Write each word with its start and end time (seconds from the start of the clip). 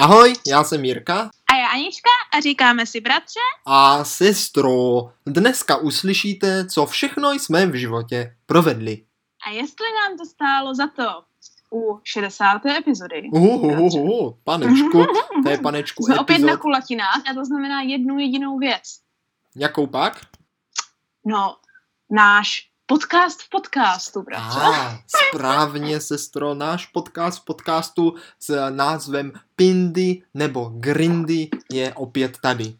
Ahoj, 0.00 0.34
já 0.46 0.64
jsem 0.64 0.84
Jirka. 0.84 1.30
A 1.52 1.56
já 1.56 1.68
Anička 1.68 2.10
a 2.32 2.40
říkáme 2.40 2.86
si 2.86 3.00
bratře. 3.00 3.40
A 3.66 4.04
sestro, 4.04 4.70
dneska 5.26 5.76
uslyšíte, 5.76 6.66
co 6.66 6.86
všechno 6.86 7.32
jsme 7.32 7.66
v 7.66 7.74
životě 7.74 8.36
provedli. 8.46 9.04
A 9.46 9.50
jestli 9.50 9.86
nám 10.02 10.18
to 10.18 10.24
stálo 10.26 10.74
za 10.74 10.86
to 10.86 11.24
u 11.72 12.00
60. 12.04 12.66
epizody. 12.66 13.22
Uhuhuhu, 13.32 14.38
panečku, 14.44 15.06
to 15.44 15.50
je 15.50 15.58
panečku 15.58 16.02
Jsme 16.04 16.14
epizod. 16.14 16.22
opět 16.22 16.38
na 16.38 16.56
kulatinách 16.56 17.22
a 17.30 17.34
to 17.34 17.44
znamená 17.44 17.82
jednu 17.82 18.18
jedinou 18.18 18.58
věc. 18.58 18.82
Jakou 19.56 19.86
pak? 19.86 20.20
No, 21.26 21.56
náš 22.10 22.67
podcast 22.88 23.42
v 23.42 23.50
podcastu, 23.50 24.22
bratře. 24.22 24.58
Ah, 24.62 24.98
správně, 25.28 26.00
sestro, 26.00 26.54
náš 26.54 26.86
podcast 26.86 27.42
v 27.42 27.44
podcastu 27.44 28.14
s 28.40 28.70
názvem 28.70 29.32
Pindy 29.56 30.22
nebo 30.34 30.72
Grindy 30.74 31.48
je 31.72 31.94
opět 31.94 32.38
tady. 32.42 32.76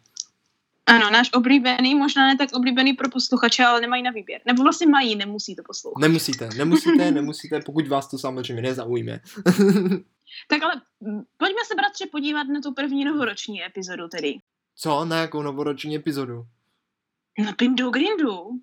Ano, 0.85 1.09
náš 1.09 1.29
oblíbený, 1.33 1.95
možná 1.95 2.27
ne 2.27 2.37
tak 2.37 2.49
oblíbený 2.53 2.93
pro 2.93 3.09
posluchače, 3.09 3.65
ale 3.65 3.81
nemají 3.81 4.03
na 4.03 4.11
výběr. 4.11 4.41
Nebo 4.45 4.63
vlastně 4.63 4.87
mají, 4.87 5.15
nemusí 5.15 5.55
to 5.55 5.63
poslouchat. 5.63 6.01
Nemusíte, 6.01 6.49
nemusíte, 6.57 7.11
nemusíte, 7.19 7.61
pokud 7.65 7.87
vás 7.87 8.09
to 8.09 8.17
samozřejmě 8.17 8.61
nezaujme. 8.61 9.19
Tak 10.47 10.63
ale 10.63 10.81
pojďme 11.37 11.61
se, 11.67 11.75
bratře, 11.75 12.05
podívat 12.11 12.43
na 12.43 12.61
tu 12.61 12.73
první 12.73 13.05
novoroční 13.05 13.65
epizodu 13.65 14.07
tedy. 14.07 14.35
Co? 14.75 15.05
Na 15.05 15.17
jakou 15.17 15.41
novoroční 15.41 15.95
epizodu? 15.95 16.45
Na 17.45 17.53
Pindu 17.53 17.89
Grindu. 17.89 18.59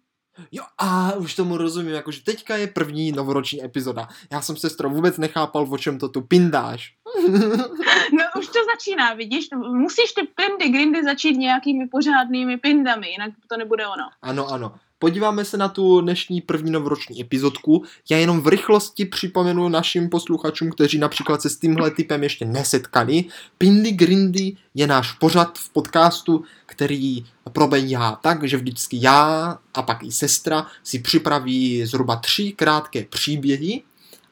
Jo, 0.52 0.62
a 0.78 1.12
už 1.12 1.34
tomu 1.34 1.56
rozumím, 1.56 1.94
jakože 1.94 2.22
teďka 2.22 2.56
je 2.56 2.66
první 2.66 3.12
novoroční 3.12 3.64
epizoda. 3.64 4.08
Já 4.32 4.42
jsem 4.42 4.56
sestro 4.56 4.90
vůbec 4.90 5.18
nechápal, 5.18 5.66
o 5.70 5.78
čem 5.78 5.98
to 5.98 6.08
tu 6.08 6.20
pindáš. 6.20 6.92
No 8.12 8.24
už 8.40 8.46
to 8.46 8.58
začíná, 8.74 9.14
vidíš? 9.14 9.48
Musíš 9.56 10.12
ty 10.12 10.22
pindy 10.22 10.68
grindy 10.68 11.04
začít 11.04 11.36
nějakými 11.36 11.88
pořádnými 11.88 12.56
pindami, 12.56 13.08
jinak 13.10 13.30
to 13.50 13.56
nebude 13.56 13.86
ono. 13.86 14.04
Ano, 14.22 14.48
ano. 14.48 14.74
Podíváme 14.98 15.44
se 15.44 15.56
na 15.56 15.68
tu 15.68 16.00
dnešní 16.00 16.40
první 16.40 16.70
novoroční 16.70 17.20
epizodku. 17.20 17.84
Já 18.10 18.18
jenom 18.18 18.40
v 18.40 18.48
rychlosti 18.48 19.04
připomenu 19.04 19.68
našim 19.68 20.08
posluchačům, 20.08 20.70
kteří 20.70 20.98
například 20.98 21.42
se 21.42 21.50
s 21.50 21.56
tímhle 21.56 21.90
typem 21.90 22.22
ještě 22.22 22.44
nesetkali. 22.44 23.24
Pindy 23.58 23.92
Grindy 23.92 24.56
je 24.74 24.86
náš 24.86 25.12
pořad 25.12 25.58
v 25.58 25.70
podcastu, 25.70 26.44
který 26.66 27.24
probíhá 27.52 28.18
tak, 28.22 28.48
že 28.48 28.56
vždycky 28.56 28.98
já 29.00 29.58
a 29.74 29.82
pak 29.82 30.02
i 30.02 30.12
sestra 30.12 30.66
si 30.82 30.98
připraví 30.98 31.86
zhruba 31.86 32.16
tři 32.16 32.52
krátké 32.52 33.04
příběhy 33.04 33.82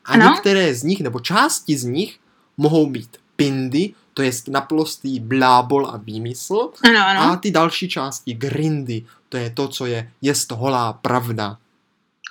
a 0.05 0.13
Ano. 0.13 0.25
některé 0.25 0.75
z 0.75 0.83
nich, 0.83 1.01
nebo 1.01 1.21
části 1.21 1.77
z 1.77 1.85
nich, 1.85 2.19
mohou 2.57 2.91
být 2.91 3.17
pindy, 3.37 3.95
to 4.15 4.23
je 4.23 4.31
naplostý 4.49 5.21
blábol 5.21 5.87
a 5.87 5.97
výmysl, 5.97 6.71
Ano, 6.85 7.07
ano. 7.07 7.21
a 7.21 7.37
ty 7.37 7.51
další 7.51 7.89
části 7.89 8.35
grindy, 8.35 9.05
to 9.29 9.37
je 9.37 9.51
to, 9.51 9.69
co 9.69 9.87
je 9.87 10.11
jest 10.23 10.51
holá 10.51 10.93
pravda. 10.93 11.59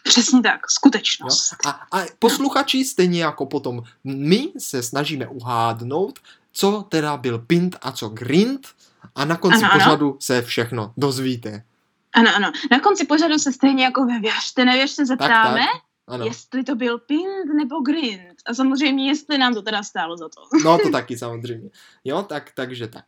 Přesně 0.04 0.42
tak, 0.42 0.54
Jo? 0.54 0.60
skutečnost. 0.70 1.56
A, 1.66 1.70
a 1.70 2.06
posluchači 2.20 2.86
stejně 2.86 3.24
jako 3.24 3.46
potom 3.46 3.84
my 4.04 4.50
se 4.58 4.84
snažíme 4.84 5.28
uhádnout, 5.28 6.20
co 6.52 6.86
teda 6.90 7.18
byl 7.18 7.40
pint 7.40 7.76
a 7.82 7.92
co 7.92 8.10
grind 8.10 8.68
a 9.16 9.26
na 9.26 9.36
konci 9.38 9.58
Ano, 9.64 9.72
ano. 9.74 9.80
pořadu 9.80 10.18
se 10.20 10.42
všechno 10.42 10.94
dozvíte. 10.98 11.64
Ano, 12.14 12.32
ano. 12.36 12.52
Na 12.72 12.80
konci 12.80 13.06
pořadu 13.06 13.40
se 13.40 13.52
stejně 13.52 13.84
jako 13.84 14.06
ve 14.06 14.20
Věřte, 14.20 14.66
nevěřte 14.66 15.06
zeptáme, 15.06 15.60
tak. 15.60 15.82
Ano. 16.08 16.26
jestli 16.26 16.64
to 16.64 16.76
byl 16.76 17.00
pind 17.00 17.54
nebo 17.56 17.80
grind. 17.80 18.38
A 18.46 18.54
samozřejmě, 18.54 19.08
jestli 19.08 19.38
nám 19.38 19.54
to 19.54 19.62
teda 19.62 19.84
stálo 19.84 20.18
za 20.18 20.30
to. 20.30 20.42
No 20.64 20.78
to 20.78 20.90
taky 20.92 21.18
samozřejmě. 21.18 21.70
Jo, 22.04 22.24
tak, 22.24 22.52
takže 22.56 22.88
tak. 22.88 23.06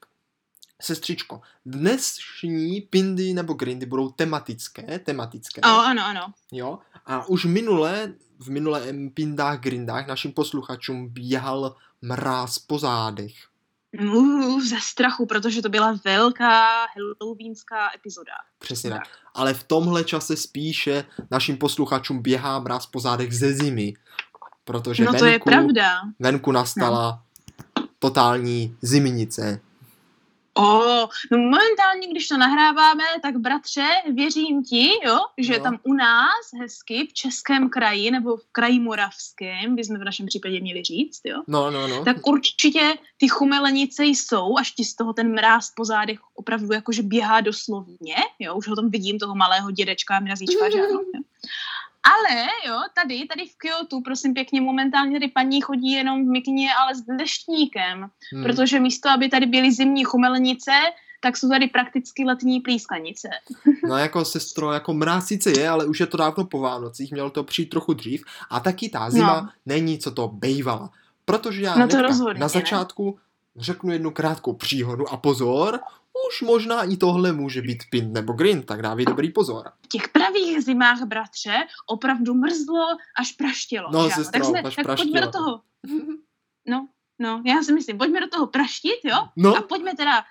Sestřičko, 0.82 1.42
dnešní 1.66 2.82
pindy 2.82 3.34
nebo 3.34 3.54
grindy 3.54 3.86
budou 3.86 4.10
tematické, 4.10 5.00
tematické. 5.00 5.62
O, 5.62 5.66
ano, 5.66 6.06
ano. 6.06 6.34
Jo? 6.52 6.80
A 7.06 7.26
už 7.28 7.46
minule, 7.46 8.14
v 8.40 8.50
minulém 8.50 9.10
pindách, 9.10 9.60
grindách 9.60 10.08
našim 10.08 10.32
posluchačům 10.32 11.10
běhal 11.10 11.76
mráz 12.02 12.60
po 12.60 12.80
zádech. 12.80 13.34
Uh, 14.00 14.62
ze 14.62 14.76
strachu, 14.82 15.26
protože 15.26 15.62
to 15.62 15.70
byla 15.70 16.00
velká 16.06 16.66
halloweenská 16.96 17.90
epizoda. 17.96 18.32
Přesně 18.60 18.90
tak. 18.90 19.04
Ale 19.34 19.54
v 19.54 19.64
tomhle 19.64 20.04
čase 20.04 20.38
spíše 20.38 21.06
našim 21.32 21.58
posluchačům 21.58 22.22
běhá 22.22 22.60
mráz 22.60 22.86
po 22.86 23.00
zádech 23.00 23.34
ze 23.34 23.54
zimy. 23.54 23.94
Protože 24.66 25.04
No 25.04 25.12
venku, 25.12 25.20
to 25.20 25.26
je 25.26 25.40
pravda. 25.40 26.02
venku 26.20 26.52
nastala 26.52 27.22
totální 28.00 28.78
zimnice. 28.82 29.60
O, 30.58 30.64
no 31.32 31.38
momentálně, 31.38 32.08
když 32.12 32.28
to 32.28 32.38
nahráváme, 32.38 33.04
tak 33.22 33.38
bratře, 33.38 33.88
věřím 34.14 34.64
ti, 34.64 34.90
jo, 35.06 35.20
že 35.38 35.58
No. 35.58 35.64
tam 35.64 35.80
u 35.84 35.94
nás 35.94 36.46
hezky 36.62 37.08
v 37.08 37.14
českém 37.14 37.70
kraji 37.70 38.12
nebo 38.12 38.38
v 38.38 38.46
kraji 38.52 38.80
moravském, 38.80 39.76
bychom 39.76 39.98
v 40.00 40.04
našem 40.04 40.26
případě 40.26 40.60
měli 40.62 40.84
říct, 40.84 41.22
jo, 41.26 41.44
No, 41.48 41.72
no, 41.72 41.88
no. 41.88 42.06
tak 42.06 42.28
určitě 42.28 42.98
ty 43.18 43.28
chumelenice 43.28 44.06
jsou, 44.06 44.58
až 44.58 44.72
ti 44.72 44.84
z 44.84 44.96
toho 44.96 45.14
ten 45.14 45.32
mráz 45.34 45.72
po 45.76 45.86
zádech 45.86 46.20
opravdu 46.36 46.74
jakože 46.74 47.04
běhá 47.04 47.42
doslovně, 47.42 48.16
jo, 48.40 48.56
už 48.56 48.68
ho 48.68 48.76
tam 48.76 48.90
vidím, 48.90 49.20
toho 49.20 49.36
malého 49.36 49.72
dědečka 49.72 50.20
mrazíčka, 50.20 50.70
že 50.70 50.78
ano, 50.80 51.02
jo. 51.16 51.22
Ale 52.06 52.48
jo, 52.68 52.80
tady, 53.02 53.26
tady 53.28 53.46
v 53.46 53.58
Kyoto, 53.58 54.02
prosím 54.02 54.34
pěkně, 54.34 54.62
momentálně 54.62 55.20
tady 55.20 55.32
paní 55.32 55.62
chodí 55.62 55.92
jenom 55.92 56.26
v 56.26 56.30
mikině, 56.30 56.70
ale 56.76 56.96
s 56.96 57.02
deštníkem, 57.02 58.08
Hmm. 58.34 58.44
protože 58.44 58.80
místo, 58.80 59.10
aby 59.10 59.30
tady 59.30 59.46
byly 59.46 59.72
zimní 59.72 60.04
chumelenice, 60.04 60.72
tak 61.22 61.38
jsou 61.38 61.50
tady 61.50 61.68
prakticky 61.68 62.24
letní 62.26 62.60
plískanice. 62.60 63.30
No 63.88 63.98
jako 63.98 64.26
sestro, 64.26 64.72
jako 64.72 64.94
mráz 64.94 65.26
sice 65.28 65.52
je, 65.60 65.70
ale 65.70 65.86
už 65.86 66.00
je 66.00 66.06
to 66.06 66.18
dávno 66.18 66.46
po 66.46 66.60
Vánocích, 66.60 67.12
mělo 67.12 67.30
to 67.30 67.44
přijít 67.44 67.70
trochu 67.70 67.94
dřív 67.94 68.24
a 68.50 68.60
taky 68.60 68.90
ta 68.90 69.10
zima 69.10 69.42
No. 69.42 69.50
není, 69.66 70.00
co 70.00 70.12
to 70.12 70.28
bejvala. 70.28 70.90
Protože 71.26 71.62
já 71.62 71.76
No 71.76 71.88
to 71.88 71.98
na 72.38 72.48
začátku 72.48 73.18
řeknu 73.58 73.92
jednu 73.92 74.12
krátkou 74.12 74.54
příhodu 74.54 75.10
a 75.10 75.18
pozor, 75.18 75.80
už 76.30 76.42
možná 76.42 76.84
i 76.84 76.98
tohle 76.98 77.32
může 77.32 77.62
být 77.62 77.84
pin 77.90 78.14
nebo 78.14 78.34
grind, 78.34 78.66
tak 78.66 78.82
dávej 78.82 79.06
dobrý 79.06 79.32
pozor. 79.32 79.72
V 79.86 79.88
těch 79.88 80.10
pravých 80.10 80.64
zimách, 80.64 81.04
bratře, 81.04 81.54
opravdu 81.88 82.34
mrzlo 82.34 82.86
až 83.20 83.32
praštělo. 83.32 83.90
No, 83.92 84.10
sestro, 84.10 84.32
tak, 84.32 84.44
jsme, 84.44 84.62
až 84.62 84.76
tak 84.76 84.86
praštělo. 84.86 85.12
pojďme 85.12 85.22
do 85.22 85.32
toho. 85.32 85.62
No, 86.68 86.88
no, 87.20 87.42
já 87.46 87.64
si 87.64 87.74
myslím, 87.74 87.98
pojďme 87.98 88.20
do 88.20 88.28
toho 88.28 88.48
praštit, 88.48 89.00
jo? 89.04 89.18
No, 89.36 89.58
A 89.58 89.62
pojďme 89.62 89.96
teda 89.96 90.24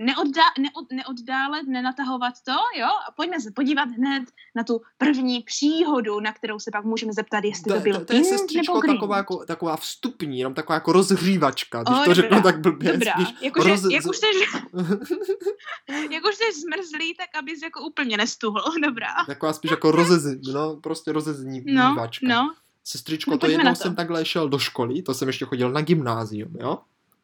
neoddá, 0.00 0.42
neod, 0.58 0.86
neoddálet, 0.92 1.66
nenatahovat 1.66 2.34
to, 2.44 2.52
jo? 2.80 2.86
A 3.08 3.12
pojďme 3.16 3.40
se 3.40 3.50
podívat 3.50 3.88
hned 3.88 4.24
na 4.54 4.64
tu 4.64 4.80
první 4.98 5.42
příhodu, 5.42 6.20
na 6.20 6.32
kterou 6.32 6.58
se 6.58 6.70
pak 6.70 6.84
můžeme 6.84 7.12
zeptat, 7.12 7.44
jestli 7.44 7.62
to, 7.68 7.74
to, 7.74 7.80
byl 7.80 7.98
to, 7.98 8.04
to 8.04 8.12
je 8.16 8.24
sestřičko 8.24 8.80
taková, 8.86 9.16
jako, 9.16 9.44
taková 9.44 9.76
vstupní, 9.76 10.38
jenom 10.38 10.54
taková 10.54 10.74
jako 10.74 10.92
rozhřívačka, 10.92 11.82
když 11.82 11.98
O, 12.00 12.04
to 12.04 12.14
řeknu 12.14 12.42
tak 12.42 12.60
blbě. 12.60 12.92
Dobrá, 12.92 13.12
jakože, 13.40 13.68
roz- 13.68 13.90
jak 13.92 14.06
už 14.06 14.16
jsi, 14.16 14.26
jak 16.10 16.24
už 16.24 16.34
jsi 16.34 16.60
zmrzlý, 16.60 17.14
tak 17.14 17.28
abys 17.38 17.62
jako 17.62 17.82
úplně 17.82 18.16
nestuhl, 18.16 18.62
dobrá. 18.84 19.14
Taková 19.26 19.52
spíš 19.52 19.70
jako 19.70 19.90
rozezní, 19.90 20.52
no, 20.52 20.76
prostě 20.76 21.12
rozeznívačka. 21.12 22.26
No, 22.28 22.34
no. 22.34 22.54
Sestřičko, 22.84 23.30
No, 23.30 23.38
to 23.38 23.46
jednou 23.46 23.74
jsem 23.74 23.94
takhle 23.94 24.24
šel 24.24 24.48
do 24.48 24.58
školy, 24.58 25.02
to 25.02 25.14
jsem 25.14 25.28
ještě 25.28 25.44
chodil 25.44 25.70
na 25.70 25.80
gymnázium, 25.80 26.56
jo? 26.60 26.78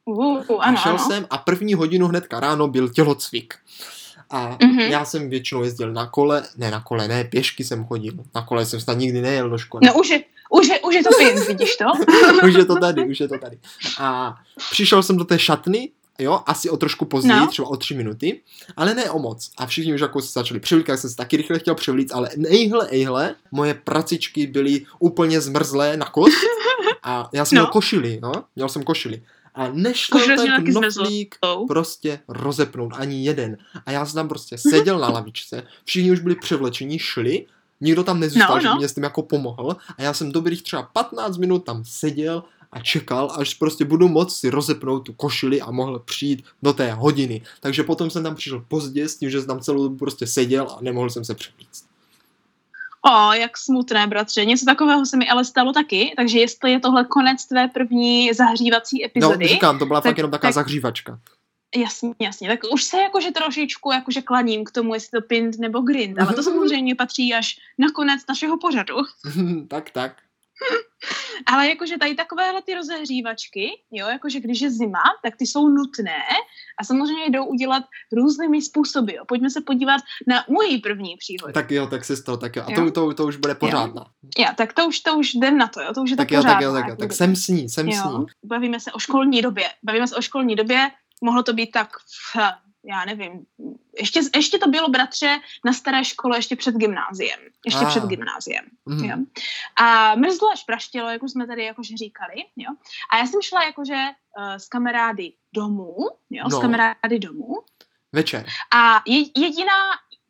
Uh, 0.04 0.42
a 0.60 0.64
ano, 0.64 0.76
šel 0.76 0.92
ano. 0.92 0.98
jsem 0.98 1.26
a 1.30 1.38
první 1.38 1.74
hodinu 1.74 2.08
hnedka 2.08 2.40
ráno 2.40 2.68
byl 2.68 2.88
tělocvik. 2.88 3.54
A 4.30 4.56
Mhm. 4.62 4.80
já 4.80 5.04
jsem 5.04 5.30
většinou 5.30 5.62
jezdil 5.62 5.92
na 5.92 6.06
kole, 6.06 6.42
ne 6.56 6.70
na 6.70 6.80
kole, 6.80 7.08
ne, 7.08 7.24
pěšky 7.24 7.64
jsem 7.64 7.84
chodil. 7.86 8.12
Na 8.34 8.42
kole 8.42 8.66
jsem 8.66 8.80
snad 8.80 8.98
nikdy 8.98 9.20
nejel 9.22 9.50
do 9.50 9.58
školy. 9.58 9.86
No 9.86 9.94
už 9.94 10.08
je, 10.10 10.24
už 10.50 10.68
je, 10.68 10.80
už 10.80 10.94
je 10.94 11.02
to 11.02 11.10
pin, 11.18 11.40
vidíš 11.48 11.76
to? 11.76 11.84
už 12.46 12.54
je 12.54 12.64
to 12.64 12.76
tady, 12.76 13.06
už 13.06 13.20
je 13.20 13.28
to 13.28 13.38
tady. 13.38 13.58
A 14.00 14.36
přišel 14.70 15.02
jsem 15.02 15.16
do 15.16 15.24
té 15.24 15.38
šatny, 15.38 15.88
jo, 16.20 16.40
asi 16.46 16.70
o 16.70 16.76
trošku 16.76 17.04
později, 17.04 17.40
No. 17.40 17.46
třeba 17.46 17.68
o 17.68 17.76
tři 17.76 17.94
minuty, 17.94 18.40
ale 18.76 18.94
ne 18.94 19.10
o 19.10 19.18
moc. 19.18 19.50
A 19.58 19.66
všichni 19.66 19.94
už 19.94 20.00
jako 20.00 20.20
se 20.22 20.32
začali 20.32 20.60
přivlíkat, 20.60 21.00
jsem 21.00 21.10
se 21.10 21.16
taky 21.16 21.36
rychle 21.36 21.58
chtěl 21.58 21.74
přivlít, 21.74 22.12
ale 22.12 22.28
ejhle, 22.48 22.88
ejhle, 22.88 23.34
moje 23.52 23.74
pracičky 23.74 24.46
byly 24.46 24.86
úplně 24.98 25.40
zmrzlé 25.40 25.96
na 25.96 26.06
kost 26.06 26.34
a 27.02 27.28
já 27.32 27.44
jsem 27.44 27.56
No. 27.56 27.62
měl 27.62 27.70
košili, 27.72 28.18
no, 28.22 28.32
měl 28.56 28.68
jsem 28.68 28.82
košili. 28.82 29.22
A 29.54 29.68
měl 29.68 29.92
ten 30.46 30.64
knoflík 30.64 31.34
Oh. 31.40 31.66
prostě 31.66 32.20
rozepnout, 32.28 32.92
ani 32.96 33.24
jeden. 33.24 33.56
A 33.86 33.90
já 33.90 34.06
jsem 34.06 34.14
tam 34.14 34.28
prostě 34.28 34.58
seděl 34.58 34.98
na 34.98 35.08
lavičce, 35.08 35.62
všichni 35.84 36.10
už 36.12 36.20
byli 36.20 36.34
převlečení, 36.34 36.98
šli, 36.98 37.46
nikdo 37.80 38.04
tam 38.04 38.20
nezůstal, 38.20 38.54
No, 38.56 38.60
že 38.60 38.68
no. 38.68 38.76
mě 38.76 38.88
s 38.88 38.94
tím 38.94 39.02
jako 39.02 39.22
pomohl 39.22 39.76
a 39.98 40.02
já 40.02 40.12
jsem 40.14 40.32
dobrých 40.32 40.62
třeba 40.62 40.82
15 40.82 41.36
minut 41.36 41.58
tam 41.64 41.84
seděl 41.84 42.42
a 42.72 42.80
čekal, 42.80 43.32
až 43.38 43.54
prostě 43.54 43.84
budu 43.84 44.08
moct 44.08 44.36
si 44.36 44.50
rozepnout 44.50 45.06
tu 45.06 45.12
košili 45.12 45.60
a 45.60 45.70
mohl 45.70 45.98
přijít 45.98 46.44
do 46.62 46.72
té 46.72 46.92
hodiny. 46.92 47.42
Takže 47.60 47.82
potom 47.82 48.10
jsem 48.10 48.22
tam 48.22 48.34
přišel 48.34 48.64
pozdě 48.68 49.08
s 49.08 49.16
tím, 49.16 49.30
že 49.30 49.38
jsem 49.40 49.48
tam 49.48 49.60
celou 49.60 49.82
dobu 49.82 49.96
prostě 49.96 50.26
seděl 50.26 50.68
a 50.70 50.78
nemohl 50.80 51.10
jsem 51.10 51.24
se 51.24 51.34
převlíct. 51.34 51.84
O, 53.06 53.32
jak 53.32 53.58
smutné, 53.58 54.06
bratře. 54.06 54.44
Něco 54.44 54.64
takového 54.64 55.06
se 55.06 55.16
mi 55.16 55.28
ale 55.28 55.44
stalo 55.44 55.72
taky, 55.72 56.12
takže 56.16 56.38
jestli 56.38 56.72
je 56.72 56.80
tohle 56.80 57.04
konec 57.04 57.46
tvé 57.46 57.68
první 57.68 58.32
zahřívací 58.32 59.04
epizody... 59.04 59.44
No, 59.44 59.48
říkám, 59.48 59.78
to 59.78 59.86
byla 59.86 60.00
tak- 60.00 60.10
fakt 60.10 60.16
jenom 60.18 60.30
taková 60.30 60.48
tak- 60.48 60.54
zahřívačka. 60.54 61.20
Jasně, 61.76 62.14
jasně. 62.20 62.48
Tak 62.48 62.60
už 62.72 62.84
se 62.84 62.96
jakože 62.96 63.30
trošičku 63.30 63.92
jakože 63.92 64.22
klaním 64.22 64.64
k 64.64 64.70
tomu, 64.70 64.94
jestli 64.94 65.20
to 65.20 65.26
pint 65.26 65.58
nebo 65.58 65.80
grind, 65.80 66.18
ale 66.20 66.34
to 66.34 66.42
samozřejmě 66.50 66.94
patří 66.94 67.34
až 67.34 67.56
na 67.78 67.90
konec 67.94 68.20
našeho 68.28 68.58
pořadu. 68.58 68.96
tak, 69.68 69.90
tak. 69.90 70.16
Ale 71.46 71.68
jakože 71.68 71.98
tady 71.98 72.14
takovéhle 72.14 72.62
ty 72.62 72.74
rozehřívačky, 72.74 73.82
jo, 73.90 74.06
jakože 74.08 74.40
když 74.40 74.60
je 74.60 74.70
zima, 74.70 75.02
tak 75.22 75.36
ty 75.36 75.46
jsou 75.46 75.68
nutné 75.68 76.22
a 76.80 76.84
samozřejmě 76.84 77.30
jdou 77.30 77.44
udělat 77.44 77.84
různými 78.12 78.62
způsoby, 78.62 79.12
jo. 79.14 79.24
Pojďme 79.28 79.50
se 79.50 79.60
podívat 79.60 80.00
na 80.26 80.44
můj 80.48 80.78
první 80.82 81.16
příhodu. 81.16 81.52
Tak 81.52 81.70
jo, 81.70 81.86
tak 81.86 82.04
sestro, 82.04 82.36
tak 82.36 82.56
jo. 82.56 82.64
A 82.66 82.72
Jo. 82.72 82.84
to, 82.84 82.90
to, 82.90 83.14
to 83.14 83.26
už 83.26 83.36
bude 83.36 83.54
pořádná. 83.54 84.06
Já, 84.38 84.52
tak 84.52 84.72
to 84.72 84.86
už, 84.88 85.00
to 85.00 85.18
už 85.18 85.34
jdem 85.34 85.58
na 85.58 85.68
to, 85.68 85.80
jo, 85.80 85.92
to 85.94 86.02
už 86.02 86.10
je 86.10 86.16
Tak 86.16 86.28
to 86.28 86.34
jo, 86.34 86.42
tak 86.42 86.56
pořádná, 86.56 86.78
jo, 86.78 86.82
tak 86.82 86.88
jo. 86.88 86.96
Tak 86.96 87.12
jsem 87.12 87.36
s 87.36 87.48
ní, 87.48 87.68
jsem 87.68 87.92
s 87.92 87.96
Jo, 87.96 88.18
ní. 88.18 88.26
bavíme 88.44 88.80
se 88.80 88.92
o 88.92 88.98
školní 88.98 89.42
době. 89.42 89.64
Bavíme 89.82 90.08
se 90.08 90.16
o 90.16 90.22
školní 90.22 90.56
době, 90.56 90.90
mohlo 91.24 91.42
to 91.42 91.52
být 91.52 91.70
tak, 91.70 91.88
v, 91.98 92.36
já 92.84 93.04
nevím, 93.04 93.46
ještě, 93.98 94.20
ještě 94.36 94.58
to 94.58 94.68
bylo, 94.68 94.88
bratře, 94.88 95.38
na 95.64 95.72
staré 95.72 96.04
škole, 96.04 96.38
ještě 96.38 96.56
před 96.56 96.74
gymnáziem. 96.74 97.40
Ještě 97.66 97.80
Ah. 97.84 97.88
před 97.88 98.04
gymnáziem. 98.04 98.64
Mhm. 98.86 99.04
Jo. 99.04 99.16
A 99.76 100.14
mrzlo 100.14 100.50
až 100.52 100.64
praštilo, 100.64 101.08
jak 101.08 101.22
už 101.22 101.30
jsme 101.30 101.46
tady 101.46 101.64
jakože 101.64 101.96
říkali. 101.96 102.34
Jo. 102.56 102.70
A 103.12 103.16
já 103.16 103.26
jsem 103.26 103.42
šla 103.42 103.62
jakože 103.64 103.94
uh, 104.38 104.54
s 104.54 104.68
kamarády 104.68 105.32
domů, 105.52 105.96
jo, 106.30 106.44
No. 106.50 106.58
s 106.58 106.60
kamarády 106.60 107.18
domů. 107.18 107.54
Večer. 108.12 108.46
A 108.74 109.02
je, 109.06 109.24
jediná, 109.36 109.74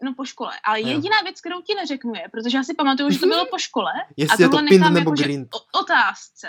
no 0.02 0.14
po 0.14 0.24
škole, 0.24 0.52
ale 0.64 0.80
Jo. 0.80 0.86
jediná 0.88 1.16
věc, 1.24 1.40
kterou 1.40 1.60
ti 1.62 1.74
neřeknu 1.74 2.12
je, 2.14 2.24
protože 2.32 2.56
já 2.58 2.64
si 2.64 2.74
pamatuju, 2.74 3.10
že 3.10 3.18
to 3.18 3.26
bylo 3.26 3.46
po 3.46 3.58
škole. 3.58 3.92
a 3.92 4.06
Jestli 4.16 4.44
je 4.44 4.48
to 4.48 4.58
pint 4.58 4.80
nebo 4.90 4.98
jakože 4.98 5.24
grind. 5.24 5.48
otázce. 5.80 6.48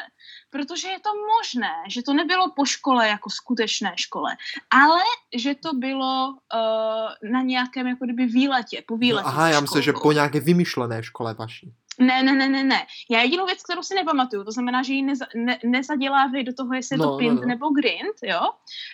Protože 0.50 0.88
je 0.88 1.00
to 1.00 1.10
možné, 1.38 1.74
že 1.88 2.02
to 2.04 2.14
nebylo 2.14 2.52
po 2.56 2.66
škole 2.66 3.08
jako 3.08 3.30
skutečné 3.30 3.94
škole, 3.96 4.36
ale 4.72 5.02
že 5.36 5.56
to 5.56 5.74
bylo 5.74 6.30
uh, 6.30 7.32
na 7.32 7.42
nějakém 7.42 7.88
jako 7.88 8.06
kdyby 8.06 8.26
výletě, 8.26 8.84
po 8.88 8.98
výletě. 8.98 9.24
No, 9.28 9.34
aha, 9.34 9.48
já 9.50 9.60
myslím, 9.60 9.82
že 9.82 9.94
po 9.94 10.12
nějaké 10.12 10.40
vymyšlené 10.40 11.04
škole 11.04 11.34
vaší. 11.34 11.74
Ne, 12.00 12.24
ne, 12.24 12.34
ne, 12.34 12.50
ne, 12.50 12.64
ne. 12.64 12.86
Já 13.10 13.22
jedinou 13.22 13.46
věc, 13.46 13.64
kterou 13.64 13.84
si 13.84 13.96
nepamatuju, 13.96 14.44
to 14.44 14.52
znamená, 14.52 14.84
že 14.84 14.94
ji 14.94 15.02
neza, 15.02 15.26
ne, 15.36 15.60
nezadělávej 15.66 16.44
do 16.44 16.54
toho, 16.54 16.74
jestli 16.74 16.94
je 16.94 16.98
No, 16.98 17.04
to 17.06 17.12
no, 17.12 17.18
pint 17.18 17.42
no. 17.42 17.48
nebo 17.48 17.70
grind, 17.70 18.16
jo, 18.24 18.42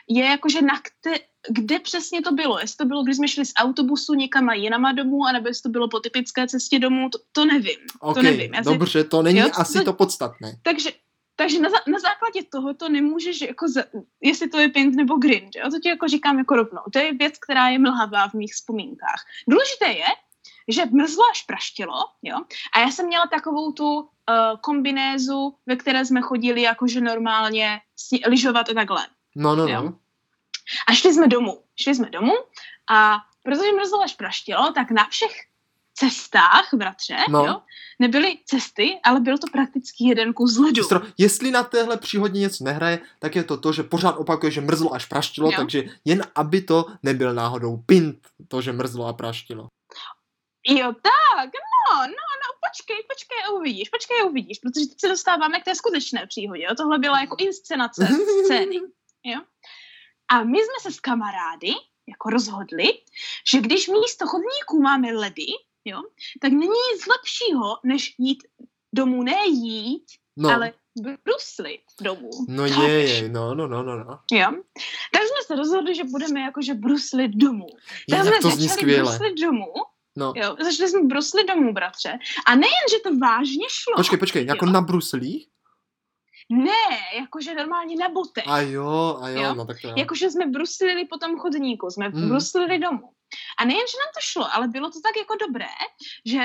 je 0.08 0.26
jakože 0.26 0.62
na 0.62 0.74
kte, 0.80 1.20
kde 1.50 1.80
přesně 1.80 2.22
to 2.22 2.32
bylo. 2.32 2.60
Jestli 2.60 2.78
to 2.78 2.86
bylo, 2.86 3.04
když 3.04 3.16
jsme 3.18 3.28
šli 3.28 3.46
z 3.46 3.54
autobusu 3.58 4.14
někam 4.14 4.50
a 4.50 4.54
jinama 4.54 4.92
domů, 4.92 5.26
anebo 5.26 5.48
jestli 5.48 5.64
to 5.64 5.70
bylo 5.70 5.88
po 5.88 6.00
typické 6.00 6.48
cestě 6.48 6.80
domů, 6.80 7.10
to, 7.10 7.20
to 7.32 7.46
nevím. 7.46 7.78
OK, 8.00 8.16
to 8.16 8.22
nevím. 8.22 8.54
Já 8.54 8.62
dobře, 8.62 9.04
to 9.04 9.22
není 9.22 9.40
Jo, 9.40 9.48
asi 9.54 9.78
to- 9.80 9.84
to 9.86 9.94
podstatné. 9.94 10.58
takže 10.64 10.90
takže 11.40 11.60
na, 11.60 11.70
na 11.88 12.00
základě 12.00 12.44
toho 12.52 12.74
to 12.74 12.90
nemůžeš, 12.90 13.42
jako 13.42 13.68
za, 13.70 13.84
jestli 14.22 14.50
to 14.50 14.60
je 14.60 14.70
pint 14.70 14.96
nebo 14.96 15.16
grind, 15.16 15.56
jo? 15.56 15.70
to 15.72 15.80
ti 15.80 15.90
jako 15.90 16.08
říkám 16.08 16.38
jako 16.38 16.56
rovnou. 16.56 16.82
To 16.94 17.00
je 17.00 17.14
věc, 17.14 17.34
která 17.38 17.70
je 17.70 17.80
mlhavá 17.80 18.28
v 18.30 18.34
mých 18.34 18.54
vzpomínkách. 18.54 19.26
Důležité 19.50 19.88
je, 19.88 20.06
že 20.68 20.86
mrzlo 20.92 21.24
až 21.32 21.44
praštilo, 21.44 21.94
jo, 22.24 22.38
a 22.76 22.80
já 22.80 22.92
jsem 22.92 23.06
měla 23.08 23.28
takovou 23.28 23.72
tu 23.72 24.00
uh, 24.00 24.06
kombinézu, 24.62 25.56
ve 25.66 25.76
které 25.76 26.06
jsme 26.06 26.22
chodili 26.22 26.62
jakože 26.62 27.02
normálně 27.02 27.80
lyžovat 28.28 28.70
a 28.70 28.74
takhle. 28.74 29.08
No, 29.36 29.56
no, 29.56 29.68
Jo. 29.68 29.82
no. 29.82 29.94
A 30.88 30.94
šli 30.94 31.14
jsme 31.14 31.28
domů. 31.28 31.64
Šli 31.82 31.96
jsme 31.96 32.10
domů 32.10 32.34
a 32.92 33.18
protože 33.44 33.72
mrzlo 33.72 34.02
až 34.04 34.14
praštilo, 34.16 34.72
tak 34.72 34.92
na 34.92 35.08
všech 35.10 35.32
cestách, 35.94 36.70
bratře, 36.74 37.18
No. 37.30 37.46
jo, 37.46 37.62
nebyly 38.00 38.38
cesty, 38.46 39.00
ale 39.04 39.20
byl 39.20 39.38
to 39.38 39.48
prakticky 39.52 40.08
jeden 40.08 40.34
kus 40.34 40.58
ledu. 40.58 40.76
Sestro, 40.84 41.02
jestli 41.18 41.52
na 41.52 41.64
téhle 41.64 41.98
příhodě 41.98 42.40
něco 42.40 42.64
nehraje, 42.64 43.00
tak 43.20 43.36
je 43.36 43.44
to 43.44 43.58
to, 43.58 43.74
že 43.74 43.84
pořád 43.84 44.12
opakuje, 44.18 44.52
že 44.52 44.62
mrzlo 44.62 44.94
až 44.94 45.06
praštilo, 45.06 45.52
Jo. 45.52 45.58
takže 45.58 45.84
jen 46.06 46.24
aby 46.36 46.62
to 46.62 46.86
nebyl 47.04 47.34
náhodou 47.34 47.78
pint, 47.78 48.20
to, 48.48 48.62
že 48.62 48.74
mrzlo 48.74 49.06
a 49.08 49.14
praštilo. 49.14 49.68
Jo, 50.68 50.94
tak, 51.02 51.50
no, 51.90 51.96
no, 52.02 52.08
no, 52.42 52.48
počkej, 52.68 53.04
počkej 53.10 53.38
a 53.48 53.50
uvidíš, 53.52 53.90
počkej 53.90 54.22
a 54.22 54.26
uvidíš, 54.26 54.60
protože 54.60 54.86
teď 54.88 55.00
se 55.00 55.08
dostáváme 55.08 55.60
k 55.60 55.64
té 55.64 55.76
skutečné 55.76 56.28
příhodě, 56.28 56.64
jo, 56.64 56.76
tohle 56.78 57.00
byla 57.00 57.22
jako 57.22 57.36
inscenace 57.40 58.08
scény, 58.46 58.76
jo. 59.24 59.42
A 60.30 60.44
my 60.44 60.58
jsme 60.58 60.92
se 60.92 60.92
s 60.96 61.00
kamarády 61.00 61.72
jako 62.08 62.30
rozhodli, 62.30 62.86
že 63.52 63.60
když 63.62 63.88
místo 63.88 64.28
chodníků 64.28 64.82
máme 64.82 65.14
ledy, 65.14 65.46
jo, 65.86 66.02
tak 66.42 66.52
není 66.52 66.80
nic 66.94 67.06
lepšího, 67.08 67.78
než 67.84 68.16
jít 68.18 68.44
domů, 68.96 69.24
ne 69.24 69.46
jít, 69.48 70.06
No, 70.40 70.50
ale 70.50 70.74
bruslit 71.24 71.82
domů. 72.02 72.30
no 72.48 72.66
je, 72.66 73.10
je, 73.10 73.30
no, 73.30 73.56
no, 73.56 73.68
no, 73.68 73.84
no, 73.84 73.98
no. 73.98 74.20
Jo? 74.32 74.52
Tak 75.14 75.22
jsme 75.22 75.44
se 75.48 75.56
rozhodli, 75.56 75.96
že 75.96 76.04
budeme 76.04 76.40
jakože 76.42 76.74
bruslit 76.74 77.32
domů. 77.32 77.68
Tak 78.10 78.22
jsme 78.26 78.40
to 78.42 78.50
začali 78.50 78.70
skvěle. 78.70 79.04
bruslit 79.18 79.42
domů, 79.42 79.74
No. 80.16 80.34
jo, 80.36 80.56
začali 80.64 80.90
jsme 80.90 81.02
bruslit 81.04 81.48
domů, 81.48 81.74
bratře. 81.74 82.20
A 82.46 82.56
nejen, 82.56 82.84
že 82.92 82.98
to 83.04 83.18
vážně 83.18 83.66
šlo. 83.70 83.94
Počkej, 83.96 84.20
počkej, 84.20 84.46
jako 84.46 84.66
Jo. 84.66 84.72
na 84.72 84.82
bruslích? 84.82 85.48
Ne, 86.50 86.98
jakože 87.20 87.54
normálně 87.56 87.96
na 87.96 88.10
botech. 88.10 88.44
A 88.48 88.60
jo, 88.62 89.20
a 89.22 89.30
jo, 89.30 89.42
Jo? 89.42 89.54
no 89.56 89.66
tak 89.66 89.82
to 89.82 89.88
jo. 89.88 89.94
Jakože 89.98 90.30
jsme 90.32 90.46
bruslili 90.46 91.06
po 91.06 91.18
tom 91.18 91.38
chodníku, 91.40 91.90
jsme 91.90 92.10
Mm. 92.10 92.22
mm. 92.22 92.30
bruslili 92.30 92.80
domů. 92.80 93.10
A 93.60 93.66
nejen, 93.66 93.88
že 93.92 93.98
nám 93.98 94.12
to 94.14 94.20
šlo, 94.22 94.56
ale 94.56 94.68
bylo 94.68 94.90
to 94.92 95.00
tak 95.04 95.18
jako 95.18 95.36
dobré, 95.36 95.68
že 96.26 96.40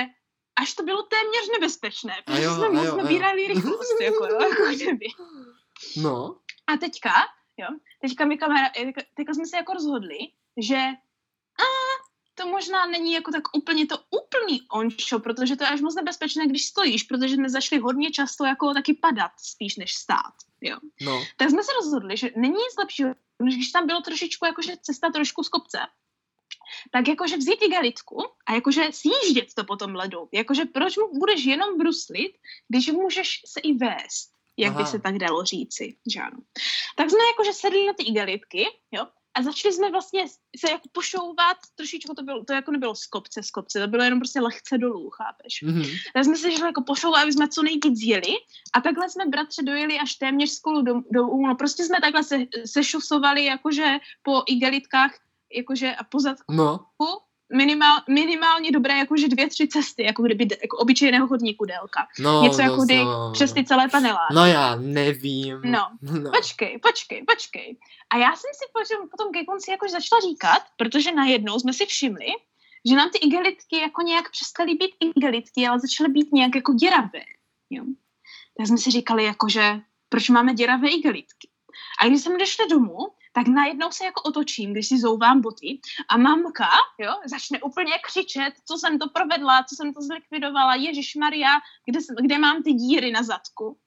až 0.55 0.73
to 0.73 0.83
bylo 0.83 1.03
téměř 1.03 1.49
nebezpečné, 1.51 2.13
protože 2.25 2.43
jo, 2.43 2.55
jsme 2.55 2.69
moc 2.69 2.85
jo, 2.85 2.97
nabírali 2.97 3.47
rychlost, 3.47 4.01
jako, 4.01 4.25
jo, 4.25 4.39
jako 4.49 4.63
kdyby. 4.75 5.05
No, 6.01 6.35
A 6.67 6.77
teďka, 6.77 7.09
jo, 7.57 7.67
teďka, 8.01 8.25
mi 8.25 8.37
kamera, 8.37 8.69
teďka, 9.15 9.33
jsme 9.33 9.45
se 9.45 9.57
jako 9.57 9.73
rozhodli, 9.73 10.17
že 10.57 10.79
to 12.35 12.47
možná 12.47 12.85
není 12.85 13.13
jako 13.13 13.31
tak 13.31 13.43
úplně 13.57 13.85
to 13.85 13.97
úplný 14.11 14.61
ončo, 14.71 15.19
protože 15.19 15.55
to 15.55 15.63
je 15.63 15.69
až 15.69 15.81
moc 15.81 15.95
nebezpečné, 15.95 16.47
když 16.47 16.65
stojíš, 16.65 17.03
protože 17.03 17.35
jsme 17.35 17.49
zašli 17.49 17.77
hodně 17.77 18.11
často 18.11 18.45
jako 18.45 18.73
taky 18.73 18.93
padat 18.93 19.31
spíš 19.37 19.75
než 19.75 19.93
stát, 19.95 20.33
jo. 20.61 20.77
no. 21.01 21.23
Tak 21.37 21.49
jsme 21.49 21.63
se 21.63 21.71
rozhodli, 21.73 22.17
že 22.17 22.29
není 22.35 22.53
nic 22.53 22.77
lepšího, 22.79 23.09
než 23.39 23.55
když 23.55 23.71
tam 23.71 23.87
bylo 23.87 24.01
trošičku 24.01 24.45
jakože 24.45 24.77
cesta 24.81 25.09
trošku 25.09 25.43
z 25.43 25.49
kopce, 25.49 25.79
tak 26.91 27.07
jakože 27.07 27.37
vzít 27.37 27.61
igalitku 27.61 28.23
a 28.45 28.53
jakože 28.53 28.83
sjíždět 28.91 29.53
to 29.53 29.63
po 29.63 29.75
tom 29.75 29.95
ledu. 29.95 30.29
Jakože 30.31 30.65
proč 30.65 30.97
mu 30.97 31.19
budeš 31.19 31.43
jenom 31.45 31.77
bruslit, 31.77 32.31
když 32.67 32.87
můžeš 32.87 33.41
se 33.45 33.59
i 33.59 33.73
vést, 33.73 34.31
jak 34.57 34.73
Aha. 34.73 34.83
by 34.83 34.89
se 34.89 34.99
tak 34.99 35.17
dalo 35.17 35.45
říci, 35.45 35.97
že 36.13 36.19
ano. 36.19 36.37
Tak 36.95 37.09
jsme 37.09 37.19
jakože 37.31 37.53
sedli 37.53 37.87
na 37.87 37.93
ty 37.93 38.03
igelitky, 38.03 38.65
jo, 38.91 39.07
a 39.35 39.43
začali 39.43 39.73
jsme 39.73 39.91
vlastně 39.91 40.27
se 40.59 40.71
jako 40.71 40.89
pošouvat, 40.91 41.57
trošičku 41.75 42.13
to 42.13 42.23
bylo, 42.23 42.43
to 42.43 42.53
jako 42.53 42.71
nebylo 42.71 42.95
z 42.95 43.05
kopce, 43.05 43.43
z 43.43 43.51
kopce, 43.51 43.79
to 43.79 43.87
bylo 43.87 44.03
jenom 44.03 44.19
prostě 44.19 44.41
lehce 44.41 44.77
dolů, 44.77 45.09
chápeš? 45.09 45.61
Mhm. 45.61 45.83
Tak 46.13 46.25
jsme 46.25 46.35
se 46.35 46.51
šli 46.51 46.65
jako 46.65 46.83
pošouvat, 46.83 47.23
aby 47.23 47.33
jsme 47.33 47.47
co 47.47 47.63
nejvíc 47.63 48.01
jeli 48.01 48.33
a 48.73 48.81
takhle 48.81 49.09
jsme 49.09 49.25
bratře 49.25 49.63
dojeli 49.63 49.99
až 49.99 50.15
téměř 50.15 50.49
spolu 50.49 50.81
do, 50.81 50.93
domů. 51.11 51.47
No 51.47 51.55
prostě 51.55 51.83
jsme 51.83 52.01
takhle 52.01 52.23
se, 52.23 52.37
sešosovali 52.65 53.45
jakože 53.45 53.97
po 54.23 54.43
igelitkách 54.47 55.11
jakože 55.55 55.95
a 55.95 56.03
po 56.03 56.19
zadku 56.19 56.53
No, 56.53 56.79
minimál, 57.53 58.01
minimálně 58.09 58.71
dobré 58.71 58.97
jakože 58.97 59.27
dvě, 59.27 59.49
tři 59.49 59.67
cesty, 59.67 60.03
jako 60.03 60.23
kdyby 60.23 60.47
jako 60.61 60.77
obyčejného 60.77 61.27
chodníku 61.27 61.65
délka. 61.65 62.07
no. 62.19 62.41
Něco 62.43 62.57
no, 62.57 62.63
jako 62.63 62.85
kdy 62.85 62.97
no, 62.97 63.31
přes 63.33 63.53
ty 63.53 63.63
celé 63.63 63.89
paneláky. 63.89 64.33
No 64.33 64.45
já 64.45 64.75
nevím. 64.75 65.61
No. 65.63 65.89
no. 66.01 66.31
Počkej, 66.31 66.79
počkej, 66.79 67.23
počkej. 67.23 67.77
A 68.09 68.17
já 68.17 68.35
jsem 68.35 68.51
si 68.53 68.65
potom, 68.73 69.09
potom 69.09 69.31
ke 69.31 69.45
konci 69.45 69.71
jakož 69.71 69.91
začala 69.91 70.21
říkat, 70.21 70.61
protože 70.77 71.11
najednou 71.11 71.59
jsme 71.59 71.73
si 71.73 71.85
všimli, 71.85 72.27
že 72.89 72.95
nám 72.95 73.09
ty 73.09 73.17
igelitky 73.17 73.77
jako 73.77 74.01
nějak 74.01 74.31
přestaly 74.31 74.75
být 74.75 74.95
igelitky, 74.99 75.67
ale 75.67 75.79
začaly 75.79 76.09
být 76.09 76.33
nějak 76.33 76.55
jako 76.55 76.73
děravé. 76.73 77.23
Jo? 77.69 77.83
Tak 78.57 78.67
jsme 78.67 78.77
si 78.77 78.91
říkali, 78.91 79.23
jakože, 79.23 79.79
proč 80.09 80.29
máme 80.29 80.53
děravé 80.53 80.89
igelitky. 80.89 81.49
A 81.99 82.07
když 82.07 82.21
jsme 82.21 82.37
došli 82.37 82.67
domů, 82.67 82.97
tak 83.33 83.47
najednou 83.47 83.91
se 83.91 84.05
jako 84.05 84.21
otočím, 84.21 84.71
když 84.71 84.87
si 84.87 84.99
zouvám 84.99 85.41
boty 85.41 85.79
a 86.09 86.17
mamka, 86.17 86.69
jo, 86.99 87.13
začne 87.25 87.61
úplně 87.61 87.91
křičet, 88.05 88.53
co 88.65 88.77
jsem 88.77 88.99
to 88.99 89.09
provedla, 89.09 89.63
co 89.63 89.75
jsem 89.75 89.93
to 89.93 90.01
zlikvidovala, 90.01 90.75
Ježíš 90.75 91.15
Maria, 91.15 91.51
kde, 91.85 91.99
kde 92.21 92.37
mám 92.37 92.63
ty 92.63 92.73
díry 92.73 93.11
na 93.11 93.23
zadku. 93.23 93.77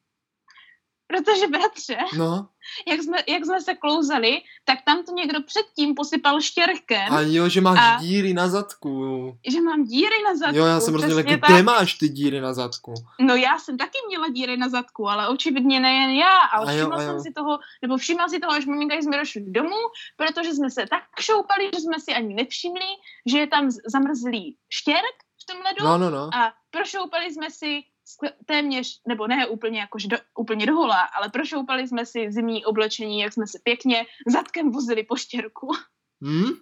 Protože, 1.08 1.46
bratře, 1.48 1.98
No, 2.18 2.48
jak 2.88 3.02
jsme, 3.02 3.18
jak 3.28 3.44
jsme 3.44 3.60
se 3.60 3.75
klouzali, 3.75 4.38
tak 4.64 4.78
tam 4.86 5.04
to 5.04 5.12
někdo 5.12 5.42
předtím 5.42 5.94
posypal 5.94 6.40
štěrkem, 6.40 7.12
a 7.12 7.20
jo, 7.20 7.48
že 7.48 7.60
máš 7.60 7.78
A- 7.82 8.00
díry 8.00 8.34
na 8.34 8.48
zadku. 8.48 9.32
že 9.48 9.60
mám 9.60 9.84
díry 9.84 10.22
na 10.25 10.36
zadku. 10.36 10.56
Jo, 10.56 10.64
já 10.66 10.80
jsem 10.80 10.94
rozuměl, 10.94 11.22
kde 11.22 11.38
tak. 11.38 11.64
máš 11.64 11.94
ty 11.94 12.08
díry 12.08 12.40
na 12.40 12.54
zadku? 12.54 12.94
No 13.20 13.34
já 13.36 13.58
jsem 13.58 13.78
taky 13.78 13.98
měla 14.08 14.28
díry 14.28 14.56
na 14.56 14.68
zadku, 14.68 15.08
ale 15.08 15.28
očividně 15.28 15.80
nejen 15.80 16.10
já, 16.10 16.38
ale 16.38 16.66
A 16.66 16.72
jo, 16.72 16.78
všimla 16.78 16.96
a 16.96 17.02
jo. 17.02 17.08
jsem 17.08 17.20
si 17.20 17.32
toho, 17.32 17.58
nebo 17.82 17.96
všimla 17.96 18.28
si 18.28 18.38
toho, 18.40 18.52
až 18.52 18.66
maminka 18.66 18.94
jsme 18.96 19.18
došli 19.18 19.40
domů, 19.46 19.76
protože 20.16 20.54
jsme 20.54 20.70
se 20.70 20.86
tak 20.90 21.02
šoupali, 21.20 21.70
že 21.75 21.80
jsme 21.80 22.00
si 22.00 22.14
ani 22.14 22.34
nevšimli, 22.34 22.86
že 23.26 23.38
je 23.38 23.46
tam 23.46 23.70
zamrzlý 23.92 24.56
štěrk 24.70 25.16
v 25.42 25.46
tom 25.52 25.56
ledu 25.64 25.84
No, 25.84 25.98
no, 25.98 26.10
no. 26.10 26.30
a 26.34 26.52
prošoupali 26.70 27.32
jsme 27.32 27.50
si 27.50 27.80
téměř, 28.46 29.00
nebo 29.08 29.26
ne 29.26 29.46
úplně 29.46 29.80
jakože 29.80 30.08
do, 30.08 30.16
úplně 30.38 30.66
dohola, 30.66 31.00
ale 31.02 31.28
prošoupali 31.28 31.88
jsme 31.88 32.06
si 32.06 32.32
zimní 32.32 32.64
oblečení, 32.64 33.20
jak 33.20 33.32
jsme 33.32 33.46
se 33.46 33.58
pěkně 33.62 34.04
zadkem 34.26 34.70
vozili 34.70 35.02
po 35.02 35.16
štěrku. 35.16 35.72
Hm? 36.25 36.52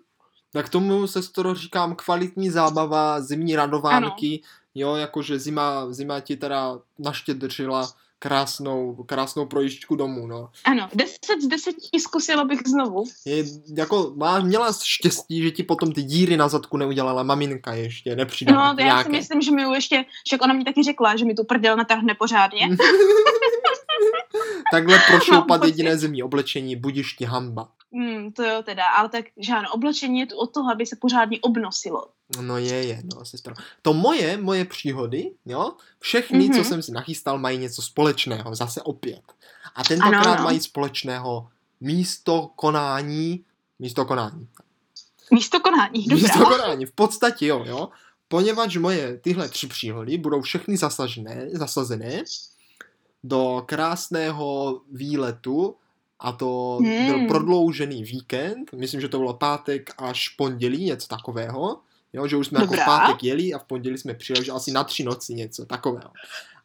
Tak 0.52 0.68
tomu 0.68 1.06
se 1.06 1.32
to 1.32 1.54
říkám 1.54 1.96
kvalitní 1.96 2.50
zábava, 2.50 3.20
zimní 3.20 3.56
radovánky, 3.56 4.42
jo, 4.74 4.94
jakože 4.94 5.38
zima, 5.38 5.92
zima 5.92 6.20
ti 6.20 6.36
teda 6.36 6.78
naštědřila 6.98 7.94
krásnou, 8.24 8.94
krásnou 9.06 9.46
projišťku 9.46 9.96
domů, 9.96 10.26
no. 10.26 10.48
Ano, 10.64 10.88
10 10.94 11.18
z 11.42 11.46
10 11.46 11.74
zkusila 12.00 12.44
bych 12.44 12.58
znovu. 12.66 13.04
Je, 13.24 13.44
jako, 13.76 14.12
má, 14.16 14.40
měla 14.40 14.72
štěstí, 14.84 15.42
že 15.42 15.50
ti 15.50 15.62
potom 15.62 15.92
ty 15.92 16.02
díry 16.02 16.36
na 16.36 16.48
zadku 16.48 16.76
neudělala 16.76 17.22
maminka 17.22 17.74
ještě, 17.74 18.16
nepřidala 18.16 18.68
No, 18.68 18.76
to 18.76 18.82
já 18.82 19.02
si 19.02 19.08
myslím, 19.08 19.42
že 19.42 19.50
mi 19.50 19.62
ju 19.62 19.74
ještě, 19.74 20.04
však 20.26 20.42
ona 20.42 20.54
mi 20.54 20.64
taky 20.64 20.82
řekla, 20.82 21.16
že 21.16 21.24
mi 21.24 21.34
tu 21.34 21.44
prdel 21.44 21.76
natáhne 21.76 22.14
pořádně. 22.14 22.68
Takhle 24.72 24.98
prošoupat 25.10 25.60
pocit. 25.60 25.70
jediné 25.70 25.96
zimní 25.98 26.22
oblečení, 26.22 26.76
budiš 26.76 27.12
ti 27.12 27.24
hamba. 27.24 27.68
Hmm, 27.94 28.32
to 28.32 28.42
jo 28.42 28.62
teda, 28.62 28.88
ale 28.88 29.08
tak 29.08 29.24
žádné 29.36 29.68
oblečení 29.68 30.20
je 30.20 30.26
tu 30.26 30.36
od 30.36 30.46
toho, 30.54 30.72
aby 30.72 30.86
se 30.86 30.96
pořádně 30.96 31.38
obnosilo. 31.40 32.06
No 32.40 32.58
je, 32.58 32.84
je, 32.86 33.02
no, 33.14 33.24
sestro. 33.24 33.54
To 33.82 33.94
moje, 33.94 34.36
moje 34.36 34.64
příhody, 34.64 35.30
jo, 35.46 35.72
všechny, 36.00 36.38
mm-hmm. 36.38 36.52
co 36.52 36.58
Mhm. 36.58 36.64
jsem 36.64 36.82
si 36.82 36.92
nachystal, 36.92 37.38
mají 37.38 37.58
něco 37.58 37.82
společného, 37.82 38.54
zase 38.54 38.82
opět. 38.82 39.22
A 39.74 39.84
tentokrát 39.84 40.20
Ano, 40.26 40.32
ano. 40.32 40.44
mají 40.44 40.60
společného 40.60 41.48
místo 41.80 42.50
konání, 42.56 43.44
místo 43.78 44.04
konání. 44.04 44.48
Místo 45.30 45.60
konání, 45.60 46.06
dobrá. 46.06 46.22
Místo 46.22 46.46
konání, 46.46 46.86
v 46.86 46.92
podstatě 46.92 47.46
jo, 47.46 47.64
jo. 47.66 47.88
Poněvadž 48.28 48.76
moje 48.76 49.18
tyhle 49.18 49.48
tři 49.48 49.66
příhody 49.66 50.18
budou 50.18 50.40
všechny 50.42 50.76
zasažené, 50.76 51.46
zasazené 51.52 52.22
do 53.24 53.62
krásného 53.66 54.80
výletu 54.92 55.76
a 56.24 56.32
to 56.32 56.78
Hmm. 56.82 57.06
byl 57.06 57.28
prodloužený 57.28 58.04
víkend, 58.04 58.72
myslím, 58.72 59.00
že 59.00 59.08
to 59.08 59.18
bylo 59.18 59.34
pátek 59.34 59.90
až 59.98 60.28
pondělí, 60.28 60.84
něco 60.84 61.08
takového, 61.08 61.78
jo, 62.12 62.26
že 62.26 62.36
už 62.36 62.46
jsme 62.46 62.60
Dobrá. 62.60 62.78
jako 62.78 62.90
v 62.90 62.94
pátek 62.94 63.22
jeli 63.24 63.54
a 63.54 63.58
v 63.58 63.64
pondělí 63.64 63.98
jsme 63.98 64.14
přijeli, 64.14 64.44
že 64.44 64.52
asi 64.52 64.72
na 64.72 64.84
tři 64.84 65.04
noci 65.04 65.34
něco 65.34 65.66
takového. 65.66 66.10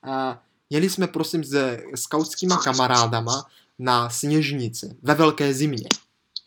A 0.04 0.42
jeli 0.70 0.90
jsme 0.90 1.08
prosím 1.08 1.44
se 1.44 1.84
skautskýma 1.96 2.58
kamarádama 2.58 3.46
na 3.80 4.10
Sněžnice 4.10 4.96
ve 5.02 5.14
velké 5.16 5.54
zimě. 5.54 5.88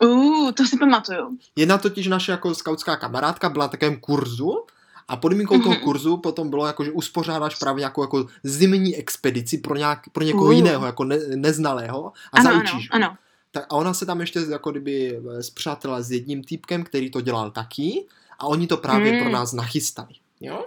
Uh, 0.03 0.51
to 0.51 0.65
si 0.65 0.77
pamatuju. 0.77 1.37
Jedna 1.55 1.77
totiž 1.77 2.07
naše 2.07 2.31
jako 2.31 2.55
skautská 2.55 2.95
kamarádka 2.95 3.49
byla 3.49 3.65
na 3.65 3.69
takovém 3.69 3.99
kurzu 3.99 4.65
a 5.07 5.15
podmínkou 5.17 5.59
toho 5.59 5.71
Mhm. 5.75 5.83
kurzu 5.83 6.17
potom 6.17 6.49
bylo 6.49 6.67
jako, 6.67 6.83
že 6.83 6.91
uspořádáš 6.91 7.55
právě 7.55 7.79
nějakou 7.79 8.03
jako 8.03 8.27
zimní 8.43 8.95
expedici 8.95 9.57
pro, 9.57 9.75
nějak, 9.75 9.99
pro 10.11 10.23
někoho 10.23 10.45
Uh. 10.45 10.53
jiného, 10.53 10.85
jako 10.85 11.03
ne, 11.03 11.17
neznalého 11.35 12.11
a 12.33 12.37
Ano, 12.39 12.49
ano, 12.49 12.59
zaučíš. 12.69 12.89
ho. 12.91 12.95
ano. 12.95 13.17
Tak, 13.51 13.65
a 13.69 13.75
ona 13.75 13.93
se 13.93 14.05
tam 14.05 14.19
ještě 14.19 14.39
jako 14.49 14.71
kdyby 14.71 15.17
eh, 15.37 15.43
zpřátela 15.43 16.01
s 16.01 16.11
jedním 16.11 16.43
týpkem, 16.43 16.83
který 16.83 17.11
to 17.11 17.21
dělal 17.21 17.51
taky 17.51 18.05
a 18.39 18.45
oni 18.47 18.67
to 18.67 18.77
právě 18.77 19.11
Hmm. 19.11 19.21
pro 19.21 19.29
nás 19.31 19.53
nachystali. 19.53 20.13
Jo? 20.41 20.65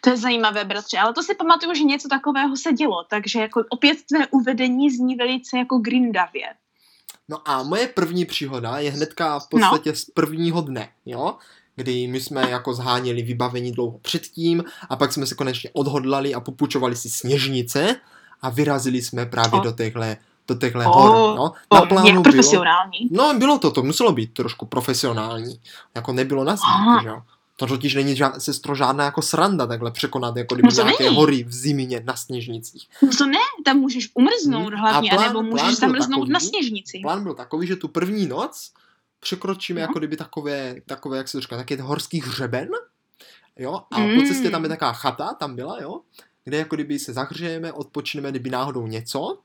To 0.00 0.10
je 0.10 0.16
zajímavé, 0.16 0.64
bratře, 0.64 0.98
ale 0.98 1.12
to 1.14 1.22
si 1.22 1.34
pamatuju, 1.34 1.74
že 1.74 1.82
něco 1.84 2.08
takového 2.08 2.56
se 2.56 2.72
dělo, 2.72 3.04
takže 3.10 3.40
jako 3.40 3.64
opět 3.68 3.98
tvé 4.08 4.26
uvedení 4.30 4.90
zní 4.90 5.14
velice 5.16 5.58
jako 5.58 5.78
grindavě. 5.78 6.42
No 7.28 7.48
a 7.48 7.62
moje 7.62 7.88
první 7.88 8.24
příhoda 8.24 8.78
je 8.78 8.90
hnedka 8.90 9.38
v 9.38 9.42
No. 9.42 9.48
podstatě 9.50 9.94
z 9.94 10.04
prvního 10.04 10.60
dne, 10.60 10.88
jo? 11.06 11.36
Kdy 11.76 12.06
my 12.06 12.20
jsme 12.20 12.50
jako 12.50 12.74
zháněli 12.74 13.22
vybavení 13.22 13.72
dlouho 13.72 13.98
předtím 13.98 14.64
a 14.88 14.96
pak 14.96 15.12
jsme 15.12 15.26
se 15.26 15.34
konečně 15.34 15.70
odhodlali 15.72 16.34
a 16.34 16.40
popučovali 16.40 16.96
si 16.96 17.10
sněžnice 17.10 17.96
a 18.42 18.50
vyrazili 18.50 19.02
jsme 19.02 19.26
právě 19.26 19.60
O. 19.60 19.62
do 19.62 19.72
téhle, 19.72 20.16
do 20.48 20.54
téhle 20.54 20.86
O, 20.86 20.90
hor, 20.90 21.36
no. 21.36 21.52
O, 21.68 22.06
jak 22.06 22.22
profesionální. 22.22 22.98
No, 23.10 23.34
bylo 23.38 23.58
to, 23.58 23.70
to 23.70 23.82
muselo 23.82 24.12
být 24.12 24.32
trošku 24.34 24.66
profesionální. 24.66 25.60
Jako 25.94 26.12
nebylo 26.12 26.44
na 26.44 26.56
smích, 26.56 27.02
že 27.02 27.08
jo. 27.08 27.22
To 27.56 27.66
totiž 27.66 27.94
není 27.94 28.14
ža- 28.14 28.38
sestro 28.38 28.74
žádná 28.74 29.04
jako 29.04 29.22
sranda 29.22 29.66
takhle 29.66 29.90
překonat 29.90 30.36
jako 30.36 30.54
kdyby 30.54 30.68
No 30.76 30.84
nějaké 30.84 31.04
není. 31.04 31.16
hory 31.16 31.44
v 31.44 31.52
zimě 31.54 32.02
na 32.04 32.16
sněžnicích. 32.16 32.88
No 33.02 33.08
to 33.18 33.26
ne, 33.26 33.38
tam 33.64 33.76
můžeš 33.76 34.10
umrznout 34.14 34.72
Hmm. 34.72 34.80
hlavně, 34.80 35.10
A 35.10 35.14
plán- 35.16 35.26
nebo 35.28 35.42
můžeš 35.42 35.76
zamrznout 35.76 36.10
takový. 36.20 36.32
na 36.32 36.40
sněžnici. 36.40 36.98
Plán 37.02 37.22
byl 37.22 37.34
takový, 37.34 37.66
že 37.66 37.76
tu 37.76 37.88
první 37.88 38.26
noc 38.26 38.70
překročíme 39.20 39.80
No. 39.80 39.82
jako 39.84 39.98
kdyby 39.98 40.16
takové, 40.16 40.74
takové, 40.86 41.16
jak 41.16 41.28
se 41.28 41.32
to 41.38 41.40
říká, 41.40 41.56
taky 41.56 41.76
horský 41.76 42.20
hřeben, 42.20 42.68
jo, 43.58 43.80
a 43.90 43.98
Mm. 44.00 44.14
po 44.20 44.26
cestě 44.26 44.50
tam 44.50 44.62
je 44.62 44.68
taková 44.68 44.92
chata, 44.92 45.34
tam 45.34 45.56
byla, 45.56 45.80
jo, 45.82 46.00
kde 46.44 46.56
jako 46.56 46.74
kdyby 46.76 46.98
se 46.98 47.12
zahřejeme, 47.12 47.72
odpočineme, 47.72 48.30
kdyby 48.30 48.50
náhodou 48.50 48.86
něco, 48.86 49.38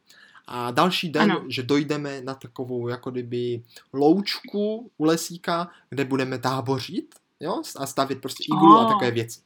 a 0.48 0.72
další 0.72 1.10
den, 1.10 1.32
Ano. 1.32 1.44
že 1.48 1.64
dojdeme 1.64 2.22
na 2.22 2.34
takovou 2.36 2.88
jako 2.88 3.12
kdyby 3.12 3.64
loučku 3.94 4.92
u 4.98 5.04
lesíka, 5.04 5.70
kde 5.90 6.06
budeme 6.06 6.40
tábořit, 6.40 7.16
jo, 7.40 7.62
a 7.78 7.86
stavit 7.86 8.22
prostě 8.22 8.44
iglu 8.48 8.78
a 8.78 8.82
Oh. 8.86 8.88
takové 8.92 9.12
věci. 9.12 9.40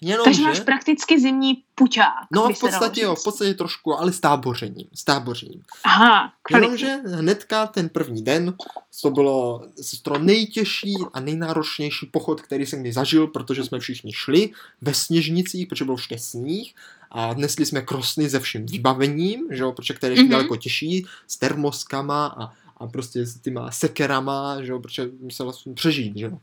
Takže 0.00 0.12
Jenomže, 0.12 0.42
máš 0.42 0.60
prakticky 0.60 1.20
zimní 1.20 1.62
puťák. 1.74 2.26
no 2.32 2.48
v 2.48 2.60
podstatě 2.60 3.00
jo, 3.00 3.14
v 3.14 3.24
podstatě 3.24 3.54
trošku, 3.54 3.98
ale 3.98 4.12
s 4.12 4.20
tábořením, 4.20 4.86
s 4.94 5.04
tábořením. 5.04 5.62
Aha, 5.84 6.32
kvalitní. 6.42 6.80
Jenomže 6.88 7.10
hnedka 7.16 7.66
ten 7.66 7.88
první 7.88 8.22
den, 8.22 8.54
to 9.02 9.10
bylo 9.10 9.66
to 10.02 10.18
nejtěžší 10.18 10.94
a 11.12 11.20
nejnáročnější 11.20 12.06
pochod, 12.06 12.40
který 12.42 12.66
jsem 12.66 12.80
kdy 12.80 12.92
zažil, 12.92 13.26
protože 13.26 13.64
jsme 13.64 13.80
všichni 13.80 14.12
šli 14.12 14.50
ve 14.80 14.94
sněžnicích, 14.94 15.66
protože 15.66 15.84
byl 15.84 15.96
všude 15.96 16.18
sníh 16.18 16.74
a 17.10 17.34
nesli 17.34 17.66
jsme 17.66 17.82
krosny 17.82 18.30
se 18.30 18.40
vším 18.40 18.66
vybavením, 18.66 19.46
že 19.50 19.62
jo, 19.62 19.72
protože 19.72 19.94
které 19.94 20.14
je 20.14 20.20
Mhm. 20.22 20.30
daleko 20.30 20.56
těžší, 20.56 21.06
s 21.26 21.36
termoskama 21.36 22.26
a, 22.26 22.52
a 22.76 22.86
prostě 22.86 23.26
s 23.26 23.38
těma 23.40 23.70
sekerama, 23.70 24.62
že 24.62 24.72
jo, 24.72 24.80
protože 24.80 25.08
musel 25.20 25.52
jsem 25.52 25.74
přežít, 25.74 26.16
že 26.16 26.24
jo. 26.26 26.38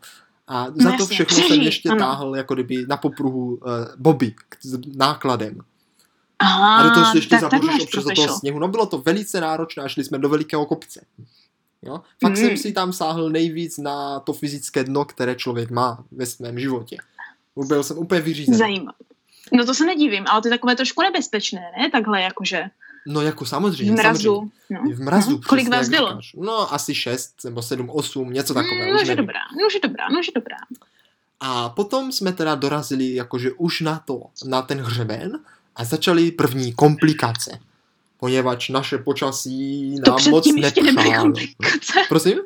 A 0.48 0.66
za 0.66 0.92
to 0.92 1.04
Jasně, 1.04 1.06
všechno 1.16 1.36
jsem 1.36 1.46
přežít, 1.46 1.64
ještě 1.64 1.90
ano. 1.90 2.00
táhl 2.00 2.36
jako 2.36 2.54
kdyby 2.54 2.86
na 2.88 2.98
popruhu 2.98 3.46
uh, 3.56 3.60
Bobby 3.98 4.36
s 4.62 4.80
nákladem. 4.96 5.60
Aha, 6.40 6.78
A 6.78 6.84
do 6.84 6.90
toho 6.94 7.06
se 7.12 7.18
ještě 7.18 7.30
tak, 7.30 7.42
zaboříš 7.42 7.82
občas 7.84 8.04
do 8.04 8.12
toho 8.16 8.40
sněhu. 8.40 8.60
No 8.60 8.68
bylo 8.68 8.86
to 8.86 8.98
velice 8.98 9.42
náročné 9.42 9.84
a 9.84 9.88
šli 9.88 10.04
jsme 10.04 10.18
do 10.20 10.30
velikého 10.30 10.66
kopce. 10.66 11.06
Jo? 11.82 12.02
Fakt 12.22 12.32
Mm. 12.32 12.36
jsem 12.36 12.58
si 12.58 12.74
tam 12.74 12.94
sáhl 12.94 13.30
nejvíc 13.30 13.78
na 13.78 14.20
to 14.20 14.34
fyzické 14.34 14.84
dno, 14.84 15.06
které 15.06 15.36
člověk 15.36 15.72
má 15.72 16.04
ve 16.12 16.26
svém 16.26 16.60
životě. 16.60 16.98
Byl 17.68 17.84
jsem 17.84 17.98
úplně 17.98 18.22
vyřízený. 18.22 18.58
Zajímavé. 18.58 18.98
No 19.54 19.66
to 19.66 19.74
se 19.74 19.86
nedivím, 19.86 20.26
ale 20.30 20.42
to 20.42 20.48
je 20.48 20.52
takové 20.52 20.76
trošku 20.76 21.02
nebezpečné, 21.02 21.62
ne? 21.78 21.90
Takhle 21.92 22.22
jakože 22.22 22.64
No 23.08 23.22
jako 23.22 23.46
v 23.46 23.50
samozřejmě. 23.50 23.92
mrazu. 23.92 24.34
No. 24.34 24.50
Samozřejmě. 24.68 24.96
V 24.96 25.00
mrazu. 25.02 25.32
Mhm. 25.32 25.42
Kolik 25.42 25.70
vás 25.70 25.90
bylo? 25.90 26.10
říkáš. 26.10 26.34
No 26.38 26.74
asi 26.74 26.96
6 26.96 27.44
nebo 27.44 27.62
7, 27.62 27.90
8, 27.90 28.34
něco 28.34 28.54
takového. 28.54 28.94
No, 28.94 29.02
už 29.02 29.08
že 29.08 29.16
dobrá, 29.16 29.40
no, 29.62 29.70
že 29.74 29.80
dobrá, 29.84 30.04
no, 30.10 30.24
že 30.24 30.32
dobrá. 30.36 30.58
A 31.40 31.70
potom 31.70 32.12
jsme 32.12 32.34
teda 32.34 32.56
dorazili 32.56 33.16
jakože 33.16 33.52
už 33.52 33.82
na 33.82 34.00
to, 34.00 34.22
na 34.46 34.62
ten 34.62 34.82
hřeben 34.82 35.40
a 35.76 35.84
začaly 35.84 36.32
první 36.32 36.74
komplikace. 36.74 37.60
Poněvadž 38.20 38.70
naše 38.70 38.98
počasí 38.98 39.96
To 40.06 40.12
nám 40.12 40.20
moc 40.30 40.46
ještě 40.48 40.84
nebyly 40.84 40.96
nepřálo. 41.06 41.24
komplikace. 41.24 41.94
Prosím? 42.10 42.38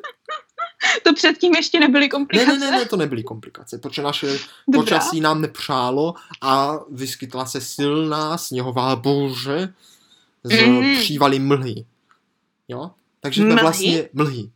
To 1.02 1.12
předtím 1.14 1.54
ještě 1.54 1.80
nebyly 1.80 2.04
Ne, 2.04 2.08
komplikace. 2.08 2.58
ne, 2.58 2.58
ne, 2.58 2.70
ne, 2.70 2.84
to 2.84 2.96
nebyly 2.96 3.22
komplikace, 3.22 3.78
protože 3.78 4.02
naše 4.02 4.26
Dobrá. 4.26 4.82
počasí 4.82 5.20
nám 5.20 5.40
nepřálo 5.40 6.14
a 6.40 6.78
vyskytla 6.90 7.46
se 7.46 7.60
silná 7.60 8.38
sněhová 8.38 8.96
bouře 8.96 9.74
z 10.44 10.62
Mhm. 10.66 10.96
přívaly 10.96 11.38
mlhy. 11.38 11.84
Jo? 12.68 12.90
Takže 13.20 13.40
jsme 13.40 13.48
Mlhy? 13.50 13.62
vlastně 13.62 14.08
mlhy. 14.12 14.50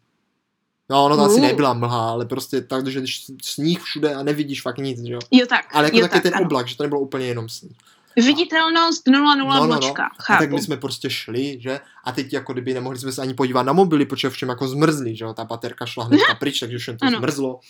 No, 0.91 1.05
ono 1.05 1.17
to 1.17 1.23
asi 1.23 1.35
Uh. 1.35 1.41
nebyla 1.43 1.75
mlha, 1.75 2.11
ale 2.11 2.27
prostě 2.27 2.61
tak, 2.61 2.87
že 2.87 2.99
když 3.01 3.27
sníh 3.43 3.83
všude 3.83 4.15
a 4.15 4.23
nevidíš 4.23 4.63
fakt 4.63 4.79
nic, 4.79 5.03
že 5.07 5.13
jo? 5.13 5.19
Jo 5.31 5.47
tak, 5.47 5.67
Ale 5.77 5.85
jako 5.85 5.97
jo, 5.97 6.03
taky 6.03 6.13
tak, 6.13 6.23
ten 6.23 6.35
ano. 6.35 6.45
oblak, 6.47 6.69
že 6.69 6.77
to 6.77 6.83
nebylo 6.83 7.01
úplně 7.01 7.27
jenom 7.27 7.49
sníh. 7.49 7.77
Viditelnost 8.17 9.07
0,0 9.09 9.67
bločka, 9.67 10.05
A 10.19 10.23
chápu. 10.23 10.43
tak 10.43 10.51
my 10.53 10.63
jsme 10.63 10.77
prostě 10.77 11.11
šli, 11.11 11.57
že? 11.61 11.81
A 12.05 12.13
teď 12.13 12.33
jako 12.33 12.53
kdyby 12.53 12.75
nemohli 12.75 12.99
jsme 12.99 13.13
se 13.13 13.23
ani 13.23 13.35
podívat 13.35 13.63
na 13.63 13.73
mobily, 13.73 14.07
protože 14.07 14.31
všem 14.31 14.49
jako 14.49 14.69
zmrzli, 14.69 15.17
že 15.17 15.25
jo? 15.25 15.35
Ta 15.35 15.45
baterka 15.45 15.87
šla 15.87 16.05
hnedka 16.05 16.35
pryč, 16.39 16.61
takže 16.61 16.79
všem 16.79 16.97
to 16.99 17.07
Ano. 17.07 17.19
zmrzlo. 17.19 17.61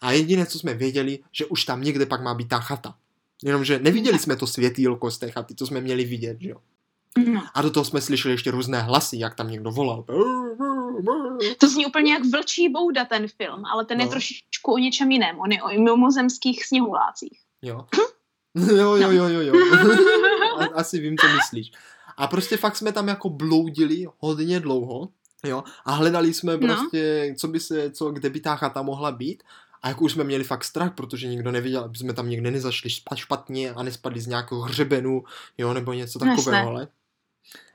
A 0.00 0.12
jediné, 0.12 0.46
co 0.46 0.58
jsme 0.58 0.74
věděli, 0.74 1.18
že 1.32 1.46
už 1.46 1.64
tam 1.64 1.82
někde 1.82 2.06
pak 2.06 2.22
má 2.22 2.34
být 2.34 2.48
ta 2.48 2.58
chata. 2.60 2.94
Jenomže 3.44 3.78
neviděli 3.78 4.18
jsme 4.18 4.36
to 4.36 4.46
světýlko 4.46 5.10
z 5.10 5.18
té 5.18 5.30
chaty, 5.30 5.54
to 5.54 5.66
jsme 5.66 5.80
měli 5.80 6.04
vidět, 6.04 6.36
že 6.40 6.48
jo? 6.48 6.56
No. 7.32 7.42
A 7.54 7.62
do 7.62 7.70
toho 7.70 7.84
jsme 7.84 8.00
slyšeli 8.00 8.34
ještě 8.34 8.50
různé 8.50 8.82
hlasy, 8.82 9.18
jak 9.18 9.34
tam 9.34 9.50
někdo 9.50 9.70
volal. 9.70 10.04
To 11.58 11.68
zní 11.68 11.86
úplně 11.86 12.12
jak 12.12 12.22
vlčí 12.32 12.68
bouda 12.68 13.04
ten 13.04 13.28
film, 13.28 13.64
ale 13.64 13.84
ten 13.84 14.00
je 14.00 14.06
No. 14.06 14.10
trošičku 14.12 14.72
o 14.72 14.78
něčem 14.78 15.10
jiném. 15.10 15.38
On 15.40 15.52
je 15.52 15.62
o 15.62 15.68
mimozemských 15.68 16.66
sněhulácích. 16.66 17.38
Jo. 17.62 17.86
Jo, 18.76 18.96
jo, 18.96 19.10
jo, 19.10 19.24
jo, 19.28 19.40
jo. 19.40 19.54
Asi 20.74 20.98
vím, 20.98 21.16
co 21.18 21.26
myslíš. 21.28 21.72
A 22.16 22.26
prostě 22.26 22.56
fakt 22.56 22.76
jsme 22.76 22.92
tam 22.92 23.08
jako 23.08 23.28
bloudili 23.30 24.06
hodně 24.18 24.60
dlouho, 24.60 25.08
jo, 25.44 25.64
a 25.84 25.92
hledali 25.92 26.34
jsme 26.34 26.52
No. 26.56 26.58
prostě, 26.58 27.34
co 27.38 27.48
by 27.48 27.60
se, 27.60 27.90
co, 27.90 28.10
kde 28.10 28.30
by 28.30 28.40
ta 28.40 28.56
chata 28.56 28.82
mohla 28.82 29.12
být. 29.12 29.42
A 29.82 29.88
jako 29.88 30.04
už 30.04 30.12
jsme 30.12 30.24
měli 30.24 30.44
fakt 30.44 30.64
strach, 30.64 30.94
protože 30.94 31.28
nikdo 31.28 31.52
neviděl, 31.52 31.84
aby 31.84 31.98
jsme 31.98 32.12
tam 32.12 32.28
někde 32.30 32.50
nezašli 32.50 32.90
špatně 33.14 33.70
a 33.72 33.82
nespadli 33.82 34.20
z 34.20 34.26
nějakého 34.26 34.60
hřebenu, 34.60 35.24
jo, 35.58 35.74
nebo 35.74 35.92
něco 35.92 36.18
takového, 36.18 36.68
ale. 36.68 36.88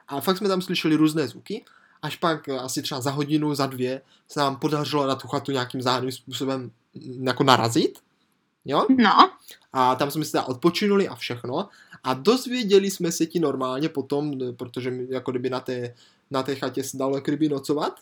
A 0.08 0.22
fakt 0.22 0.38
jsme 0.38 0.48
tam 0.48 0.62
slyšeli 0.62 0.96
různé 0.96 1.28
zvuky, 1.28 1.66
až 2.02 2.16
pak 2.16 2.50
asi 2.50 2.82
třeba 2.82 3.02
za 3.02 3.12
hodinu, 3.12 3.56
za 3.56 3.66
dvě 3.66 4.02
se 4.28 4.40
nám 4.40 4.56
podařilo 4.56 5.08
na 5.08 5.16
tu 5.16 5.28
chatu 5.28 5.52
nějakým 5.52 5.82
záhadným 5.82 6.12
způsobem 6.12 6.72
jako 7.22 7.44
narazit, 7.44 8.00
jo? 8.66 8.86
No. 8.98 9.32
A 9.74 9.96
tam 9.96 10.12
jsme 10.12 10.26
se 10.26 10.42
odpočinuli 10.42 11.08
a 11.08 11.16
všechno. 11.16 11.70
A 12.04 12.14
dozvěděli 12.14 12.92
jsme 12.92 13.12
se 13.12 13.26
ti 13.26 13.40
normálně 13.40 13.90
potom, 13.90 14.34
protože 14.58 14.94
jako 15.10 15.32
kdyby 15.32 15.50
na 15.50 15.60
té, 15.60 15.96
na 16.32 16.44
té 16.44 16.56
chatě 16.56 16.84
se 16.84 16.98
dalo 16.98 17.22
kdyby 17.22 17.50
nocovat, 17.50 18.00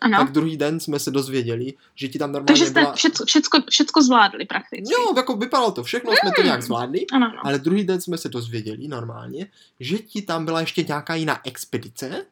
ano. 0.00 0.18
tak 0.18 0.32
druhý 0.32 0.56
den 0.56 0.80
jsme 0.80 0.98
se 0.98 1.10
dozvěděli, 1.10 1.74
že 1.94 2.08
ti 2.08 2.18
tam 2.18 2.32
normálně 2.32 2.46
Takže 2.46 2.66
jste 2.66 2.80
byla... 2.80 2.92
všecko, 2.92 3.24
všecko, 3.24 3.58
všecko 3.70 4.02
zvládli 4.02 4.44
prakticky. 4.44 4.92
Jo, 4.94 5.12
jako 5.16 5.36
vypadalo 5.36 5.70
to 5.72 5.82
všechno, 5.82 6.12
jsme 6.12 6.32
to 6.36 6.42
nějak 6.42 6.62
zvládli, 6.62 7.06
Ano, 7.12 7.26
ano. 7.26 7.46
ale 7.46 7.58
druhý 7.58 7.84
den 7.84 8.00
jsme 8.00 8.18
se 8.18 8.28
dozvěděli 8.28 8.88
normálně, 8.88 9.46
že 9.80 9.98
ti 9.98 10.22
tam 10.22 10.44
byla 10.44 10.60
ještě 10.60 10.82
nějaká 10.88 11.14
jiná 11.14 11.40
expedice, 11.44 12.26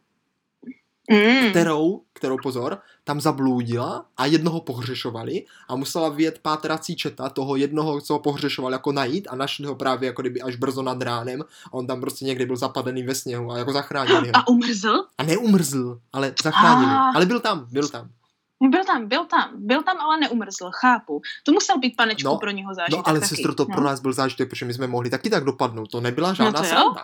Mm. 1.10 1.50
kterou, 1.50 2.02
kterou 2.12 2.36
pozor, 2.42 2.78
tam 3.04 3.20
zabludila 3.20 4.04
a 4.16 4.26
jednoho 4.26 4.60
pohřešovali 4.60 5.44
a 5.68 5.76
musela 5.76 6.08
vyjet 6.08 6.38
pátrací 6.38 6.96
četa 6.96 7.28
toho 7.28 7.56
jednoho, 7.56 8.00
co 8.00 8.12
ho 8.14 8.18
pohřešovali, 8.18 8.72
jako 8.72 8.92
najít 8.92 9.28
a 9.30 9.36
našli 9.36 9.66
ho 9.66 9.74
právě 9.74 10.06
jako 10.06 10.22
kdyby 10.22 10.42
až 10.42 10.56
brzo 10.56 10.82
nad 10.82 11.02
ránem 11.02 11.42
a 11.66 11.72
on 11.72 11.86
tam 11.86 12.00
prostě 12.00 12.24
někdy 12.24 12.46
byl 12.46 12.56
zapadený 12.56 13.02
ve 13.02 13.14
sněhu 13.14 13.50
a 13.50 13.58
jako 13.58 13.72
zachránili 13.72 14.28
ho. 14.28 14.32
A 14.34 14.48
umrzl? 14.48 15.04
A 15.18 15.22
neumrzl, 15.22 16.00
ale 16.12 16.34
zachránili. 16.42 16.92
Ah. 16.92 17.12
Ale 17.16 17.26
byl 17.26 17.40
tam, 17.40 17.66
byl 17.70 17.88
tam. 17.88 18.08
Byl 18.70 18.84
tam, 18.84 19.08
byl 19.08 19.24
tam, 19.24 19.50
byl 19.54 19.82
tam, 19.82 19.96
ale 20.00 20.20
neumrzl, 20.20 20.70
chápu. 20.80 21.20
To 21.44 21.52
musel 21.52 21.78
být 21.78 21.96
panečku 21.96 22.28
No, 22.28 22.36
pro 22.36 22.50
něho 22.50 22.74
zážitek 22.74 22.98
No 22.98 23.08
ale 23.08 23.20
taky. 23.20 23.28
sestro, 23.28 23.54
to 23.54 23.66
no. 23.68 23.74
pro 23.74 23.84
nás 23.84 24.00
byl 24.00 24.12
zážitek, 24.12 24.48
protože 24.50 24.66
my 24.66 24.74
jsme 24.74 24.86
mohli 24.86 25.10
taky 25.10 25.30
tak 25.30 25.44
dopadnout. 25.44 25.90
To 25.90 26.00
nebyla 26.00 26.34
žádná 26.34 26.52
to 26.60 26.66
jo. 26.66 26.70
sranda. 26.70 27.02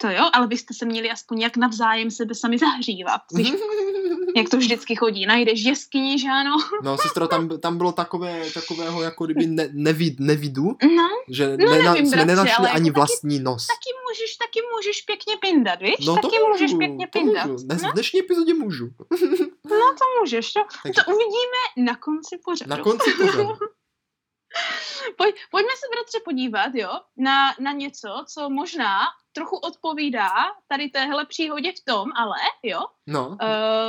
To 0.00 0.08
jo, 0.08 0.30
ale 0.32 0.46
byste 0.46 0.74
se 0.74 0.84
měli 0.84 1.10
aspoň 1.10 1.40
jak 1.40 1.56
navzájem 1.56 2.10
sebe 2.10 2.34
sami 2.34 2.58
zahřívat. 2.58 3.20
Když, 3.32 3.52
jak 4.36 4.48
to 4.48 4.56
vždycky 4.56 4.96
chodí, 4.96 5.26
najdeš 5.26 5.60
jeskyni, 5.64 6.18
že 6.18 6.28
ano? 6.28 6.56
No, 6.82 6.98
sestro, 6.98 7.28
tam, 7.28 7.48
tam 7.60 7.78
bylo 7.78 7.92
takové, 7.92 8.50
takového 8.54 9.02
jako 9.02 9.24
kdyby 9.24 9.46
ne, 9.46 9.68
nevid, 9.72 10.20
nevidu, 10.20 10.64
No, 10.96 11.08
že 11.30 11.56
No, 11.56 11.70
nena, 11.70 11.92
nevím, 11.92 12.06
jsme 12.06 12.16
bratře, 12.16 12.26
nenašli 12.26 12.54
ale 12.58 12.68
jako 12.68 12.76
ani 12.76 12.90
taky- 12.90 12.96
vlastní 13.00 13.38
nos. 13.38 13.66
taky 13.66 13.90
můžeš, 14.08 14.36
taky 14.36 14.60
můžeš 14.76 15.02
pěkně 15.02 15.36
pindat, 15.36 15.80
víš? 15.82 16.06
No 16.06 16.14
to 16.16 16.22
taky 16.22 16.36
můžu, 16.38 16.50
můžeš 16.52 16.72
pěkně 16.78 17.06
to 17.08 17.18
pindat. 17.18 17.46
můžu. 17.46 17.64
Dnes, 17.64 17.82
No, 17.82 17.90
v 17.90 17.92
dnešní 17.92 18.20
epizodě 18.20 18.54
můžu. 18.54 18.84
no, 19.70 19.94
to 19.98 20.04
můžeš, 20.20 20.52
to, 20.52 20.60
Takže 20.82 21.00
to 21.04 21.10
uvidíme 21.14 21.60
na 21.90 21.96
konci 21.96 22.38
pořadu. 22.44 22.70
na 22.70 22.76
konci 22.78 23.10
pořadu. 23.12 23.48
Pojď, 25.16 25.34
pojďme 25.50 25.70
se, 25.80 25.86
bratře, 25.94 26.18
podívat, 26.24 26.70
jo, 26.74 26.90
na, 27.16 27.54
na 27.60 27.72
něco, 27.72 28.08
co 28.34 28.50
možná 28.50 28.98
trochu 29.32 29.56
odpovídá 29.56 30.28
tady 30.68 30.88
téhle 30.88 31.26
příhodě 31.26 31.72
v 31.72 31.84
tom, 31.84 32.08
ale, 32.16 32.36
jo, 32.62 32.80
No, 33.06 33.28
uh, 33.28 33.36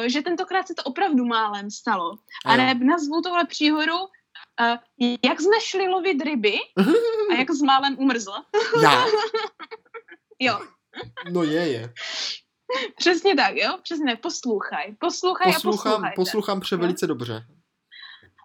že 0.07 0.21
tentokrát 0.21 0.67
se 0.67 0.74
to 0.75 0.83
opravdu 0.83 1.25
málem 1.25 1.71
stalo. 1.71 2.12
a 2.45 2.51
A 2.53 2.55
ne, 2.55 2.74
nazvu 2.74 3.21
tohle 3.21 3.45
příhodu, 3.45 3.93
uh, 4.00 4.77
jak 5.25 5.41
jsme 5.41 5.62
šli 5.62 5.88
lovit 5.88 6.21
ryby 6.21 6.57
a 7.31 7.33
jak 7.38 7.51
s 7.51 7.62
málem 7.62 7.95
umrzl. 8.00 8.33
Já? 8.83 9.05
Jo, 10.43 10.60
No 11.31 11.43
je, 11.43 11.67
je. 11.71 11.93
přesně 12.98 13.36
tak, 13.36 13.55
jo, 13.55 13.77
přesně 13.83 14.15
poslouchaj, 14.15 14.95
poslouchaj 15.00 15.50
a 15.51 15.53
Poslouchám, 15.53 15.81
poslouchaj. 15.91 16.13
poslouchám 16.15 16.60
pře 16.60 16.75
Jo. 16.75 16.79
velice 16.81 17.07
dobře. 17.07 17.45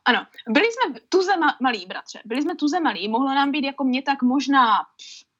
Ano, 0.04 0.26
byli 0.48 0.66
jsme 0.66 1.00
tuze 1.08 1.32
ma- 1.36 1.56
malí, 1.62 1.86
bratře, 1.86 2.20
byli 2.24 2.42
jsme 2.42 2.56
tuze 2.56 2.80
malí, 2.80 3.08
mohlo 3.08 3.34
nám 3.34 3.50
být 3.50 3.64
jako 3.64 3.84
mě 3.84 4.02
tak 4.02 4.22
možná 4.22 4.70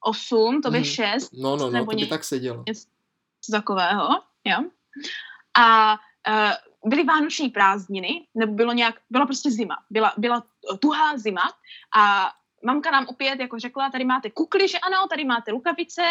8, 0.07 0.61
to 0.63 0.71
by 0.71 0.77
Mhm. 0.79 0.85
6, 0.85 1.31
No, 1.33 1.57
no, 1.57 1.65
no, 1.65 1.71
Nebo 1.71 1.91
to 1.91 1.97
by 1.97 2.03
ně- 2.03 2.07
tak 2.07 2.25
sedělo. 2.25 2.65
něco 2.69 2.87
takového, 3.51 4.09
jo. 4.45 4.59
A 5.59 5.93
uh, 5.93 6.91
byly 6.91 7.05
vánoční 7.05 7.49
prázdniny, 7.49 8.27
nebo 8.35 8.53
bylo 8.53 8.73
nějak, 8.73 8.95
byla 9.11 9.27
prostě 9.27 9.51
zima, 9.51 9.77
byla, 9.91 10.13
byla 10.17 10.45
tuhá 10.81 11.19
zima 11.19 11.43
a 11.97 12.33
mamka 12.65 12.91
nám 12.91 13.07
opět 13.09 13.41
jako 13.41 13.59
řekla, 13.59 13.91
tady 13.91 14.05
máte 14.05 14.31
kukly, 14.31 14.69
že 14.69 14.79
ano, 14.79 14.97
tady 15.11 15.25
máte 15.25 15.51
rukavice, 15.51 16.03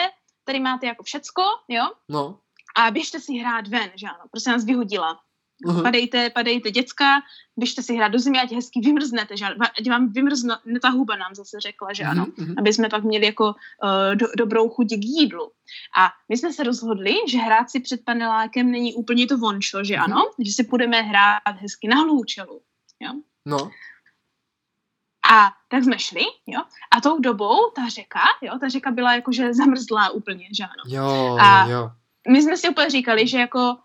tady 0.43 0.59
máte 0.59 0.85
jako 0.87 1.03
všecko, 1.03 1.41
jo, 1.67 1.83
No. 2.09 2.39
a 2.77 2.91
běžte 2.91 3.19
si 3.19 3.33
hrát 3.33 3.67
ven, 3.67 3.91
že 3.95 4.07
ano, 4.07 4.23
prostě 4.31 4.49
nás 4.49 4.65
vyhodila. 4.65 5.19
Uh-huh. 5.63 5.83
Padejte, 5.83 6.29
padejte 6.29 6.71
děcka, 6.71 7.21
běžte 7.57 7.81
si 7.83 7.95
hrát 7.95 8.07
do 8.07 8.19
země, 8.19 8.41
ať 8.41 8.51
hezky 8.51 8.79
vymrznete, 8.79 9.37
že 9.37 9.45
ať 9.45 9.89
vám 9.89 10.11
vymrzne, 10.11 10.55
ta 10.81 10.89
huba 10.89 11.15
nám 11.15 11.35
zase 11.35 11.59
řekla, 11.59 11.93
že 11.93 12.03
ano, 12.03 12.25
Mhm, 12.37 12.55
aby 12.57 12.73
jsme 12.73 12.89
pak 12.89 13.03
měli 13.03 13.25
jako 13.25 13.45
uh, 13.45 14.15
do, 14.15 14.27
dobrou 14.37 14.69
chuť 14.69 14.87
k 14.87 15.05
jídlu. 15.05 15.51
A 15.97 16.09
my 16.29 16.37
jsme 16.37 16.53
se 16.53 16.63
rozhodli, 16.63 17.13
že 17.27 17.37
hrát 17.37 17.69
si 17.69 17.79
před 17.79 18.05
panelákem 18.05 18.71
není 18.71 18.93
úplně 18.93 19.27
to 19.27 19.37
vončo, 19.37 19.83
že 19.83 19.95
ano, 19.97 20.31
že 20.45 20.51
si 20.51 20.63
budeme 20.63 21.01
hrát 21.01 21.55
hezky 21.61 21.87
na 21.87 21.95
hloučelu. 21.95 22.61
No. 23.45 23.71
A 25.31 25.51
tak 25.67 25.83
jsme 25.83 25.99
šli, 25.99 26.21
jo, 26.47 26.61
a 26.97 27.01
tou 27.01 27.19
dobou 27.19 27.69
ta 27.75 27.87
řeka, 27.87 28.21
jo, 28.41 28.59
ta 28.59 28.69
řeka 28.69 28.91
byla 28.91 29.15
jakože 29.15 29.53
zamrzlá 29.53 30.09
úplně, 30.09 30.47
že 30.57 30.63
ano. 30.63 30.83
Jo, 30.87 31.37
A- 31.41 31.67
jo. 31.67 31.89
My 32.29 32.41
jsme 32.41 32.57
si 32.57 32.69
úplně 32.69 32.89
říkali, 32.89 33.27
že 33.27 33.39
jako, 33.39 33.77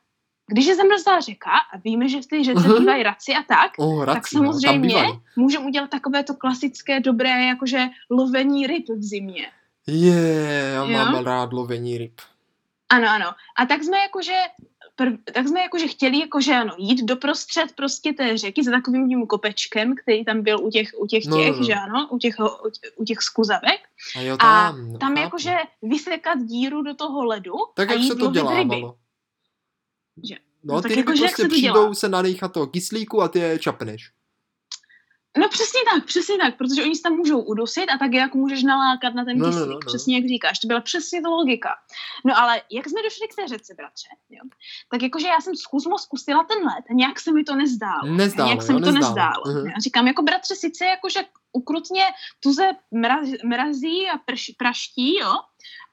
když 0.51 0.67
je 0.67 0.77
zamrzlá 0.77 1.21
řeka 1.21 1.51
a 1.51 1.79
víme, 1.85 2.09
že 2.09 2.21
v 2.23 2.27
té 2.27 2.45
řece 2.45 2.69
Mhm. 2.69 2.79
bývají 2.79 3.03
raci 3.03 3.33
a 3.33 3.43
tak, 3.43 3.73
Oh, 3.79 4.07
tak 4.07 4.15
rací, 4.15 4.37
no, 4.37 4.43
tam 4.43 4.53
samozřejmě 4.61 4.89
bývají. 4.89 5.21
můžeme 5.37 5.67
udělat 5.67 5.91
takové 5.91 6.23
to 6.25 6.35
klasické, 6.35 7.01
dobré, 7.01 7.45
jakože 7.45 7.87
lovení 8.11 8.67
ryb 8.67 8.85
v 8.89 9.03
zimě. 9.03 9.47
Je, 9.87 10.71
já 10.75 10.85
Jo? 10.85 10.87
mám 10.93 11.25
rád 11.25 11.53
lovení 11.53 11.99
ryb. 11.99 12.21
Ano, 12.89 13.09
ano. 13.09 13.27
A 13.59 13.67
tak 13.67 13.83
jsme 13.85 13.99
jakože, 13.99 14.33
prv, 14.97 15.13
tak 15.35 15.49
jsme 15.49 15.61
jakože 15.61 15.87
chtěli 15.89 16.19
jakože 16.19 16.55
ano, 16.55 16.75
jít 16.79 17.05
doprostřed 17.05 17.73
prostě 17.77 18.13
té 18.13 18.37
řeky 18.39 18.65
za 18.65 18.71
takovým 18.71 19.09
tím 19.09 19.27
kopečkem, 19.27 19.95
který 20.03 20.25
tam 20.25 20.43
byl 20.43 20.61
u 20.67 20.71
těch, 20.71 20.89
u 21.01 21.07
těch 21.07 21.25
No, 21.27 21.37
těch, 21.37 21.53
no, 21.53 21.57
no. 21.59 21.65
že 21.65 21.75
ano, 21.75 22.09
u 22.11 22.19
těch, 22.19 22.35
u 22.67 22.71
těch, 22.71 22.93
u 22.97 23.05
těch 23.05 23.19
skuzavek. 23.21 23.81
A 24.17 24.21
jo, 24.21 24.35
A 24.35 24.37
tam. 24.37 24.99
Tam 24.99 25.09
chápu. 25.11 25.21
jakože 25.21 25.55
vysekat 25.83 26.39
díru 26.39 26.83
do 26.83 26.95
toho 26.95 27.25
ledu 27.25 27.55
Tak 27.75 27.89
a 27.89 27.93
jak 27.93 28.01
jít 28.03 28.09
se 28.09 28.15
to 28.15 28.25
lovit 28.25 28.43
ryby. 28.59 28.83
Že- 30.25 30.35
No, 30.65 30.75
no 30.75 30.81
ty 30.81 30.83
tak 30.83 30.91
ryby 30.91 31.01
jakože 31.01 31.23
jak 31.23 31.31
prostě 31.31 31.43
se 31.43 31.49
přijdou 31.49 31.73
dělá? 31.75 31.95
se 31.95 32.09
nadechat 32.09 32.53
toho 32.53 32.67
kyslíku 32.67 33.23
a 33.23 33.29
ty 33.29 33.39
je 33.39 33.59
čapneš. 33.59 34.11
No 35.39 35.49
přesně 35.49 35.81
tak, 35.95 36.05
přesně 36.05 36.39
tak, 36.39 36.57
protože 36.57 36.83
oni 36.83 36.95
se 36.95 37.03
tam 37.03 37.13
můžou 37.13 37.41
udusit 37.41 37.91
a 37.91 37.99
tak 37.99 38.13
jak 38.13 38.35
můžeš 38.35 38.63
nalákat 38.63 39.15
na 39.15 39.25
ten 39.25 39.39
No, 39.39 39.47
no, 39.47 39.51
kyslík, 39.53 39.69
no, 39.69 39.75
no. 39.75 39.81
přesně 39.87 40.17
jak 40.17 40.29
říkáš, 40.29 40.59
to 40.59 40.67
byla 40.69 40.81
přesně 40.81 41.23
ta 41.23 41.29
logika. 41.29 41.69
No 42.25 42.39
ale 42.39 42.63
jak 42.71 42.89
jsme 42.89 43.03
došli 43.03 43.29
k 43.29 43.35
té 43.35 43.49
řece, 43.49 43.75
bratře, 43.75 44.09
jo? 44.31 44.43
tak 44.91 45.03
jakože 45.03 45.29
já 45.29 45.41
jsem 45.41 45.57
zkusmo 45.57 45.99
zkusila 45.99 46.45
ten 46.45 46.59
let 46.59 46.85
a 46.91 46.93
nějak 46.95 47.21
se 47.21 47.33
mi 47.33 47.45
to 47.45 47.55
nezdálo. 47.57 48.07
Nezdálo, 48.17 48.49
nějak 48.49 48.63
se 48.63 48.73
mi 48.73 48.81
to 48.81 48.93
nezdálo. 48.93 49.15
nezdálo. 49.15 49.43
Mhm. 49.47 49.67
Já 49.67 49.75
říkám, 49.85 50.07
jako 50.07 50.23
bratře, 50.23 50.55
sice 50.55 50.85
jakože 50.85 51.21
ukrutně 51.53 52.05
tuze 52.41 52.71
mraz, 52.91 53.29
mrazí 53.45 54.09
a 54.15 54.19
prš, 54.19 54.51
praští, 54.59 55.17
jo, 55.17 55.33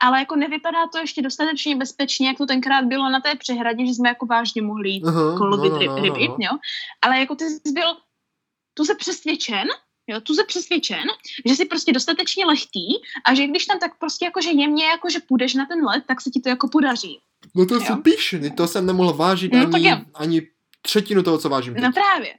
ale 0.02 0.20
jako 0.20 0.36
nevypadá 0.36 0.88
to 0.92 0.98
ještě 0.98 1.22
dostatečně 1.22 1.76
bezpečně, 1.76 2.28
jak 2.28 2.38
to 2.38 2.46
tenkrát 2.46 2.86
bylo 2.86 3.10
na 3.10 3.20
té 3.20 3.36
přehradě, 3.36 3.86
že 3.86 3.94
jsme 3.94 4.10
jako 4.10 4.26
vážně 4.26 4.62
mohli 4.62 4.90
jít 4.90 5.04
Aha, 5.08 5.32
jako 5.32 5.46
lovit 5.46 5.74
no, 5.74 5.80
no, 5.80 5.86
no, 5.86 5.96
ryby, 6.04 6.28
no. 6.28 6.36
jo. 6.40 6.58
Ale 7.02 7.20
jako 7.20 7.36
ty 7.36 7.46
jsi 7.50 7.72
byl 7.74 7.98
tu 8.78 8.86
se 8.86 8.96
přesvědčen, 8.96 9.68
jo, 10.08 10.22
tu 10.22 10.34
se 10.34 10.44
přesvědčen, 10.44 11.04
že 11.46 11.56
jsi 11.56 11.66
prostě 11.66 11.94
dostatečně 11.94 12.46
lehký 12.46 13.02
a 13.26 13.34
že 13.34 13.48
když 13.48 13.66
tam 13.66 13.80
tak 13.80 13.98
prostě 14.00 14.26
jakože 14.26 14.50
jemně 14.52 14.86
jakože 14.86 15.20
půjdeš 15.28 15.54
na 15.54 15.66
ten 15.66 15.86
let, 15.86 16.04
tak 16.08 16.22
se 16.22 16.30
ti 16.30 16.40
to 16.40 16.50
jako 16.50 16.68
podaří. 16.68 17.20
No 17.56 17.66
to 17.66 17.74
Jo. 17.76 17.82
si 17.82 17.94
píš, 18.04 18.36
to 18.58 18.68
jsem 18.68 18.86
nemohl 18.86 19.14
vážit 19.14 19.54
No, 19.54 19.70
ani, 19.76 19.92
ani 20.16 20.42
třetinu 20.82 21.24
toho, 21.24 21.38
co 21.38 21.50
vážím. 21.50 21.74
No 21.74 21.82
teď. 21.82 21.94
právě. 21.94 22.36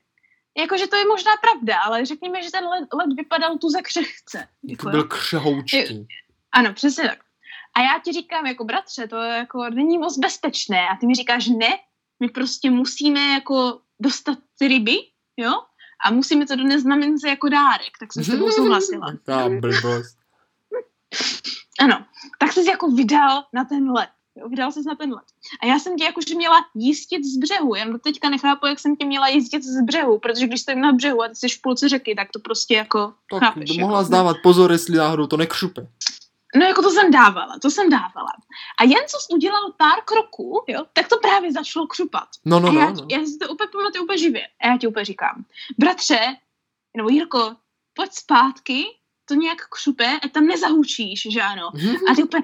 Jakože 0.59 0.87
to 0.87 0.97
je 0.97 1.05
možná 1.07 1.31
pravda, 1.41 1.81
ale 1.81 2.07
řekněme, 2.07 2.43
že 2.43 2.51
ten 2.51 2.65
let, 2.65 2.89
let 2.95 3.15
vypadal 3.17 3.59
tu 3.59 3.71
za 3.71 3.83
křehce. 3.83 4.49
Jako, 4.63 4.83
To 4.85 4.91
byl 4.91 5.05
křehoučký. 5.05 6.07
Ano, 6.53 6.73
přesně 6.75 7.05
tak. 7.09 7.19
A 7.75 7.81
já 7.81 8.01
ti 8.05 8.13
říkám, 8.13 8.47
jako 8.47 8.65
bratře, 8.65 9.09
to 9.09 9.17
je 9.17 9.31
jako 9.37 9.71
není 9.71 9.99
moc 9.99 10.19
bezpečné. 10.19 10.89
A 10.89 10.97
ty 10.97 11.07
mi 11.07 11.15
říkáš, 11.15 11.47
ne, 11.47 11.69
my 12.21 12.29
prostě 12.29 12.71
musíme 12.71 13.21
jako 13.21 13.81
dostat 14.01 14.39
ty 14.59 14.69
ryby, 14.69 14.97
jo? 15.37 15.53
A 16.05 16.11
musíme 16.11 16.47
to 16.47 16.57
donést 16.57 16.87
mamince 16.87 17.29
jako 17.29 17.49
dárek. 17.49 17.93
Tak 18.01 18.13
jsem 18.13 18.25
s 18.25 18.27
tebou 18.27 18.51
souhlasila. 18.51 19.13
Ta 19.25 19.49
blbost. 19.49 20.19
Ano, 21.81 22.05
tak 22.39 22.53
jsi 22.53 22.71
jako 22.71 22.91
vydal 22.91 23.45
na 23.53 23.65
ten 23.65 23.91
let. 23.91 24.09
Jo, 24.37 24.49
vydal 24.49 24.73
jsi 24.73 24.81
na 24.87 24.95
ten 24.95 25.11
let. 25.11 25.25
A 25.63 25.67
já 25.67 25.79
jsem 25.79 25.97
tě 25.97 26.05
jakože 26.05 26.35
měla 26.35 26.57
jistit 26.75 27.25
z 27.25 27.37
břehu. 27.37 27.75
Já 27.75 27.85
do 27.85 27.99
teďka 27.99 28.31
nechápu, 28.31 28.67
jak 28.67 28.79
jsem 28.81 28.97
tě 28.97 29.07
měla 29.07 29.29
jistit 29.29 29.63
z 29.63 29.83
břehu, 29.83 30.19
protože 30.19 30.47
když 30.47 30.61
stojím 30.61 30.81
na 30.81 30.93
břehu 30.93 31.23
a 31.23 31.29
ty 31.29 31.35
jsi 31.35 31.49
v 31.49 31.63
půlce 31.63 31.89
řeky, 31.89 32.15
tak 32.15 32.29
to 32.33 32.39
prostě 32.41 32.75
jako 32.75 33.13
Tak 33.31 33.41
chápeš. 33.41 33.79
mohla 33.79 33.99
jako, 33.99 34.07
zdávat 34.07 34.37
pozor, 34.43 34.73
jestli 34.73 34.97
náhodou 34.99 35.27
to 35.27 35.37
nekřupe. 35.37 35.89
No 36.57 36.67
jako 36.67 36.83
to 36.83 36.91
jsem 36.91 37.11
dávala, 37.11 37.59
to 37.63 37.71
jsem 37.71 37.91
dávala. 37.91 38.33
A 38.81 38.85
jen 38.85 39.05
co 39.09 39.19
jsi 39.21 39.33
udělal 39.33 39.73
pár 39.77 40.05
kroků, 40.05 40.65
jo, 40.69 40.85
tak 40.93 41.09
to 41.09 41.19
právě 41.19 41.53
začalo 41.53 41.87
křupat. 41.87 42.29
No, 42.45 42.61
no, 42.61 42.69
a 42.69 42.73
já, 42.73 42.91
no. 42.91 42.93
no. 42.93 43.07
já 43.11 43.19
si 43.19 43.39
to 43.39 43.49
úplně 43.49 43.69
pamatuju 43.73 44.05
úplně 44.05 44.19
živě. 44.19 44.47
A 44.61 44.69
já 44.69 44.79
ti 44.79 44.87
úplně 44.87 45.05
říkám, 45.05 45.45
bratře, 45.79 46.37
nebo 46.97 47.09
Jirko, 47.09 47.57
pojď 47.95 48.13
zpátky, 48.13 48.85
to 49.25 49.35
nějak 49.35 49.69
křupe, 49.69 50.21
a 50.23 50.29
tam 50.29 50.47
nezahučíš, 50.47 51.29
že 51.31 51.43
ano. 51.43 51.71
A 52.11 52.15
ty 52.15 52.23
úplně, 52.23 52.43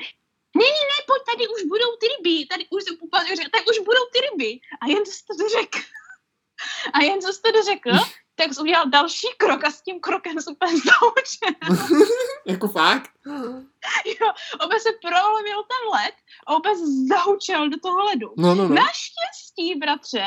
ne, 0.57 0.67
ne, 0.77 0.85
ne, 0.91 0.99
pojď, 1.07 1.23
tady 1.33 1.49
už 1.49 1.63
budou 1.69 1.97
ty 2.01 2.07
ryby, 2.09 2.47
tady 2.47 2.67
už 2.71 2.85
řekl, 2.85 3.51
tady 3.51 3.65
už 3.71 3.79
budou 3.79 4.05
ty 4.13 4.19
ryby. 4.21 4.61
A 4.81 4.87
jen 4.87 5.07
jsi 5.07 5.25
to 5.27 5.37
dořekl. 5.43 5.79
A 6.93 7.03
jen 7.03 7.21
co 7.21 7.33
jsi 7.33 7.43
to 7.43 7.53
dořekl, 7.53 7.91
tak 8.35 8.51
udělal 8.61 8.89
další 8.89 9.27
krok 9.37 9.65
a 9.65 9.71
s 9.71 9.83
tím 9.83 10.01
krokem 10.01 10.41
jsi 10.41 10.51
úplně 10.51 10.73
zahučil. 10.85 11.77
jako 12.47 12.69
fakt? 12.69 13.11
jo, 14.21 14.33
opět 14.61 14.81
se 14.81 14.89
prolomil 15.03 15.63
ten 15.63 16.01
led 16.01 16.15
a 16.47 16.57
opět 16.57 16.79
zahučel 17.09 17.69
do 17.69 17.81
toho 17.81 18.05
ledu. 18.05 18.35
No, 18.37 18.55
no, 18.55 18.69
no. 18.69 18.75
Naštěstí, 18.75 19.75
bratře, 19.81 20.27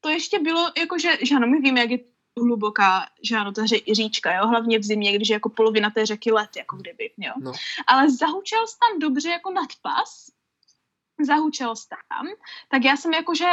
to 0.00 0.08
ještě 0.08 0.38
bylo, 0.38 0.70
jakože, 0.78 1.18
že 1.22 1.34
ano, 1.34 1.46
my 1.46 1.60
víme, 1.60 1.80
jak 1.80 1.90
je 1.90 1.98
hluboká, 2.40 3.06
že 3.22 3.36
ano, 3.36 3.52
ta 3.52 3.66
ře, 3.66 3.76
říčka, 3.92 4.34
jo, 4.34 4.46
hlavně 4.46 4.78
v 4.78 4.82
zimě, 4.82 5.12
když 5.12 5.28
je 5.28 5.34
jako 5.34 5.48
polovina 5.48 5.90
té 5.90 6.06
řeky 6.06 6.32
let, 6.32 6.56
jako 6.56 6.76
kdyby, 6.76 7.10
jo. 7.18 7.32
No. 7.38 7.52
Ale 7.86 8.10
zahučel 8.10 8.66
jsi 8.66 8.76
tam 8.78 8.98
dobře 8.98 9.28
jako 9.30 9.50
nadpas, 9.50 10.30
zahučel 11.20 11.76
jsi 11.76 11.88
tam, 11.88 12.26
tak 12.68 12.84
já 12.84 12.96
jsem 12.96 13.12
jakože 13.12 13.46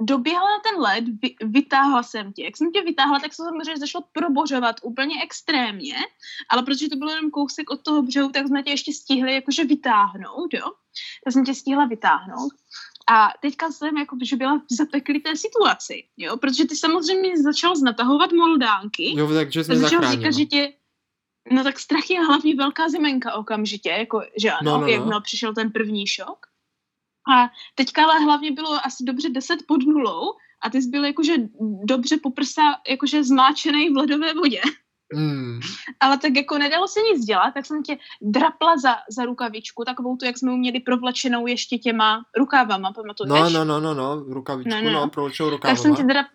doběhla 0.00 0.48
na 0.50 0.58
ten 0.70 0.80
led, 0.80 1.04
vy, 1.22 1.34
vytáhla 1.40 2.02
jsem 2.02 2.32
tě. 2.32 2.44
Jak 2.44 2.56
jsem 2.56 2.72
tě 2.72 2.82
vytáhla, 2.82 3.18
tak 3.20 3.34
se 3.34 3.42
samozřejmě 3.42 3.76
zašlo 3.76 4.00
probořovat 4.12 4.76
úplně 4.82 5.22
extrémně, 5.22 5.94
ale 6.48 6.62
protože 6.62 6.88
to 6.88 6.96
bylo 6.96 7.10
jenom 7.10 7.30
kousek 7.30 7.70
od 7.70 7.82
toho 7.82 8.02
břehu, 8.02 8.28
tak 8.28 8.46
jsme 8.46 8.62
tě 8.62 8.70
ještě 8.70 8.92
stihli 8.92 9.34
jakože 9.34 9.64
vytáhnout, 9.64 10.54
jo. 10.54 10.72
Tak 11.24 11.32
jsem 11.32 11.44
tě 11.44 11.54
stihla 11.54 11.84
vytáhnout. 11.84 12.52
A 13.10 13.32
teďka 13.42 13.70
jsem 13.70 13.96
jako, 13.96 14.16
že 14.22 14.36
byla 14.36 14.58
v 14.58 14.74
zapeklité 14.76 15.36
situaci, 15.36 16.04
jo, 16.16 16.36
protože 16.36 16.64
ty 16.64 16.76
samozřejmě 16.76 17.42
začal 17.42 17.76
znatahovat 17.76 18.32
moldánky. 18.32 19.18
Jo, 19.18 19.34
takže 19.34 19.64
jsme 19.64 19.76
začal 19.76 20.10
říkat, 20.10 20.30
že 20.30 20.44
tě, 20.44 20.72
no 21.50 21.64
tak 21.64 21.78
strach 21.78 22.10
je 22.10 22.24
hlavně 22.24 22.56
velká 22.56 22.88
zemenka 22.88 23.34
okamžitě, 23.34 23.88
jako, 23.88 24.22
že 24.36 24.50
ano, 24.50 24.72
No, 24.72 24.80
no, 24.80 24.86
jak 24.86 25.00
no. 25.00 25.10
no, 25.10 25.20
přišel 25.20 25.54
ten 25.54 25.72
první 25.72 26.06
šok. 26.06 26.49
A 27.28 27.50
teďka 27.74 28.04
ale 28.04 28.20
hlavně 28.20 28.52
bylo 28.52 28.86
asi 28.86 29.04
dobře 29.04 29.28
10 29.28 29.58
pod 29.68 29.82
nulou 29.86 30.32
a 30.62 30.70
ty 30.70 30.82
jsi 30.82 30.88
byl 30.88 31.04
jakože 31.04 31.32
dobře 31.84 32.16
po 32.22 32.30
prsa 32.30 32.62
jakože 32.88 33.24
zmáčený 33.24 33.90
v 33.90 33.96
ledové 33.96 34.34
vodě. 34.34 34.60
Hmm. 35.14 35.60
Ale 36.00 36.18
tak 36.18 36.36
jako 36.36 36.58
nedalo 36.58 36.88
se 36.88 37.00
nic 37.00 37.24
dělat, 37.24 37.50
tak 37.54 37.66
jsem 37.66 37.82
tě 37.82 37.98
drapla 38.22 38.76
za, 38.78 38.96
za 39.10 39.24
rukavičku, 39.24 39.84
takovou 39.84 40.16
tu, 40.16 40.24
jak 40.24 40.38
jsme 40.38 40.56
měli 40.56 40.80
provlečenou 40.80 41.46
ještě 41.46 41.78
těma 41.78 42.22
rukávama, 42.36 42.92
pamatuješ? 42.92 43.30
No, 43.30 43.50
no, 43.50 43.64
no, 43.64 43.80
no, 43.80 43.94
no, 43.94 44.24
rukavičku, 44.34 44.70
No, 44.70 44.82
no, 44.82 44.90
no. 44.90 45.00
no 45.00 45.08
prolečou 45.08 45.58
tak 45.58 45.78
jsem 45.78 45.96
tě 45.96 46.02
rukávama. 46.02 46.12
drap, 46.12 46.26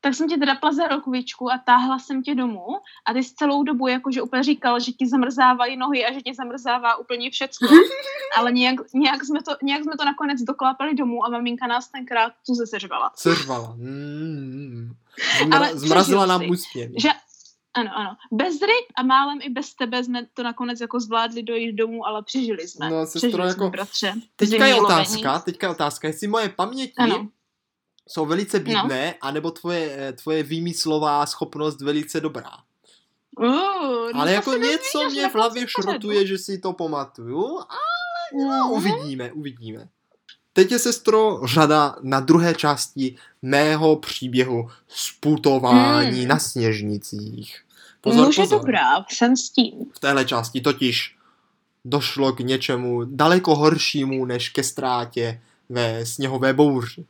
tak 0.00 0.14
jsem 0.14 0.28
tě 0.28 0.36
drapla 0.36 0.72
za 0.72 0.88
rukavičku 0.88 1.52
a 1.52 1.58
táhla 1.58 1.98
jsem 1.98 2.22
tě 2.22 2.34
domů 2.34 2.66
a 3.06 3.12
ty 3.12 3.24
jsi 3.24 3.34
celou 3.34 3.62
dobu 3.62 3.88
jakože 3.88 4.22
úplně 4.22 4.42
říkal, 4.42 4.80
že 4.80 4.92
ti 4.92 5.06
zamrzávají 5.06 5.76
nohy 5.76 6.06
a 6.06 6.12
že 6.12 6.20
ti 6.20 6.34
zamrzává 6.34 6.96
úplně 6.96 7.30
všecko. 7.30 7.66
Ale 8.36 8.52
nějak, 8.52 8.76
nějak, 8.94 9.24
jsme 9.24 9.42
to, 9.42 9.52
nějak 9.62 9.82
jsme 9.82 9.92
to 9.98 10.04
nakonec 10.04 10.42
doklápali 10.42 10.94
domů 10.94 11.24
a 11.24 11.30
maminka 11.30 11.66
nás 11.66 11.88
tenkrát 11.88 12.32
tu 12.46 12.54
seřvala. 12.54 13.12
Seřvala. 13.16 13.76
Ale 15.52 15.74
Zmra- 15.74 15.76
zmrazila 15.76 16.26
nám 16.26 16.50
úsměv. 16.50 16.90
Že, 16.98 17.08
ano, 17.74 17.90
ano. 17.94 18.16
Bez 18.32 18.60
ryb 18.60 18.86
a 18.96 19.02
málem 19.02 19.38
i 19.42 19.50
bez 19.50 19.74
tebe 19.74 20.04
jsme 20.04 20.26
to 20.34 20.42
nakonec 20.42 20.80
jako 20.80 21.00
zvládli 21.00 21.42
dojít 21.42 21.72
domů, 21.72 22.06
ale 22.06 22.22
přežili 22.22 22.68
jsme. 22.68 22.90
No, 22.90 23.06
sestro, 23.06 23.18
přežili 23.20 23.48
jako- 23.48 23.60
jsme, 23.60 23.70
bratře. 23.70 24.14
Teďka 24.36 24.66
je 24.66 24.74
otázka, 24.74 25.38
teďka 25.38 25.66
je 25.66 25.70
otázka, 25.70 26.08
jestli 26.08 26.28
moje 26.28 26.48
paměti 26.48 26.92
Ano. 26.96 27.28
Jsou 28.08 28.26
velice 28.26 28.58
No. 28.58 28.64
bídné, 28.64 29.14
anebo 29.20 29.50
tvoje, 29.50 29.96
eh, 29.98 30.12
tvoje 30.12 30.42
výmyslová 30.42 31.26
schopnost 31.26 31.80
velice 31.80 32.20
dobrá. 32.20 32.50
Uh, 33.38 33.46
no 34.14 34.20
Ale 34.20 34.32
jako 34.32 34.52
něco 34.54 35.10
mě 35.10 35.28
v 35.28 35.34
hlavě 35.34 35.66
šrotuje, 35.68 36.26
že 36.26 36.38
si 36.38 36.58
to 36.58 36.72
pamatuju, 36.72 37.58
ale 37.58 38.46
no, 38.48 38.56
Mhm. 38.68 38.70
uvidíme, 38.72 39.32
uvidíme. 39.32 39.88
Teď 40.52 40.72
je, 40.72 40.78
sestro, 40.78 41.40
řada 41.46 41.96
na 42.02 42.20
druhé 42.20 42.54
části 42.54 43.16
mého 43.42 43.96
příběhu 43.96 44.70
sputování 44.88 46.18
Hmm. 46.20 46.28
na 46.28 46.38
sněžnicích. 46.38 47.60
Pozor, 48.00 48.26
Může 48.26 48.42
pozor. 48.42 48.58
dobrá, 48.60 49.04
jsem 49.10 49.36
s 49.36 49.50
tím. 49.50 49.72
V 49.92 50.00
téhle 50.00 50.24
části 50.24 50.60
totiž 50.60 51.16
došlo 51.84 52.32
k 52.32 52.40
něčemu 52.40 53.04
daleko 53.04 53.54
horšímu 53.56 54.24
než 54.24 54.48
ke 54.48 54.62
ztrátě 54.62 55.40
ve 55.68 56.06
sněhové 56.06 56.52
bouři. 56.52 57.04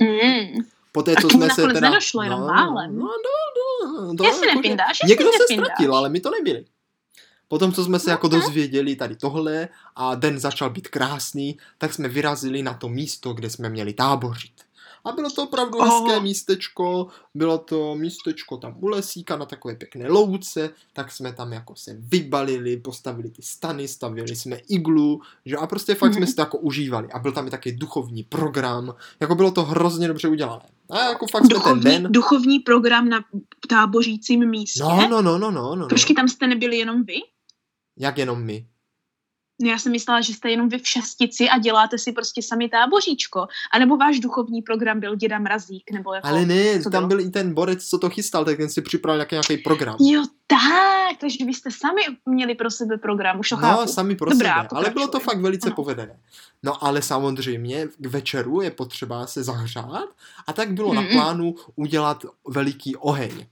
Mm. 0.00 0.64
Poté, 0.92 1.14
co 1.20 1.28
jsme 1.30 1.50
se 1.50 1.62
teda... 1.62 1.90
nedošlo, 1.90 2.22
jenom 2.22 2.40
málem. 2.40 2.98
No, 2.98 3.06
no, 3.06 4.02
no, 4.02 4.14
to 4.14 4.24
Já 4.24 4.32
si 4.32 4.46
jako, 4.46 4.56
nepindáš, 4.58 4.98
Někdo 5.08 5.32
se 5.32 5.38
nepindáš. 5.38 5.66
ztratil, 5.66 5.96
ale 5.96 6.08
my 6.08 6.20
to 6.20 6.30
nebyli. 6.30 6.64
Potom, 7.48 7.72
co 7.72 7.84
jsme 7.84 7.98
se 7.98 8.10
No, 8.10 8.12
jako 8.12 8.28
dozvěděli 8.28 8.96
tady 8.96 9.16
tohle 9.16 9.68
a 9.96 10.14
den 10.14 10.38
začal 10.38 10.70
být 10.70 10.88
krásný, 10.88 11.58
tak 11.78 11.94
jsme 11.94 12.08
vyrazili 12.08 12.62
na 12.62 12.74
to 12.74 12.88
místo, 12.88 13.32
kde 13.32 13.50
jsme 13.50 13.68
měli 13.68 13.92
tábořit. 13.92 14.52
A 15.04 15.12
bylo 15.12 15.30
to 15.30 15.42
opravdu 15.42 15.78
Oh. 15.78 15.84
hezké 15.88 16.20
místečko, 16.20 17.06
bylo 17.34 17.58
to 17.58 17.94
místečko 17.94 18.56
tam 18.56 18.74
u 18.80 18.86
lesíka 18.88 19.36
na 19.36 19.46
takové 19.46 19.74
pěkné 19.74 20.08
louce, 20.08 20.70
tak 20.92 21.12
jsme 21.12 21.32
tam 21.32 21.52
jako 21.52 21.76
se 21.76 21.96
vybalili, 21.98 22.76
postavili 22.76 23.30
ty 23.30 23.42
stany, 23.42 23.88
stavili 23.88 24.36
jsme 24.36 24.56
iglu, 24.56 25.20
že 25.44 25.56
a 25.56 25.66
prostě 25.66 25.94
fakt 25.94 26.12
jsme 26.12 26.20
Mhm. 26.20 26.26
si 26.30 26.34
to 26.34 26.42
jako 26.42 26.58
užívali. 26.58 27.08
A 27.12 27.18
byl 27.18 27.32
tam 27.32 27.46
i 27.46 27.50
taky 27.50 27.72
duchovní 27.72 28.22
program, 28.22 28.94
jako 29.20 29.34
bylo 29.34 29.50
to 29.50 29.62
hrozně 29.64 30.08
dobře 30.08 30.28
udělané. 30.28 30.64
A 30.90 30.98
jako 31.08 31.26
fakt 31.26 31.42
jsme 31.42 31.48
ten 31.48 31.58
Duchovní, 31.58 31.82
den... 31.82 32.06
duchovní 32.12 32.58
program 32.60 33.08
na 33.08 33.24
tábořícím 33.68 34.50
místě. 34.50 34.80
No, 34.82 35.08
no, 35.08 35.22
no, 35.22 35.38
no, 35.38 35.50
no, 35.50 35.76
no. 35.76 35.88
Počkej, 35.88 36.16
tam 36.16 36.28
jste 36.28 36.46
nebyli 36.46 36.76
jenom 36.76 37.04
vy? 37.04 37.14
Jak 37.98 38.18
jenom 38.18 38.42
my. 38.42 38.66
No, 39.62 39.70
Já 39.70 39.78
jsem 39.78 39.92
myslela, 39.92 40.20
že 40.20 40.34
jste 40.34 40.50
jenom 40.50 40.68
vy 40.68 40.78
v 40.78 40.88
šestici 40.88 41.48
a 41.48 41.58
děláte 41.58 41.98
si 41.98 42.12
prostě 42.12 42.42
sami 42.42 42.68
táboříčko. 42.68 43.46
A 43.72 43.78
nebo 43.78 43.96
váš 43.96 44.20
duchovní 44.20 44.62
program 44.62 45.00
byl 45.00 45.16
Děda 45.16 45.38
Mrazík, 45.38 45.90
nebo 45.92 46.14
jako... 46.14 46.28
Ale 46.28 46.46
ne, 46.46 46.82
tam 46.82 46.90
bylo? 46.90 47.06
byl 47.08 47.20
i 47.20 47.30
ten 47.30 47.54
borec, 47.54 47.84
co 47.88 47.98
to 47.98 48.10
chystal, 48.10 48.44
tak 48.44 48.56
ten 48.56 48.68
si 48.70 48.82
připravil 48.82 49.18
nějaký, 49.18 49.34
nějaký 49.34 49.58
program. 49.58 49.96
Jo, 50.00 50.22
tak, 50.46 51.18
takže 51.20 51.44
vy 51.44 51.54
jste 51.54 51.70
sami 51.70 52.00
měli 52.26 52.54
pro 52.54 52.70
sebe 52.70 52.98
program, 52.98 53.40
už 53.40 53.48
to 53.48 53.56
No, 53.56 53.60
chápu. 53.62 53.92
sami 53.92 54.14
pro 54.16 54.30
Dobrá, 54.30 54.54
sebe, 54.62 54.68
ale 54.72 54.90
bylo 54.90 55.08
to 55.08 55.20
fakt 55.20 55.40
velice 55.40 55.66
Ano. 55.66 55.76
povedené. 55.76 56.20
No 56.62 56.84
ale 56.84 57.02
samozřejmě 57.02 57.88
k 57.98 58.06
večeru 58.06 58.60
je 58.60 58.70
potřeba 58.70 59.26
se 59.26 59.42
zahřát 59.42 60.08
a 60.46 60.52
tak 60.52 60.72
bylo 60.72 60.94
na 60.94 61.00
Mhm. 61.00 61.10
plánu 61.12 61.54
udělat 61.76 62.24
veliký 62.48 62.96
oheň. 62.96 63.46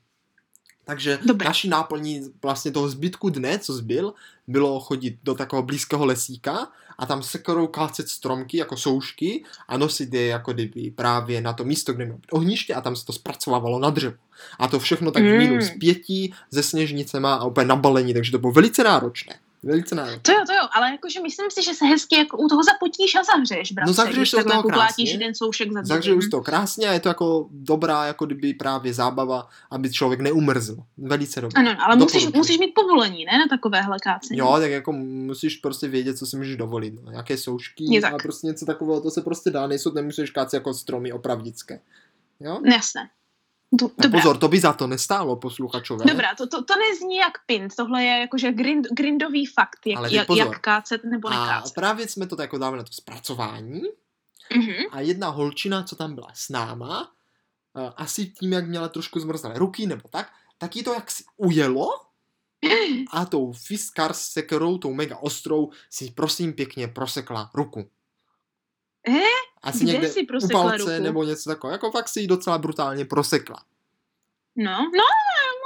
Takže 0.84 1.18
Dobrá. 1.26 1.48
naší 1.48 1.68
náplní 1.68 2.20
vlastně 2.42 2.70
toho 2.70 2.88
zbytku 2.88 3.30
dne, 3.30 3.58
co 3.58 3.72
zbyl, 3.72 4.14
bylo 4.46 4.80
chodit 4.80 5.16
do 5.22 5.34
takového 5.34 5.62
blízkého 5.66 6.04
lesíka 6.06 6.68
a 6.98 7.06
tam 7.06 7.22
sekerou 7.22 7.66
kácet 7.66 8.08
stromky 8.08 8.56
jako 8.56 8.76
soušky 8.76 9.44
a 9.68 9.76
nosit 9.76 10.14
je 10.14 10.26
jako 10.26 10.52
kdyby 10.52 10.90
právě 10.90 11.40
na 11.40 11.52
to 11.52 11.64
místo, 11.64 11.92
kde 11.92 12.04
mělo 12.04 12.20
ohniště 12.32 12.74
a 12.74 12.80
tam 12.80 12.96
se 12.96 13.06
to 13.06 13.12
zpracovávalo 13.12 13.78
na 13.78 13.90
dřevo. 13.90 14.16
A 14.58 14.68
to 14.68 14.78
všechno 14.80 15.10
tak 15.10 15.22
v 15.22 15.26
Mm. 15.26 15.38
minus 15.38 15.70
pěti 15.70 16.32
se 16.52 16.62
sněžnicema 16.62 17.34
a 17.34 17.44
úplně 17.44 17.66
nabalení, 17.66 18.14
takže 18.14 18.32
to 18.32 18.38
bylo 18.38 18.52
velice 18.52 18.84
náročné. 18.84 19.34
Velice 19.62 19.94
náročné. 19.94 20.34
To 20.46 20.51
jo, 20.62 20.68
ale 20.72 20.90
jakože 20.90 21.20
myslím 21.22 21.50
si, 21.50 21.62
že 21.62 21.74
se 21.74 21.84
hezky 21.84 22.16
jako 22.16 22.36
u 22.38 22.48
toho 22.48 22.62
zapotíš 22.62 23.14
a 23.14 23.22
zahřeješ, 23.24 23.72
bratře. 23.72 23.90
No, 23.90 23.94
zahřeješ 23.94 24.30
takhle 24.30 24.52
toho 24.52 24.62
krásně. 24.62 25.10
jeden 25.10 25.34
soušek 25.34 25.72
za 25.72 25.82
Zahřeju 25.84 26.14
druhým. 26.14 26.28
z 26.28 26.30
toho 26.30 26.42
krásně 26.42 26.88
a 26.88 26.92
je 26.92 27.00
to 27.00 27.08
jako 27.08 27.48
dobrá, 27.50 28.04
jako 28.04 28.26
kdyby 28.26 28.54
právě 28.54 28.94
zábava, 28.94 29.48
aby 29.70 29.92
člověk 29.92 30.20
neumrzl. 30.20 30.76
Velice 30.98 31.40
dobré. 31.40 31.60
Ano, 31.62 31.76
ale 31.86 31.96
musíš, 31.96 32.26
musíš 32.32 32.58
mít 32.58 32.72
povolení, 32.74 33.24
ne, 33.24 33.38
na 33.38 33.48
takovéhle 33.56 33.96
kácení. 34.02 34.38
Jo, 34.38 34.56
tak 34.60 34.70
jako 34.70 34.92
musíš 34.92 35.56
prostě 35.56 35.88
vědět, 35.88 36.18
co 36.18 36.26
si 36.26 36.36
můžeš 36.36 36.56
dovolit. 36.56 36.94
No. 37.04 37.12
Jaké 37.12 37.36
soušky 37.36 37.94
Je 37.94 38.00
a 38.00 38.10
tak. 38.10 38.22
prostě 38.22 38.46
něco 38.46 38.66
takového, 38.66 39.00
to 39.00 39.10
se 39.10 39.22
prostě 39.22 39.50
dá, 39.50 39.66
nejsou, 39.66 39.92
nemusíš 39.92 40.30
kácet 40.30 40.54
jako 40.58 40.74
stromy 40.74 41.12
opravdické. 41.12 41.80
Jo? 42.40 42.60
Jasné. 42.72 43.08
Do, 43.72 43.90
dobrá. 44.02 44.20
pozor, 44.20 44.38
to 44.38 44.48
by 44.48 44.60
za 44.60 44.72
to 44.72 44.86
nestálo, 44.86 45.36
posluchačové. 45.36 46.04
Dobrá, 46.04 46.34
to, 46.34 46.46
to, 46.46 46.64
to 46.64 46.74
nezní 46.76 47.16
jak 47.16 47.32
pint, 47.46 47.74
tohle 47.76 48.04
je 48.04 48.20
jakože 48.20 48.52
grind, 48.52 48.86
grindový 48.92 49.46
fakt, 49.46 49.78
Ale 49.96 50.14
jak, 50.14 50.26
teď 50.26 50.36
jak, 50.36 50.48
jak 50.48 50.58
kácet 50.60 51.04
nebo 51.04 51.28
A 51.28 51.30
nekácet. 51.30 51.74
právě 51.74 52.08
jsme 52.08 52.26
to 52.26 52.42
jako 52.42 52.58
dávali 52.58 52.78
na 52.78 52.84
to 52.84 52.92
zpracování 52.92 53.80
Mhm. 54.56 54.74
a 54.90 55.00
jedna 55.00 55.28
holčina, 55.28 55.82
co 55.82 55.96
tam 55.96 56.14
byla 56.14 56.28
s 56.34 56.48
náma, 56.48 57.12
eh, 57.78 57.92
asi 57.96 58.26
tím, 58.26 58.52
jak 58.52 58.68
měla 58.68 58.88
trošku 58.88 59.20
zmrzlé 59.20 59.58
ruky 59.58 59.86
nebo 59.86 60.08
tak, 60.08 60.32
tak 60.58 60.76
jí 60.76 60.82
to 60.82 60.92
jaksi 60.94 61.24
ujelo 61.36 61.88
a 63.12 63.24
tou 63.24 63.52
fiskar 63.52 64.12
sekerou, 64.12 64.78
tou 64.78 64.92
mega 64.94 65.16
ostrou, 65.16 65.70
si 65.90 66.10
prosím 66.10 66.52
pěkně 66.52 66.88
prosekla 66.88 67.50
ruku. 67.54 67.88
Eh? 69.08 69.20
Asi 69.62 69.84
Kde 69.84 69.92
někde 69.92 70.08
si 70.08 70.22
u 70.22 70.26
prosekla 70.26 70.62
palce 70.62 70.78
ruku? 70.78 71.02
nebo 71.02 71.24
něco 71.24 71.50
takového. 71.50 71.74
Jako 71.74 71.90
fakt 71.90 72.08
si 72.08 72.20
ji 72.20 72.26
docela 72.26 72.58
brutálně 72.58 73.04
prosekla. 73.04 73.56
No, 74.56 74.78
no, 74.78 75.02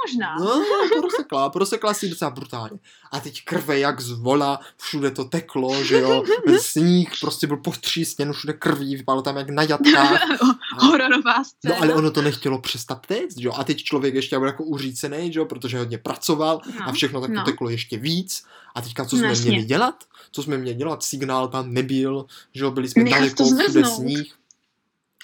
možná. 0.05 0.35
No, 0.39 0.63
prosekla, 1.01 1.49
prosekla 1.49 1.93
si 1.93 2.09
docela 2.09 2.31
brutálně. 2.31 2.79
A 3.11 3.19
teď 3.19 3.41
krve 3.45 3.79
jak 3.79 4.01
z 4.01 4.11
vola, 4.11 4.59
všude 4.77 5.11
to 5.11 5.25
teklo, 5.25 5.83
že 5.83 5.99
jo, 5.99 6.23
sníh 6.61 7.11
prostě 7.21 7.47
byl 7.47 7.57
postřísněn, 7.57 8.33
všude 8.33 8.53
krví, 8.53 8.95
vypadalo 8.95 9.21
tam 9.21 9.37
jak 9.37 9.49
na 9.49 9.63
jatkách. 9.63 10.21
Hororová 10.79 11.43
scéna. 11.43 11.75
No 11.75 11.81
ale 11.81 11.93
ono 11.93 12.11
to 12.11 12.21
nechtělo 12.21 12.61
přestat 12.61 13.05
že 13.37 13.47
jo, 13.47 13.53
a 13.57 13.63
teď 13.63 13.83
člověk 13.83 14.15
ještě 14.15 14.39
byl 14.39 14.47
jako 14.47 14.63
uřícený, 14.63 15.33
že 15.33 15.39
jo, 15.39 15.45
protože 15.45 15.77
hodně 15.77 15.97
pracoval 15.97 16.61
No, 16.79 16.87
a 16.87 16.91
všechno 16.91 17.21
tak 17.21 17.29
no. 17.29 17.43
teklo 17.43 17.69
ještě 17.69 17.97
víc. 17.97 18.43
A 18.75 18.81
teďka 18.81 19.05
co 19.05 19.15
No, 19.15 19.19
jsme 19.19 19.27
jasně. 19.27 19.49
měli 19.51 19.65
dělat? 19.65 20.03
Co 20.31 20.43
jsme 20.43 20.57
měli 20.57 20.77
dělat? 20.77 21.03
Signál 21.03 21.47
tam 21.47 21.73
nebyl, 21.73 22.25
že 22.53 22.63
jo, 22.63 22.71
byli 22.71 22.89
jsme 22.89 23.03
Nechat 23.03 23.19
daleko, 23.19 23.45
všude 23.45 23.85
sníh. 23.85 24.33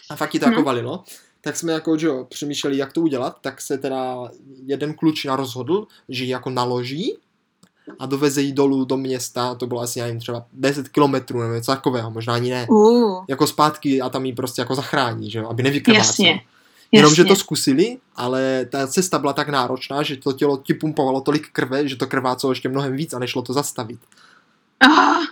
A 0.10 0.16
fakt 0.16 0.32
ti 0.32 0.40
to 0.40 0.46
jako 0.46 0.62
Hm. 0.62 0.64
valilo. 0.64 1.04
Tak 1.46 1.58
jsme 1.58 1.74
jako, 1.74 1.98
že 1.98 2.08
jo, 2.08 2.26
přemýšleli, 2.30 2.78
jak 2.78 2.94
to 2.94 3.02
udělat, 3.02 3.38
tak 3.42 3.62
se 3.62 3.78
teda 3.78 4.16
jeden 4.66 4.94
klučina 4.94 5.36
rozhodl, 5.36 5.88
že 6.10 6.24
ji 6.24 6.30
jako 6.30 6.50
naloží 6.50 7.18
a 8.00 8.06
doveze 8.06 8.42
ji 8.42 8.54
dolů 8.54 8.86
do 8.86 8.98
města, 8.98 9.56
to 9.56 9.68
bylo 9.68 9.82
asi, 9.82 10.00
já 10.00 10.06
nevím, 10.06 10.20
třeba 10.20 10.46
10 10.54 10.90
kilometrů 10.90 11.42
nebo 11.42 11.54
něco 11.54 11.72
takového, 11.72 12.12
možná 12.12 12.34
ani 12.34 12.50
ne. 12.50 12.68
Uh, 12.70 13.26
Jako 13.28 13.48
zpátky 13.48 14.02
a 14.02 14.10
tam 14.10 14.26
ji 14.26 14.34
prostě 14.34 14.62
jako 14.62 14.76
zachrání, 14.76 15.32
že 15.32 15.40
jo, 15.40 15.50
aby 15.50 15.64
nevykrvácela. 15.64 16.06
jasně. 16.08 16.42
Jenomže 16.92 17.24
to 17.24 17.36
zkusili, 17.36 17.98
ale 18.16 18.66
ta 18.70 18.88
cesta 18.88 19.20
byla 19.20 19.34
tak 19.34 19.50
náročná, 19.50 20.04
že 20.04 20.18
to 20.18 20.34
tělo 20.34 20.58
ti 20.58 20.74
pumpovalo 20.74 21.22
tolik 21.22 21.50
krve, 21.52 21.88
že 21.88 21.96
to 21.96 22.08
krvácelo 22.08 22.52
ještě 22.52 22.70
mnohem 22.70 22.96
víc 22.96 23.14
a 23.14 23.20
nešlo 23.20 23.42
to 23.42 23.54
zastavit. 23.54 24.00
Ah, 24.80 25.24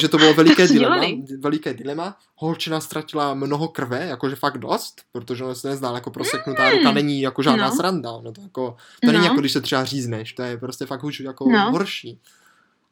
Takže 0.00 0.08
to 0.08 0.18
bylo 0.18 0.34
veliké 0.34 0.66
dilema, 0.68 1.00
veliké 1.38 1.74
dilema. 1.74 2.16
Holčina 2.36 2.80
ztratila 2.80 3.34
mnoho 3.34 3.68
krve, 3.68 4.06
jakože 4.06 4.36
fakt 4.36 4.58
dost, 4.58 5.00
protože 5.12 5.44
ona 5.44 5.54
se 5.54 5.68
nezdál 5.68 5.94
jako 5.94 6.10
proseknutá 6.10 6.70
ruka, 6.70 6.92
není 6.92 7.20
jako 7.20 7.42
žádná 7.42 7.68
No. 7.68 7.76
sranda. 7.76 8.10
No 8.22 8.32
to, 8.32 8.40
jako, 8.40 8.76
to 9.02 9.06
není 9.12 9.18
No. 9.18 9.24
jako 9.24 9.40
když 9.40 9.52
se 9.52 9.60
třeba 9.60 9.84
řízneš, 9.84 10.32
to 10.32 10.42
je 10.42 10.56
prostě 10.56 10.86
fakt 10.86 11.04
už 11.04 11.20
jako 11.20 11.48
No. 11.50 11.70
horší. 11.72 12.20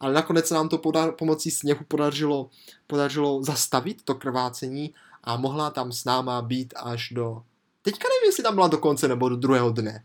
Ale 0.01 0.13
nakonec 0.15 0.47
se 0.47 0.55
nám 0.55 0.69
to 0.69 0.77
poda- 0.79 1.13
pomocí 1.13 1.51
sněhu 1.51 1.81
podařilo, 1.89 2.51
podařilo 2.87 3.43
zastavit 3.43 4.03
to 4.05 4.15
krvácení 4.15 4.95
a 5.25 5.37
mohla 5.37 5.71
tam 5.71 5.93
s 5.93 6.05
náma 6.05 6.43
být 6.43 6.75
až 6.77 7.09
do... 7.13 7.43
Teďka 7.83 8.09
nevím, 8.09 8.27
jestli 8.29 8.43
tam 8.43 8.55
byla 8.55 8.69
do 8.69 8.79
konce 8.79 9.09
nebo 9.09 9.29
do 9.29 9.37
druhého 9.37 9.71
dne. 9.71 10.05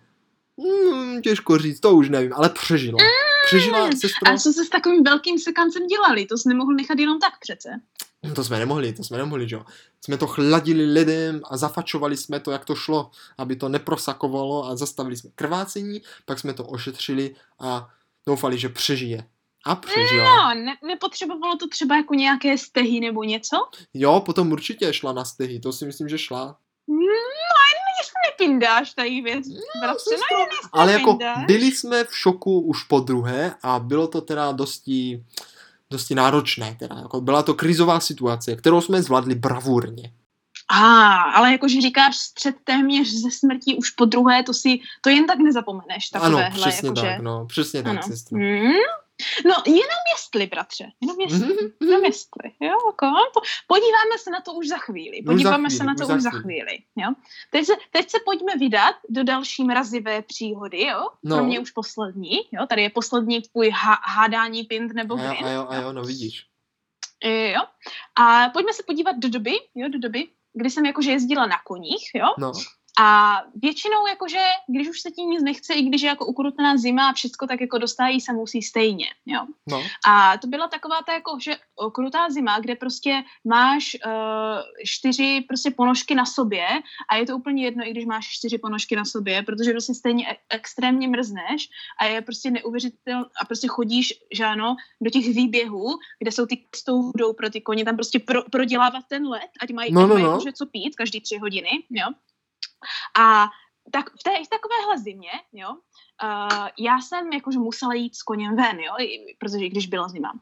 Hmm, 0.60 1.22
těžko 1.22 1.58
říct, 1.58 1.80
to 1.80 1.94
už 1.96 2.10
nevím, 2.10 2.34
ale 2.34 2.50
přežila. 2.50 2.98
Přežila 3.46 3.92
sestro. 3.92 4.32
a 4.32 4.38
co 4.38 4.54
se 4.54 4.66
s 4.66 4.70
takovým 4.70 5.04
velkým 5.04 5.40
sekancem 5.40 5.88
dělali? 5.88 6.26
To 6.26 6.38
jsi 6.38 6.50
nemohl 6.50 6.74
nechat 6.74 7.00
jenom 7.00 7.20
tak 7.20 7.40
přece. 7.40 7.70
To 8.36 8.44
jsme 8.44 8.60
nemohli, 8.60 8.94
to 8.94 9.04
jsme 9.04 9.18
nemohli, 9.18 9.50
že 9.50 9.56
jo. 9.56 9.66
Jsme 10.02 10.18
to 10.18 10.28
chladili 10.28 10.86
lidem 10.86 11.42
a 11.50 11.58
zafačovali 11.58 12.18
jsme 12.18 12.40
to, 12.40 12.52
jak 12.52 12.66
to 12.66 12.76
šlo, 12.76 13.12
aby 13.38 13.56
to 13.56 13.70
neprosakovalo 13.70 14.66
a 14.66 14.76
zastavili 14.76 15.18
jsme 15.18 15.30
krvácení, 15.36 16.02
pak 16.26 16.40
jsme 16.40 16.54
to 16.54 16.66
ošetřili 16.66 17.36
a 17.60 17.90
doufali, 18.28 18.58
že 18.58 18.70
přežije. 18.70 19.28
A 19.66 19.76
přežila. 19.76 20.54
No, 20.54 20.62
ne, 20.62 20.78
nepotřebovalo 20.88 21.58
to 21.58 21.68
třeba 21.68 21.96
jako 21.96 22.14
nějaké 22.14 22.58
stehy 22.58 23.00
nebo 23.00 23.24
něco? 23.24 23.58
Jo, 23.94 24.20
potom 24.26 24.52
určitě 24.52 24.94
šla 24.94 25.14
na 25.14 25.26
stehy, 25.26 25.60
to 25.60 25.74
si 25.74 25.86
myslím, 25.86 26.10
že 26.10 26.18
šla. 26.18 26.58
No, 28.24 28.46
nepindáš 28.46 28.94
tady 28.94 29.22
věc, 29.22 29.48
bratře. 29.82 30.10
No, 30.12 30.40
ne, 30.40 30.46
Ale 30.74 30.94
jako 30.94 31.18
byli 31.46 31.72
jsme 31.72 32.04
v 32.04 32.18
šoku 32.18 32.60
už 32.60 32.84
po 32.84 33.00
druhé 33.00 33.56
a 33.64 33.80
bylo 33.80 34.08
to 34.08 34.22
teda 34.22 34.52
dosti, 34.52 35.24
dosti 35.90 36.16
náročné. 36.16 36.76
Teda. 36.80 36.96
Jako 36.96 37.22
byla 37.22 37.44
to 37.44 37.54
krizová 37.54 38.00
situace, 38.00 38.56
kterou 38.56 38.82
jsme 38.82 39.02
zvládli 39.02 39.36
bravurně. 39.36 40.12
A, 40.70 41.16
ale 41.22 41.52
jakože 41.52 41.82
říkáš 41.82 42.18
střed 42.18 42.56
téměř 42.64 43.08
ze 43.08 43.32
smrtí 43.32 43.76
už 43.76 43.90
po 43.90 44.06
druhé, 44.06 44.44
to 44.44 44.54
si, 44.54 44.80
to 45.02 45.10
jen 45.10 45.28
tak 45.28 45.40
nezapomeneš. 45.40 46.10
Ano, 46.14 46.38
Takovéhle, 46.38 46.50
přesně 46.62 46.88
jakože, 46.88 47.02
tak, 47.02 47.22
no, 47.22 47.46
přesně 47.46 47.84
tak, 47.84 47.92
ano. 47.92 48.02
sestro. 48.04 48.38
Hmm? 48.38 48.72
No, 49.46 49.54
jenom 49.66 50.00
jestli, 50.16 50.48
bratře, 50.48 50.86
jenom 51.02 51.20
jestli, 51.20 51.40
Mhm, 51.40 51.72
jenom 51.82 52.06
jestli, 52.06 52.52
jo, 52.62 52.68
jako, 52.88 53.06
po, 53.34 53.42
podíváme 53.68 54.18
se 54.20 54.30
na 54.32 54.42
to 54.42 54.54
už 54.54 54.68
za 54.68 54.78
chvíli, 54.78 55.18
Už 55.22 55.26
za 55.26 55.32
podíváme 55.32 55.70
chvíli, 55.70 55.78
se 55.78 55.84
na 55.84 55.94
už 55.94 56.00
to 56.00 56.06
za 56.06 56.16
už 56.16 56.22
za 56.22 56.30
chvíli. 56.30 56.78
jo. 56.96 57.14
Teď 57.52 57.66
se, 57.66 57.74
teď 57.92 58.10
se 58.10 58.18
pojďme 58.26 58.56
vydat 58.58 58.96
do 59.10 59.24
další 59.24 59.64
mrazivé 59.64 60.22
příhody, 60.22 60.84
jo, 60.86 61.08
No. 61.24 61.36
pro 61.36 61.46
mě 61.46 61.60
už 61.60 61.72
poslední, 61.72 62.38
jo, 62.52 62.66
tady 62.70 62.82
je 62.82 62.90
poslední 62.90 63.42
tvůj 63.42 63.70
há, 63.70 63.98
hádání 64.04 64.64
pint 64.64 64.94
nebo 64.94 65.16
A 65.16 65.24
jo, 65.24 65.34
a 65.46 65.50
jo, 65.50 65.68
a 65.70 65.76
jo, 65.76 65.94
no 65.94 66.04
vidíš. 66.04 66.46
E, 67.24 67.52
jo. 67.52 67.62
A 68.16 68.50
pojďme 68.50 68.74
se 68.74 68.84
podívat 68.88 69.16
do 69.18 69.30
doby, 69.30 69.54
jo, 69.76 69.90
do 69.90 70.00
doby, 70.00 70.28
kdy 70.54 70.70
jsem 70.70 70.86
jakože 70.86 71.12
jezdila 71.12 71.46
na 71.46 71.58
koních, 71.66 72.12
jo, 72.16 72.26
No, 72.38 72.52
a 73.00 73.38
většinou 73.56 74.08
jakože, 74.08 74.40
když 74.68 74.90
už 74.90 75.02
se 75.02 75.12
ti 75.12 75.22
nic 75.22 75.44
nechce, 75.44 75.74
i 75.74 75.82
když 75.82 76.02
je 76.02 76.08
jako 76.08 76.26
ukrutená 76.26 76.78
zima 76.78 77.10
a 77.10 77.14
všecko, 77.14 77.48
tak 77.48 77.62
jako 77.62 77.78
dostájí 77.78 78.22
se 78.22 78.34
musí 78.34 78.62
stejně, 78.62 79.06
jo. 79.26 79.46
no, 79.70 79.84
A 80.08 80.38
to 80.38 80.48
byla 80.48 80.68
taková 80.68 81.02
ta 81.06 81.14
jako, 81.14 81.38
že 81.42 81.56
krutá 81.92 82.30
zima, 82.30 82.60
kde 82.60 82.76
prostě 82.76 83.24
máš 83.46 83.98
uh, 84.06 84.12
čtyři 84.86 85.46
prostě 85.48 85.72
ponožky 85.72 86.16
na 86.16 86.26
sobě 86.26 86.68
a 87.10 87.16
je 87.16 87.26
to 87.26 87.38
úplně 87.38 87.66
jedno, 87.66 87.88
i 87.88 87.92
když 87.92 88.06
máš 88.06 88.30
čtyři 88.30 88.58
ponožky 88.58 88.96
na 88.96 89.06
sobě, 89.06 89.44
protože 89.44 89.72
prostě 89.72 89.94
stejně 89.94 90.32
e- 90.32 90.38
extrémně 90.50 91.08
mrzneš 91.08 91.70
a 92.00 92.06
je 92.06 92.22
prostě 92.22 92.52
neuvěřitelné 92.52 93.26
a 93.42 93.46
prostě 93.46 93.68
chodíš, 93.68 94.14
že 94.34 94.46
ano, 94.46 94.76
do 95.02 95.10
těch 95.10 95.26
výběhů, 95.26 95.98
kde 96.20 96.32
jsou 96.32 96.46
ty 96.46 96.66
stoudou 96.76 97.34
pro 97.34 97.50
ty 97.50 97.62
koně, 97.62 97.86
tam 97.86 97.96
prostě 97.96 98.20
pro, 98.20 98.44
prodělávat 98.52 99.04
ten 99.10 99.28
let, 99.28 99.50
ať 99.62 99.72
mají, 99.72 99.94
No, 99.94 100.02
ať 100.02 100.08
no, 100.08 100.14
mají 100.14 100.26
no. 100.26 100.40
co 100.56 100.66
pít 100.66 100.96
každý 100.96 101.22
tři 101.22 101.38
hodiny, 101.38 101.70
jo. 101.90 102.08
A 103.20 103.46
tak 103.92 104.10
v 104.10 104.24
té 104.24 104.32
v 104.46 104.50
takovéhle 104.50 104.98
zimě, 104.98 105.32
jo, 105.54 105.70
uh, 105.70 106.68
já 106.80 107.02
jsem 107.02 107.34
jakože 107.34 107.60
musela 107.60 107.94
jít 107.94 108.16
s 108.16 108.24
koněm 108.24 108.56
ven, 108.56 108.80
jo, 108.80 108.94
i- 109.00 109.36
protože 109.40 109.70
když 109.70 109.88
byla 109.88 110.08
zima. 110.08 110.34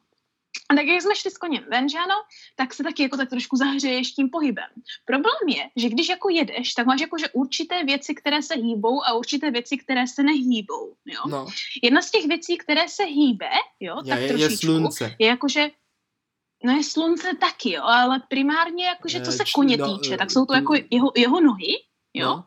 A 0.69 0.75
tak 0.75 0.85
jak 0.85 1.01
jsme 1.01 1.15
šli 1.15 1.31
s 1.31 1.37
koněm 1.37 1.63
ven, 1.71 1.89
že 1.89 1.97
ano, 1.97 2.15
tak 2.55 2.73
se 2.73 2.83
taky 2.83 3.03
jako 3.03 3.17
tak 3.17 3.29
trošku 3.29 3.55
zahřeješ 3.55 4.11
tím 4.11 4.29
pohybem. 4.29 4.67
Problém 5.05 5.47
je, 5.47 5.69
že 5.75 5.89
když 5.89 6.09
jako 6.09 6.29
jedeš, 6.29 6.73
tak 6.73 6.85
máš 6.87 7.01
jakože 7.01 7.29
určité 7.33 7.83
věci, 7.83 8.15
které 8.15 8.41
se 8.41 8.55
hýbou 8.55 9.03
a 9.05 9.13
určité 9.13 9.51
věci, 9.51 9.77
které 9.77 10.07
se 10.07 10.23
nehýbou, 10.23 10.95
jo. 11.05 11.21
no. 11.27 11.45
Jedna 11.83 12.01
z 12.01 12.11
těch 12.11 12.27
věcí, 12.27 12.57
které 12.57 12.87
se 12.89 13.03
hýbe, 13.03 13.49
jo, 13.79 13.95
Je, 14.05 14.09
tak 14.09 14.21
je, 14.21 14.27
trošičku, 14.27 14.51
je 14.51 14.57
slunce. 14.57 15.15
je 15.19 15.27
jakože 15.27 15.71
No 16.63 16.73
je 16.73 16.83
slunce 16.83 17.33
taky, 17.39 17.71
jo, 17.71 17.83
ale 17.83 18.21
primárně 18.29 18.85
jakože 18.85 19.21
co 19.21 19.29
Eh, 19.29 19.33
se 19.33 19.43
koně 19.55 19.77
no, 19.77 19.97
týče, 19.97 20.13
eh, 20.13 20.17
tak 20.17 20.31
jsou 20.31 20.45
to 20.45 20.53
mm. 20.53 20.59
jako 20.59 20.73
jeho, 20.91 21.11
jeho 21.15 21.41
nohy, 21.41 21.73
jo, 22.13 22.27
No. 22.27 22.43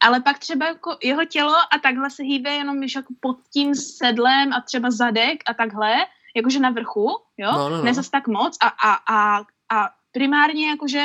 ale 0.00 0.20
pak 0.20 0.38
třeba 0.38 0.66
jako 0.66 0.96
jeho 1.02 1.24
tělo 1.24 1.54
a 1.72 1.78
takhle 1.82 2.10
se 2.10 2.22
hýbe 2.22 2.50
jenom 2.50 2.82
již 2.82 2.94
jako 2.94 3.14
pod 3.20 3.36
tím 3.52 3.74
sedlem 3.74 4.52
a 4.52 4.60
třeba 4.60 4.90
zadek 4.90 5.42
a 5.46 5.54
takhle, 5.54 5.94
jakože 6.36 6.58
na 6.60 6.70
vrchu, 6.70 7.10
jo, 7.36 7.52
No, 7.52 7.68
no, 7.68 7.76
no. 7.76 7.82
ne 7.82 7.94
zas 7.94 8.08
tak 8.10 8.28
moc 8.28 8.56
a, 8.62 8.66
a, 8.68 8.92
a, 9.14 9.44
a 9.72 9.90
primárně 10.12 10.68
jakože 10.68 11.02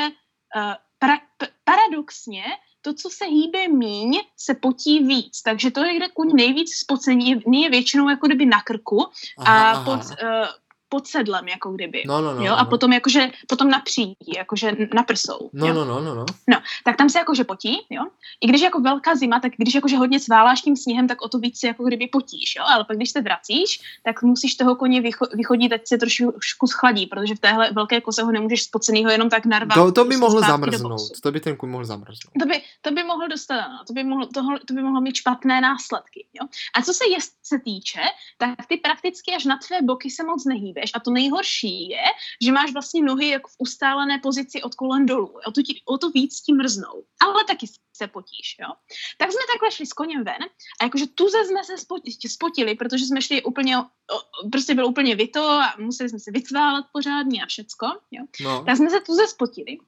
uh, 0.56 0.74
para, 0.98 1.18
p- 1.38 1.48
paradoxně 1.64 2.44
to, 2.82 2.94
co 2.94 3.10
se 3.10 3.24
hýbe 3.24 3.68
míň, 3.68 4.20
se 4.36 4.54
potí 4.54 4.98
víc. 4.98 5.42
Takže 5.42 5.70
to 5.70 5.84
je, 5.84 5.96
kde 5.96 6.08
kuň 6.08 6.32
nejvíc 6.34 6.74
spocení 6.74 7.30
je, 7.30 7.70
většinou 7.70 8.08
jako 8.08 8.26
kdyby 8.26 8.46
na 8.46 8.60
krku 8.62 9.06
Aha, 9.38 9.68
a 9.68 9.70
aha. 9.70 9.84
pod, 9.84 10.00
uh, 10.00 10.46
pod 10.90 11.06
sedlem, 11.06 11.48
jako 11.48 11.72
kdyby. 11.72 12.02
No, 12.06 12.20
no, 12.20 12.34
no. 12.34 12.44
jo, 12.44 12.52
a 12.54 12.62
no. 12.62 12.70
potom 12.70 12.92
jakože, 12.92 13.30
potom 13.48 13.70
na 13.70 13.78
přídí, 13.78 14.32
jakože 14.36 14.72
na 14.94 15.02
prsou. 15.02 15.50
No, 15.52 15.66
jo? 15.66 15.74
no, 15.74 15.84
no, 15.84 16.00
no, 16.00 16.14
no. 16.48 16.62
tak 16.84 16.96
tam 16.96 17.08
se 17.08 17.18
jakože 17.18 17.44
potí, 17.44 17.86
jo. 17.90 18.02
I 18.40 18.46
když 18.46 18.60
je 18.60 18.64
jako 18.64 18.80
velká 18.80 19.16
zima, 19.16 19.40
tak 19.40 19.52
když 19.56 19.74
jakože 19.74 19.96
hodně 19.96 20.20
sváláš 20.20 20.60
tím 20.60 20.76
sněhem, 20.76 21.08
tak 21.08 21.22
o 21.22 21.28
to 21.28 21.38
víc 21.38 21.60
se 21.60 21.66
jako 21.66 21.84
kdyby 21.84 22.06
potíš, 22.06 22.54
jo. 22.56 22.64
Ale 22.66 22.84
pak 22.84 22.96
když 22.96 23.10
se 23.10 23.20
vracíš, 23.20 23.80
tak 24.04 24.22
musíš 24.22 24.54
toho 24.54 24.76
koně 24.76 25.02
vycho- 25.02 25.36
vychodit, 25.36 25.72
ať 25.72 25.86
se 25.86 25.98
trošku 25.98 26.66
schladí, 26.66 27.06
protože 27.06 27.34
v 27.34 27.38
téhle 27.38 27.72
velké 27.72 28.00
kose 28.00 28.22
ho 28.22 28.32
nemůžeš 28.32 28.62
spocenýho 28.62 29.10
jenom 29.10 29.30
tak 29.30 29.46
narvat. 29.46 29.74
To, 29.74 29.92
to 29.92 30.04
by 30.04 30.16
mohl 30.16 30.40
do 30.40 30.46
zamrznout. 30.46 31.20
To 31.22 31.32
by 31.32 31.40
ten 31.40 31.56
kuň 31.56 31.70
mohl 31.70 31.84
zamrznout. 31.84 32.32
To 32.40 32.46
by, 32.46 32.62
to 32.80 32.90
by 32.90 33.02
mohlo 33.02 33.28
dostat, 33.28 33.60
ano, 33.60 33.78
to 33.86 33.92
by 33.92 34.04
mohlo, 34.04 34.26
toho, 34.26 34.58
to 34.58 34.74
by 34.74 34.82
mohlo 34.82 35.00
mít 35.00 35.16
špatné 35.16 35.60
následky. 35.60 36.26
Jo? 36.40 36.46
A 36.74 36.82
co 36.82 36.92
se 36.92 37.04
jest 37.08 37.32
se 37.42 37.58
týče, 37.58 38.00
tak 38.38 38.66
ty 38.68 38.76
prakticky 38.76 39.34
až 39.34 39.44
na 39.44 39.58
tvé 39.58 39.82
boky 39.82 40.10
se 40.10 40.24
moc 40.24 40.44
nehýbeš. 40.80 40.90
A 40.94 41.00
to 41.00 41.10
nejhorší 41.10 41.88
je, 41.88 42.04
že 42.44 42.52
máš 42.52 42.72
vlastně 42.72 43.02
nohy 43.02 43.28
jako 43.28 43.48
v 43.48 43.56
ustálené 43.58 44.18
pozici 44.18 44.62
od 44.62 44.74
kolen 44.74 45.06
dolů. 45.06 45.32
O 45.46 45.50
to, 45.50 45.62
ti, 45.62 45.82
o 45.84 45.98
to 45.98 46.10
víc 46.10 46.40
ti 46.40 46.52
mrznou. 46.52 47.04
Ale 47.20 47.44
taky 47.44 47.66
se 47.96 48.06
potíš. 48.06 48.56
Jo? 48.60 48.68
Tak 49.18 49.32
jsme 49.32 49.40
takhle 49.52 49.70
šli 49.70 49.86
s 49.86 49.92
koněm 49.92 50.24
ven 50.24 50.42
a 50.80 50.84
jakože 50.84 51.06
tuze 51.06 51.44
jsme 51.44 51.64
se 51.64 51.74
spoti- 51.74 52.28
spotili, 52.28 52.74
protože 52.74 53.04
jsme 53.04 53.22
šli 53.22 53.42
úplně, 53.42 53.76
prostě 54.52 54.74
bylo 54.74 54.88
úplně 54.88 55.16
vyto 55.16 55.42
a 55.44 55.74
museli 55.78 56.08
jsme 56.08 56.18
se 56.18 56.30
vycválat 56.30 56.84
pořádně 56.92 57.42
a 57.42 57.46
všecko. 57.46 57.86
Jo? 58.10 58.24
No. 58.40 58.64
Tak 58.64 58.76
jsme 58.76 58.90
se 58.90 59.00
tuze 59.00 59.26
spotili. 59.26 59.78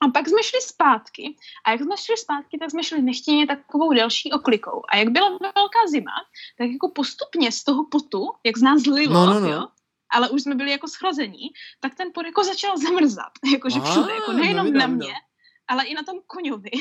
A 0.00 0.08
pak 0.08 0.28
jsme 0.28 0.42
šli 0.42 0.60
zpátky 0.60 1.36
a 1.64 1.70
jak 1.70 1.80
jsme 1.80 1.96
šli 1.96 2.16
zpátky, 2.16 2.58
tak 2.58 2.70
jsme 2.70 2.82
šli 2.82 3.02
nechtěně 3.02 3.46
takovou 3.46 3.92
další 3.92 4.32
oklikou. 4.32 4.82
A 4.92 4.96
jak 4.96 5.08
byla 5.08 5.28
velká 5.30 5.82
zima, 5.88 6.12
tak 6.58 6.70
jako 6.70 6.88
postupně 6.88 7.52
z 7.52 7.64
toho 7.64 7.84
potu, 7.90 8.28
jak 8.46 8.58
z 8.58 8.62
nás 8.62 8.82
zlilo, 8.82 9.14
No, 9.14 9.26
no, 9.26 9.40
no. 9.40 9.48
Jo, 9.48 9.68
ale 10.10 10.30
už 10.30 10.42
jsme 10.42 10.54
byli 10.54 10.70
jako 10.70 10.88
schlazení, 10.88 11.48
tak 11.80 11.94
ten 11.94 12.08
pot 12.14 12.26
jako 12.26 12.44
začal 12.44 12.78
zamrzat. 12.88 13.32
Jakože 13.52 13.80
všude, 13.80 14.14
jako 14.14 14.32
no 14.32 14.38
nejenom 14.38 14.72
na 14.72 14.86
mě, 14.86 15.14
ale 15.68 15.84
i 15.84 15.94
na 15.94 16.02
tom 16.02 16.18
koňovi. 16.26 16.70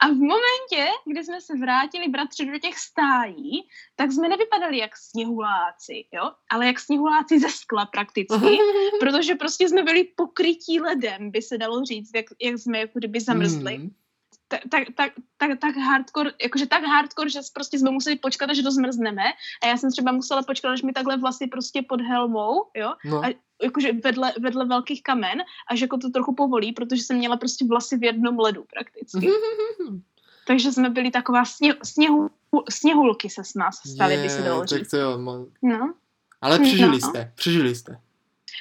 A 0.00 0.08
v 0.08 0.14
momentě, 0.14 0.92
kdy 1.12 1.24
jsme 1.24 1.40
se 1.40 1.58
vrátili 1.58 2.08
bratři 2.08 2.46
do 2.46 2.58
těch 2.58 2.78
stájí, 2.78 3.68
tak 3.96 4.12
jsme 4.12 4.28
nevypadali 4.28 4.78
jak 4.78 4.96
sněhuláci, 4.96 6.04
jo? 6.12 6.32
ale 6.50 6.66
jak 6.66 6.80
sněhuláci 6.80 7.40
ze 7.40 7.48
skla 7.48 7.86
prakticky, 7.86 8.58
protože 9.00 9.34
prostě 9.34 9.68
jsme 9.68 9.82
byli 9.82 10.04
pokrytí 10.04 10.80
ledem, 10.80 11.30
by 11.30 11.42
se 11.42 11.58
dalo 11.58 11.84
říct, 11.84 12.10
jak, 12.14 12.26
jak 12.42 12.58
jsme 12.58 12.78
jako 12.78 12.98
kdyby 12.98 13.20
zamrzli. 13.20 13.76
Hmm. 13.76 13.90
Tak, 14.48 14.60
tak, 14.70 14.82
tak, 14.94 15.12
tak, 15.36 15.50
tak 15.60 15.76
hardcore, 15.76 16.30
jakože 16.42 16.66
tak 16.66 16.84
hardcore, 16.84 17.30
že 17.30 17.40
prostě 17.54 17.78
jsme 17.78 17.90
museli 17.90 18.16
počkat, 18.16 18.50
až 18.50 18.58
dozmrzneme 18.62 19.22
a 19.62 19.66
já 19.66 19.76
jsem 19.76 19.90
třeba 19.90 20.12
musela 20.12 20.42
počkat, 20.42 20.68
až 20.70 20.82
mi 20.82 20.92
takhle 20.92 21.16
vlasy 21.16 21.46
prostě 21.46 21.82
pod 21.88 22.00
helmou, 22.00 22.64
jo, 22.76 22.92
No. 23.04 23.24
a 23.24 23.28
jakože 23.62 23.92
vedle, 23.92 24.32
vedle 24.40 24.66
velkých 24.66 25.02
kamen, 25.02 25.42
až 25.70 25.80
jako 25.80 25.96
to 25.98 26.10
trochu 26.10 26.34
povolí, 26.34 26.72
protože 26.72 27.02
jsem 27.02 27.16
měla 27.16 27.36
prostě 27.36 27.64
vlasy 27.66 27.96
v 27.98 28.04
jednom 28.04 28.38
ledu 28.38 28.64
prakticky. 28.70 29.30
Takže 30.46 30.72
jsme 30.72 30.90
byli 30.90 31.10
taková 31.10 31.44
sně, 31.44 31.74
sněhu, 31.82 32.30
sněhulky 32.70 33.30
se 33.30 33.44
s 33.44 33.54
nás 33.54 33.76
staly, 33.94 34.16
by 34.22 34.30
se 34.30 34.42
dalo 34.42 34.62
Je, 34.62 34.68
tak 34.68 34.78
říct. 34.78 34.90
to 34.90 34.96
jo, 34.96 35.18
mo- 35.18 35.46
No. 35.62 35.94
ale 36.40 36.58
přežili 36.58 36.98
no. 37.02 37.08
jste, 37.08 37.32
přežili 37.34 37.74
jste. 37.74 38.00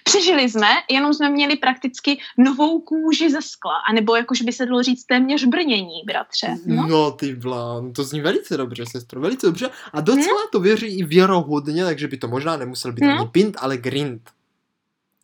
Přežili 0.08 0.50
jsme, 0.50 0.68
jenom 0.89 1.13
jsme 1.13 1.30
měli 1.30 1.56
prakticky 1.56 2.20
novou 2.38 2.82
kůži 2.82 3.30
ze 3.32 3.41
skla, 3.41 3.74
anebo 3.89 4.15
jakož 4.15 4.41
by 4.41 4.54
se 4.54 4.65
dalo 4.65 4.84
říct 4.84 5.06
téměř 5.06 5.46
brnění, 5.46 6.02
bratře. 6.06 6.56
No. 6.65 6.88
No 6.88 7.12
ty 7.12 7.36
blán, 7.36 7.94
to 7.94 8.04
zní 8.04 8.22
velice 8.22 8.58
dobře, 8.58 8.86
sestro, 8.91 9.22
velice 9.22 9.48
dobře. 9.48 9.70
A 9.94 10.02
docela 10.02 10.39
to 10.52 10.60
věří 10.60 10.88
i 11.00 11.04
věrohodně, 11.04 11.86
takže 11.86 12.08
by 12.08 12.18
to 12.18 12.28
možná 12.28 12.58
nemusel 12.58 12.91
být 12.94 13.06
No. 13.06 13.12
ani 13.20 13.28
pint, 13.28 13.56
ale 13.60 13.78
grind. 13.78 14.22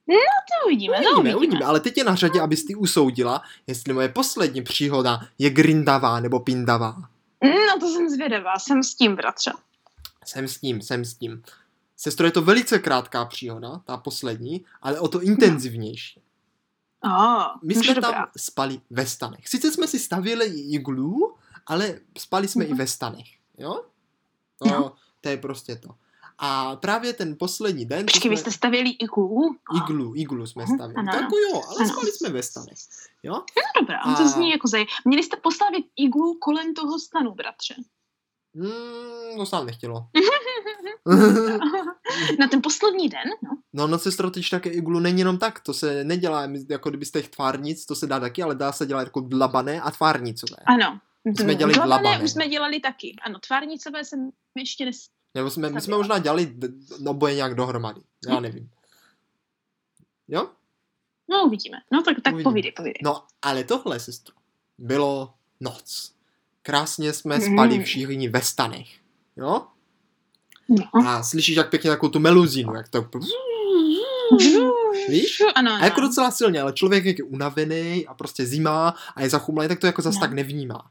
To 0.08 0.68
uvidíme, 0.68 0.98
to 0.98 1.02
Uvidíme, 1.02 1.18
uvidíme. 1.20 1.36
uvidíme, 1.36 1.66
ale 1.66 1.80
teď 1.80 1.98
je 1.98 2.04
na 2.04 2.16
řadě, 2.16 2.42
abys 2.42 2.66
ty 2.66 2.76
usoudila, 2.76 3.42
jestli 3.68 3.94
moje 3.94 4.10
poslední 4.10 4.62
příhoda 4.62 5.20
je 5.38 5.50
grindavá 5.50 6.20
nebo 6.20 6.40
pindavá. 6.40 6.96
No 7.44 7.80
to 7.80 7.88
jsem 7.94 8.10
zvědavá, 8.10 8.60
jsem 8.60 8.84
s 8.84 8.96
tím, 8.96 9.16
bratře. 9.16 9.52
Jsem 10.26 10.48
s 10.48 10.58
tím, 10.58 10.82
jsem 10.82 11.06
s 11.06 11.14
tím. 11.14 11.44
Sestro, 12.02 12.26
je 12.26 12.32
to 12.32 12.42
velice 12.42 12.80
krátká 12.80 13.26
příhoda, 13.26 13.82
ta 13.86 13.98
poslední, 13.98 14.66
ale 14.82 15.00
o 15.00 15.08
to 15.08 15.22
intenzivnější. 15.22 16.22
Oh, 17.04 17.44
My 17.64 17.76
jsme 17.76 17.96
tam 18.02 18.26
spali 18.38 18.82
ve 18.90 19.06
stanech. 19.06 19.48
Sice 19.48 19.72
jsme 19.72 19.88
si 19.88 20.00
stavěli 20.00 20.46
iglu, 20.46 21.36
ale 21.68 22.00
spali 22.18 22.48
jsme 22.48 22.66
i 22.66 22.74
ve 22.74 22.88
stanech, 22.88 23.28
jo? 23.58 23.84
To, 24.60 24.68
No. 24.68 24.96
to 25.22 25.30
je 25.30 25.38
prostě 25.38 25.76
to. 25.76 25.90
A 26.38 26.76
právě 26.76 27.14
ten 27.14 27.36
poslední 27.40 27.86
den... 27.86 28.06
Počkej, 28.06 28.30
vy 28.30 28.38
jsme- 28.38 28.42
jste 28.42 28.52
stavěli 28.52 28.90
iglu? 28.90 29.56
Iglu, 29.78 30.16
iglu 30.16 30.48
jsme 30.48 30.64
Mhm, 30.64 30.76
stavěli. 30.78 30.96
ano. 31.00 31.12
Tak 31.12 31.22
jo, 31.32 31.62
ale 31.68 31.78
Ano. 31.80 31.90
spali 31.90 32.12
jsme 32.12 32.30
ve 32.30 32.44
stanech. 32.44 32.78
Jo? 33.24 33.34
No 33.34 33.44
dobrá, 33.82 34.00
A- 34.00 34.16
to 34.16 34.28
zní 34.28 34.50
jako 34.50 34.68
zaj... 34.68 34.86
Měli 35.06 35.24
jste 35.24 35.38
postavit 35.38 35.86
iglu 35.96 36.38
kolem 36.42 36.74
toho 36.74 37.00
stanu, 37.00 37.32
bratře. 37.36 37.76
Mm, 38.54 39.38
to 39.38 39.46
se 39.46 39.56
nám 39.56 39.66
nechtělo. 39.66 40.08
Na 42.40 42.48
ten 42.48 42.62
poslední 42.64 43.10
den, 43.10 43.22
no. 43.44 43.50
no, 43.74 43.88
no 43.88 44.00
sestro, 44.00 44.32
teď 44.32 44.50
také 44.50 44.70
iglu 44.70 45.00
není 45.00 45.20
jenom 45.20 45.38
tak, 45.38 45.60
to 45.60 45.74
se 45.74 46.04
nedělá, 46.04 46.48
jako 46.70 46.90
kdybyste 46.90 47.20
jich 47.20 47.30
tvárnic, 47.30 47.86
to 47.86 47.96
se 47.96 48.08
dá 48.08 48.20
taky, 48.20 48.44
ale 48.44 48.56
dá 48.56 48.72
se 48.72 48.86
dělat 48.86 49.02
jako 49.02 49.20
dlabané 49.20 49.82
a 49.82 49.92
tvárnicové. 49.92 50.58
Ano. 50.66 51.00
jsme 51.26 51.56
dělali 51.56 51.74
Dlabané 51.74 52.02
dlabané. 52.02 52.24
už 52.24 52.32
jsme 52.32 52.48
dělali 52.48 52.80
taky. 52.80 53.16
Ano, 53.26 53.40
tvárnicové 53.48 54.06
jsem 54.06 54.30
ještě 54.56 54.86
nes... 54.86 55.08
Nebo 55.36 55.50
jsme, 55.50 55.70
my 55.70 55.82
jsme 55.82 55.98
možná 55.98 56.20
dělali 56.20 56.56
oboje 57.08 57.36
nějak 57.36 57.56
dohromady. 57.56 58.02
Já 58.30 58.40
nevím. 58.40 58.70
Jo? 60.28 60.50
No 61.30 61.46
uvidíme. 61.46 61.78
No 61.92 62.04
tak, 62.04 62.16
tak 62.24 62.34
Uvidíme. 62.34 62.50
povídej, 62.50 62.72
povídej. 62.72 63.00
No, 63.04 63.24
ale 63.42 63.64
tohle, 63.64 64.00
sestro, 64.00 64.36
bylo 64.78 65.34
noc. 65.60 66.14
Krásně 66.62 67.14
jsme 67.14 67.36
Mm. 67.38 67.54
spali 67.54 67.84
všichni 67.84 68.30
ve 68.30 68.42
stanech. 68.42 68.88
Jo? 69.38 69.62
No. 70.70 71.08
A 71.08 71.24
slyšíš 71.24 71.56
jak 71.56 71.70
pěkně 71.70 71.90
takovou 71.90 72.10
tu 72.10 72.20
meluzínu, 72.20 72.76
jak 72.76 72.90
to... 72.90 73.06
Víš? 75.10 75.38
Ano, 75.56 75.72
A 75.72 75.76
ano. 75.76 75.86
jako 75.86 76.02
docela 76.02 76.32
silně, 76.32 76.62
ale 76.62 76.74
člověk 76.74 77.06
jak 77.06 77.18
je 77.18 77.24
unavený 77.24 78.08
a 78.08 78.14
prostě 78.14 78.46
zima 78.46 78.96
a 79.16 79.22
je 79.22 79.30
zachumlý, 79.30 79.68
tak 79.68 79.80
to 79.80 79.86
jako 79.88 80.02
zas 80.02 80.16
No. 80.16 80.22
tak 80.22 80.34
nevnímá. 80.34 80.90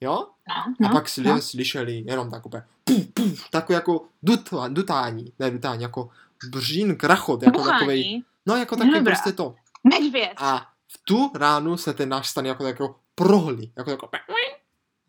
Jo? 0.00 0.26
No, 0.48 0.54
A 0.54 0.64
no, 0.80 0.88
pak 0.92 1.08
si 1.08 1.22
no. 1.22 1.40
slyšeli 1.42 2.02
jenom 2.06 2.30
tak 2.30 2.46
úplně 2.46 2.62
puf, 2.84 3.06
puf, 3.14 3.50
takové 3.50 3.74
jako 3.74 4.04
dutá, 4.22 4.68
dutání, 4.68 5.32
ne 5.38 5.50
dutání, 5.50 5.82
jako 5.82 6.08
břín, 6.50 6.96
krachot, 6.96 7.42
jako 7.42 7.64
takovej, 7.64 8.02
Buchání. 8.02 8.24
no 8.46 8.56
jako 8.56 8.76
takový 8.76 8.94
dobrá. 8.98 9.14
prostě 9.14 9.32
to. 9.32 9.54
Medvěd. 9.84 10.32
A 10.36 10.66
v 10.92 10.98
tu 11.04 11.30
ránu 11.34 11.76
se 11.76 11.94
ten 11.94 12.08
náš 12.08 12.28
stan 12.28 12.46
jako, 12.46 12.66
jako 12.66 12.96
prohlí, 13.14 13.72
jako, 13.76 13.90
jako, 13.90 14.08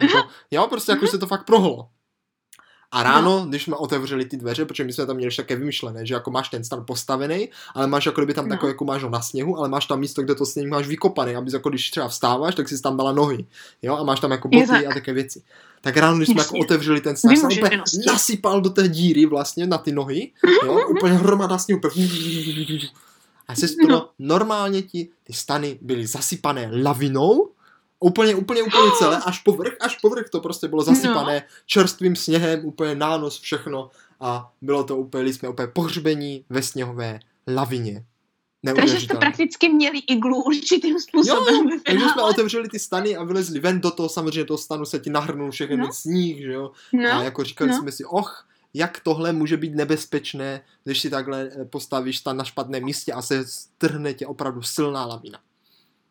jako 0.02 0.28
jo, 0.52 0.68
prostě 0.70 0.92
jako 0.92 1.08
se 1.08 1.18
to 1.18 1.28
fakt 1.28 1.46
prohlo. 1.46 1.88
A 2.92 3.04
ráno, 3.04 3.46
když 3.50 3.64
jsme 3.64 3.76
otevřeli 3.76 4.26
ty 4.26 4.38
dveře, 4.38 4.66
protože 4.66 4.84
my 4.84 4.94
jsme 4.94 5.06
tam 5.06 5.16
měli 5.16 5.28
ještě 5.28 5.42
také 5.42 5.56
vymyšlené, 5.56 6.06
že 6.06 6.14
jako 6.14 6.32
máš 6.32 6.50
ten 6.50 6.64
stan 6.64 6.84
postavený, 6.88 7.50
ale 7.76 7.88
máš 7.88 8.06
jako 8.06 8.22
kdyby 8.22 8.34
tam 8.34 8.46
No. 8.46 8.50
takové, 8.56 8.72
jako 8.72 8.86
máš 8.86 9.04
ho 9.04 9.10
na 9.10 9.22
sněhu, 9.22 9.58
ale 9.58 9.70
máš 9.70 9.86
tam 9.86 10.00
místo, 10.00 10.22
kde 10.22 10.36
to 10.36 10.46
sněh 10.46 10.68
máš 10.68 10.88
vykopaný, 10.88 11.36
abys 11.36 11.54
jako 11.54 11.70
když 11.70 11.92
třeba 11.92 12.08
vstáváš, 12.08 12.56
tak 12.56 12.70
si 12.70 12.82
tam 12.82 12.98
dala 12.98 13.12
nohy, 13.12 13.46
jo, 13.82 13.96
a 13.98 14.04
máš 14.04 14.20
tam 14.20 14.32
jako 14.32 14.48
boty 14.48 14.86
a 14.88 14.94
také 14.94 15.14
věci. 15.14 15.42
Tak 15.82 15.98
ráno, 15.98 16.18
když 16.18 16.30
jsme 16.30 16.42
jako 16.42 16.58
otevřeli 16.62 17.02
ten 17.02 17.16
stan, 17.16 17.32
jsem 17.38 17.50
úplně 17.58 17.82
nasypal 18.08 18.62
do 18.62 18.70
té 18.70 18.88
díry 18.88 19.26
vlastně 19.26 19.68
na 19.68 19.78
ty 19.78 19.92
nohy, 19.92 20.32
jo, 20.66 20.88
úplně 20.90 21.14
hromada 21.14 21.58
sněhu, 21.58 21.78
úplně 21.80 22.08
a 23.48 23.56
sestro, 23.56 23.88
No. 23.88 24.10
normálně 24.20 24.82
ti 24.82 25.10
ty 25.24 25.34
stany 25.34 25.78
byly 25.82 26.08
zasypané 26.08 26.70
lavinou, 26.84 27.50
úplně, 28.00 28.36
úplně, 28.36 28.64
úplně 28.64 28.92
celé, 28.98 29.18
až 29.26 29.40
povrch, 29.40 29.74
až 29.82 29.98
povrch 30.02 30.30
to 30.30 30.40
prostě 30.42 30.68
bylo 30.68 30.84
zasypané 30.84 31.36
No. 31.36 31.42
čerstvým 31.66 32.16
sněhem, 32.16 32.66
úplně 32.66 32.96
nános, 32.96 33.40
všechno 33.40 33.90
a 34.20 34.52
bylo 34.62 34.84
to 34.84 34.98
úplně, 34.98 35.34
jsme 35.34 35.50
úplně 35.50 35.68
pohřbení 35.68 36.46
ve 36.50 36.62
sněhové 36.62 37.20
lavině. 37.48 38.04
Takže 38.76 39.00
jste 39.00 39.16
prakticky 39.18 39.70
měli 39.70 39.98
iglu 40.00 40.44
určitým 40.44 41.00
způsobem. 41.00 41.70
ve 41.70 41.80
Takže 41.80 42.06
jsme 42.10 42.24
otevřeli 42.24 42.70
ty 42.70 42.80
stany 42.80 43.16
a 43.16 43.24
vylezli 43.24 43.60
ven 43.60 43.82
do 43.82 43.92
toho, 43.92 44.10
samozřejmě 44.10 44.46
toho 44.46 44.58
stanu 44.58 44.86
se 44.86 45.00
ti 45.00 45.10
nahrnul 45.10 45.52
všechny 45.52 45.78
No. 45.78 45.94
sníh, 45.94 46.38
že 46.38 46.52
jo. 46.54 46.72
A 47.12 47.16
No, 47.16 47.22
jako 47.24 47.44
říkali 47.44 47.72
no. 47.72 47.78
jsme 47.78 47.92
si, 47.92 48.06
och, 48.06 48.46
jak 48.74 49.00
tohle 49.00 49.34
může 49.34 49.58
být 49.58 49.76
nebezpečné, 49.76 50.62
když 50.84 51.02
si 51.02 51.10
takhle 51.10 51.50
eh, 51.62 51.66
postavíš 51.66 52.18
stan 52.18 52.38
na 52.38 52.44
špatném 52.44 52.84
místě 52.84 53.14
a 53.14 53.22
se 53.22 53.48
strhne 53.48 54.14
tě 54.14 54.28
opravdu 54.28 54.62
silná 54.62 55.06
lavina. 55.06 55.40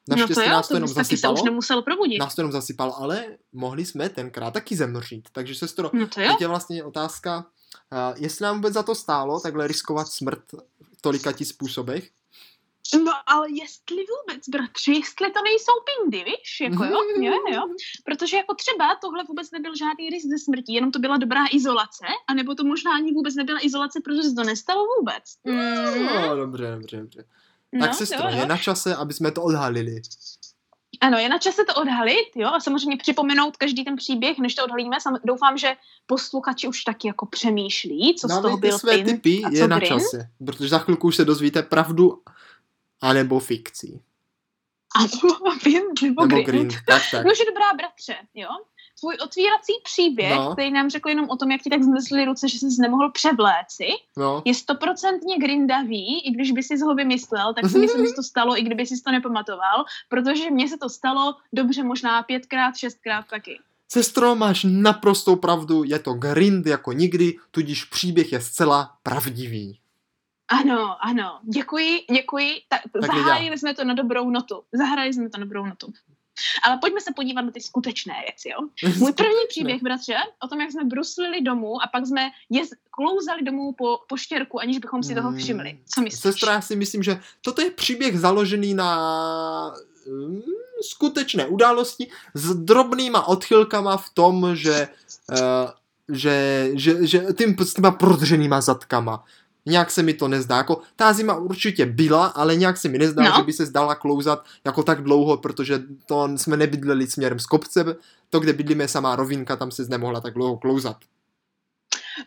No 0.09 0.15
to 0.17 0.21
Naštěstí 0.21 0.43
jo, 0.45 0.51
nás 0.51 0.69
to 0.69 0.75
to 0.75 0.77
jenom 0.77 0.95
taky 0.95 1.05
se 1.05 1.11
zasypalo, 1.11 1.35
už 1.35 1.43
nemusel 1.43 1.83
probudit. 1.83 2.19
nás 2.21 2.35
to 2.35 2.41
jenom 2.41 2.53
zasypalo, 2.53 3.01
ale 3.01 3.27
mohli 3.53 3.85
jsme 3.85 4.09
tenkrát 4.09 4.51
taky 4.51 4.77
zemřít. 4.77 5.29
Takže 5.33 5.55
sestro, 5.55 5.91
No 5.93 6.07
to 6.07 6.21
jo. 6.21 6.29
teď 6.33 6.41
je 6.41 6.49
vlastně 6.49 6.85
otázka, 6.85 7.39
uh, 7.93 8.23
jestli 8.23 8.43
nám 8.43 8.57
vůbec 8.57 8.75
za 8.75 8.83
to 8.83 8.95
stálo 8.95 9.41
takhle 9.41 9.67
riskovat 9.67 10.09
smrt 10.09 10.43
v 10.99 11.03
tolika 11.03 11.33
ti 11.33 11.45
způsobech. 11.45 12.11
No 13.05 13.13
ale 13.27 13.47
jestli 13.51 13.97
vůbec, 13.97 14.49
bratři, 14.49 14.93
jestli 14.93 15.33
to 15.33 15.43
nejsou 15.43 15.73
pindy, 15.89 16.25
víš, 16.25 16.61
jako 16.61 16.85
jo, 16.85 17.01
jo, 17.21 17.33
jo, 17.53 17.63
protože 18.05 18.37
jako 18.37 18.55
třeba 18.55 18.95
tohle 19.01 19.25
vůbec 19.29 19.51
nebyl 19.51 19.77
žádný 19.77 20.11
risk 20.11 20.27
ze 20.27 20.39
smrti, 20.39 20.73
jenom 20.75 20.91
to 20.93 20.99
byla 20.99 21.17
dobrá 21.17 21.41
izolace, 21.53 22.07
anebo 22.27 22.55
to 22.55 22.65
možná 22.65 22.95
ani 22.95 23.13
vůbec 23.13 23.35
nebyla 23.35 23.59
izolace, 23.63 24.01
protože 24.05 24.23
se 24.23 24.35
to 24.35 24.45
nestalo 24.45 24.85
vůbec. 24.99 25.25
Mm. 25.45 26.07
No, 26.07 26.37
dobře, 26.37 26.71
dobře, 26.71 26.97
dobře. 26.97 27.25
No, 27.73 27.87
Tak 27.87 27.95
sestro, 27.95 28.19
jo, 28.25 28.31
jo. 28.35 28.39
je 28.41 28.47
na 28.47 28.57
čase, 28.57 28.97
aby 28.97 29.15
jsme 29.15 29.31
to 29.31 29.43
odhalili. 29.43 30.03
Ano, 31.01 31.19
je 31.19 31.29
na 31.29 31.39
čase 31.39 31.65
to 31.65 31.75
odhalit, 31.75 32.29
jo, 32.37 32.49
a 32.49 32.61
samozřejmě 32.61 32.97
připomenout 32.97 33.57
každý 33.57 33.85
ten 33.85 33.97
příběh, 33.97 34.39
než 34.39 34.55
to 34.55 34.65
odhalíme. 34.65 35.01
Sam, 35.01 35.17
doufám, 35.25 35.59
že 35.59 35.77
posluchači 36.07 36.69
už 36.69 36.85
taky 36.85 37.09
jako 37.09 37.27
přemýšlí, 37.27 38.15
co 38.21 38.29
z 38.29 38.43
toho 38.43 38.57
byl 38.57 38.79
své 38.79 38.93
pin 38.99 39.07
typy, 39.07 39.43
a 39.45 39.51
co 39.51 39.57
je 39.57 39.69
na 39.69 39.79
grin. 39.79 39.89
čase. 39.89 40.31
Protože 40.47 40.69
za 40.69 40.79
chvilku 40.79 41.07
už 41.07 41.17
se 41.17 41.25
dozvíte 41.25 41.63
pravdu 41.63 42.23
anebo 43.01 43.41
fikci. 43.41 44.01
A 44.97 45.01
pin 45.63 45.83
nebo, 46.03 46.27
Nebo 46.27 46.37
grin. 46.43 46.45
green. 46.45 46.69
Tak, 46.87 47.03
tak. 47.11 47.27
No, 47.27 47.35
že 47.35 47.45
dobrá, 47.45 47.73
bratře, 47.77 48.17
jo. 48.35 48.49
Tvůj 49.01 49.17
otvírací 49.25 49.73
příběh, 49.85 50.37
No. 50.37 50.53
který 50.53 50.71
nám 50.73 50.91
řekl 50.91 51.09
jenom 51.09 51.29
o 51.31 51.37
tom, 51.37 51.51
jak 51.51 51.63
ti 51.63 51.71
tak 51.71 51.83
zmrzly 51.83 52.25
ruce, 52.25 52.49
že 52.49 52.59
jsi 52.59 52.67
nemohl 52.83 53.11
převléci, 53.11 53.89
No. 54.17 54.43
je 54.45 54.55
stoprocentně 54.55 55.39
grindavý, 55.39 56.27
i 56.27 56.31
když 56.31 56.53
by 56.53 56.63
si 56.63 56.79
ho 56.81 56.95
vymyslel, 56.95 57.55
tak 57.55 57.71
si 57.71 57.79
myslím, 57.79 58.07
že 58.07 58.13
to 58.13 58.23
stalo, 58.23 58.59
i 58.59 58.63
kdyby 58.63 58.87
si 58.87 59.03
to 59.03 59.11
nepamatoval, 59.11 59.85
protože 60.09 60.51
mně 60.51 60.69
se 60.69 60.79
to 60.79 60.89
stalo 60.89 61.35
dobře 61.53 61.83
možná 61.85 62.23
pětkrát, 62.23 62.77
šestkrát 62.77 63.27
taky. 63.31 63.61
Sestro, 63.89 64.35
máš 64.35 64.67
naprostou 64.69 65.37
pravdu, 65.37 65.85
je 65.85 65.99
to 65.99 66.15
grind 66.15 66.67
jako 66.67 66.93
nikdy, 66.93 67.37
tudíž 67.51 67.85
příběh 67.85 68.33
je 68.33 68.41
zcela 68.41 68.93
pravdivý. 69.03 69.79
Ano, 70.49 70.97
ano, 71.07 71.39
děkuji, 71.43 72.01
děkuji. 72.11 72.51
Tak, 72.69 72.81
Tak 72.93 73.17
zahájili 73.17 73.59
jsme 73.59 73.75
to 73.75 73.85
na 73.85 73.95
dobrou 73.95 74.31
notu. 74.31 74.63
Zahrali 74.73 75.13
jsme 75.15 75.31
to 75.31 75.39
na 75.39 75.45
dobrou 75.45 75.67
notu. 75.67 75.93
Ale 76.63 76.79
pojďme 76.81 77.01
se 77.01 77.11
podívat 77.17 77.43
na 77.43 77.51
ty 77.51 77.61
skutečné 77.61 78.15
věci, 78.27 78.49
jo? 78.49 78.91
Můj 78.99 79.13
první 79.13 79.41
příběh, 79.49 79.83
bratře, 79.83 80.15
o 80.45 80.49
tom, 80.49 80.61
jak 80.61 80.73
jsme 80.73 80.85
bruslili 80.85 81.41
domů 81.41 81.83
a 81.83 81.87
pak 81.93 82.07
jsme 82.07 82.31
jez, 82.51 82.71
klouzali 82.91 83.43
domů 83.43 83.73
po, 83.73 83.99
po 84.09 84.17
štěrku, 84.17 84.61
aniž 84.61 84.79
bychom 84.79 85.03
si 85.03 85.15
toho 85.15 85.29
Hmm. 85.29 85.39
všimli. 85.39 85.79
Co 85.95 86.01
myslíš? 86.01 86.21
Sestra, 86.21 86.53
já 86.53 86.61
si 86.61 86.77
myslím, 86.77 87.03
že 87.03 87.21
toto 87.41 87.63
je 87.63 87.71
příběh 87.71 88.19
založený 88.21 88.75
na... 88.75 89.75
mm, 90.07 90.43
skutečné 90.83 91.47
události 91.47 92.11
s 92.35 92.55
drobnýma 92.55 93.29
odchylkama 93.29 93.97
v 93.97 94.11
tom, 94.11 94.57
že, 94.57 94.89
uh, 95.31 95.71
že, 96.09 96.71
že, 96.75 97.07
že 97.07 97.21
tým, 97.21 97.57
s 97.59 97.75
těma 97.75 97.91
prodřenýma 97.91 98.61
zadkama. 98.61 99.25
Nějak 99.69 99.91
se 99.91 100.03
mi 100.03 100.15
to 100.15 100.29
nezdá. 100.29 100.57
Jako, 100.57 100.81
ta 100.97 101.13
zima 101.13 101.37
určitě 101.37 101.87
byla, 101.87 102.27
ale 102.27 102.57
nějak 102.57 102.77
se 102.77 102.89
mi 102.89 102.99
nezdá, 102.99 103.23
No. 103.23 103.33
že 103.37 103.43
by 103.43 103.53
se 103.53 103.67
zdala 103.67 103.95
klouzat 103.95 104.45
jako 104.65 104.83
tak 104.83 105.03
dlouho, 105.03 105.37
protože 105.37 105.83
to 106.07 106.29
jsme 106.37 106.57
nebydleli 106.57 107.07
směrem 107.07 107.39
z 107.39 107.47
kopce, 107.47 107.97
to, 108.31 108.41
kde 108.41 108.53
bydlíme 108.53 108.89
samá 108.89 109.17
rovinka, 109.17 109.57
tam 109.57 109.71
se 109.71 109.85
nemohla 109.89 110.21
tak 110.21 110.35
dlouho 110.35 110.57
klouzat. 110.57 110.97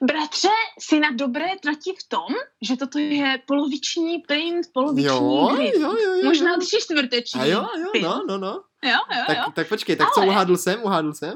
Bratře, 0.02 0.48
jsi 0.80 1.00
na 1.00 1.12
dobré 1.12 1.48
trati 1.62 1.94
v 2.00 2.04
tom, 2.10 2.28
že 2.62 2.78
toto 2.78 3.00
je 3.00 3.42
poloviční 3.48 4.20
print, 4.20 4.68
poloviční 4.74 5.08
Jo, 5.08 5.50
jo, 5.60 5.72
jo, 5.82 5.94
jo. 6.16 6.24
Možná 6.24 6.58
tři 6.58 6.78
čtvrteční. 6.82 7.42
A 7.42 7.46
jo, 7.46 7.66
jo, 7.80 7.90
print. 7.92 8.04
no, 8.04 8.24
no, 8.28 8.38
no. 8.38 8.64
Jo, 8.84 8.92
jo, 9.18 9.24
Tak, 9.28 9.38
jo. 9.38 9.44
tak 9.56 9.68
počkej, 9.70 9.96
tak 9.96 10.12
co 10.14 10.20
Ale- 10.22 10.30
uhádl 10.30 10.58
jsem? 10.58 10.84
Uhádl 10.84 11.14
jsem? 11.14 11.34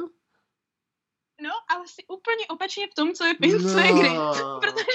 No, 1.42 1.50
ale 1.76 1.88
jsi 1.88 2.02
úplně 2.08 2.48
opačně 2.50 2.88
v 2.92 2.96
tom, 2.96 3.14
co 3.14 3.26
je 3.26 3.34
print, 3.34 3.62
co 3.62 3.80
je. 3.80 3.92
Protože 4.62 4.86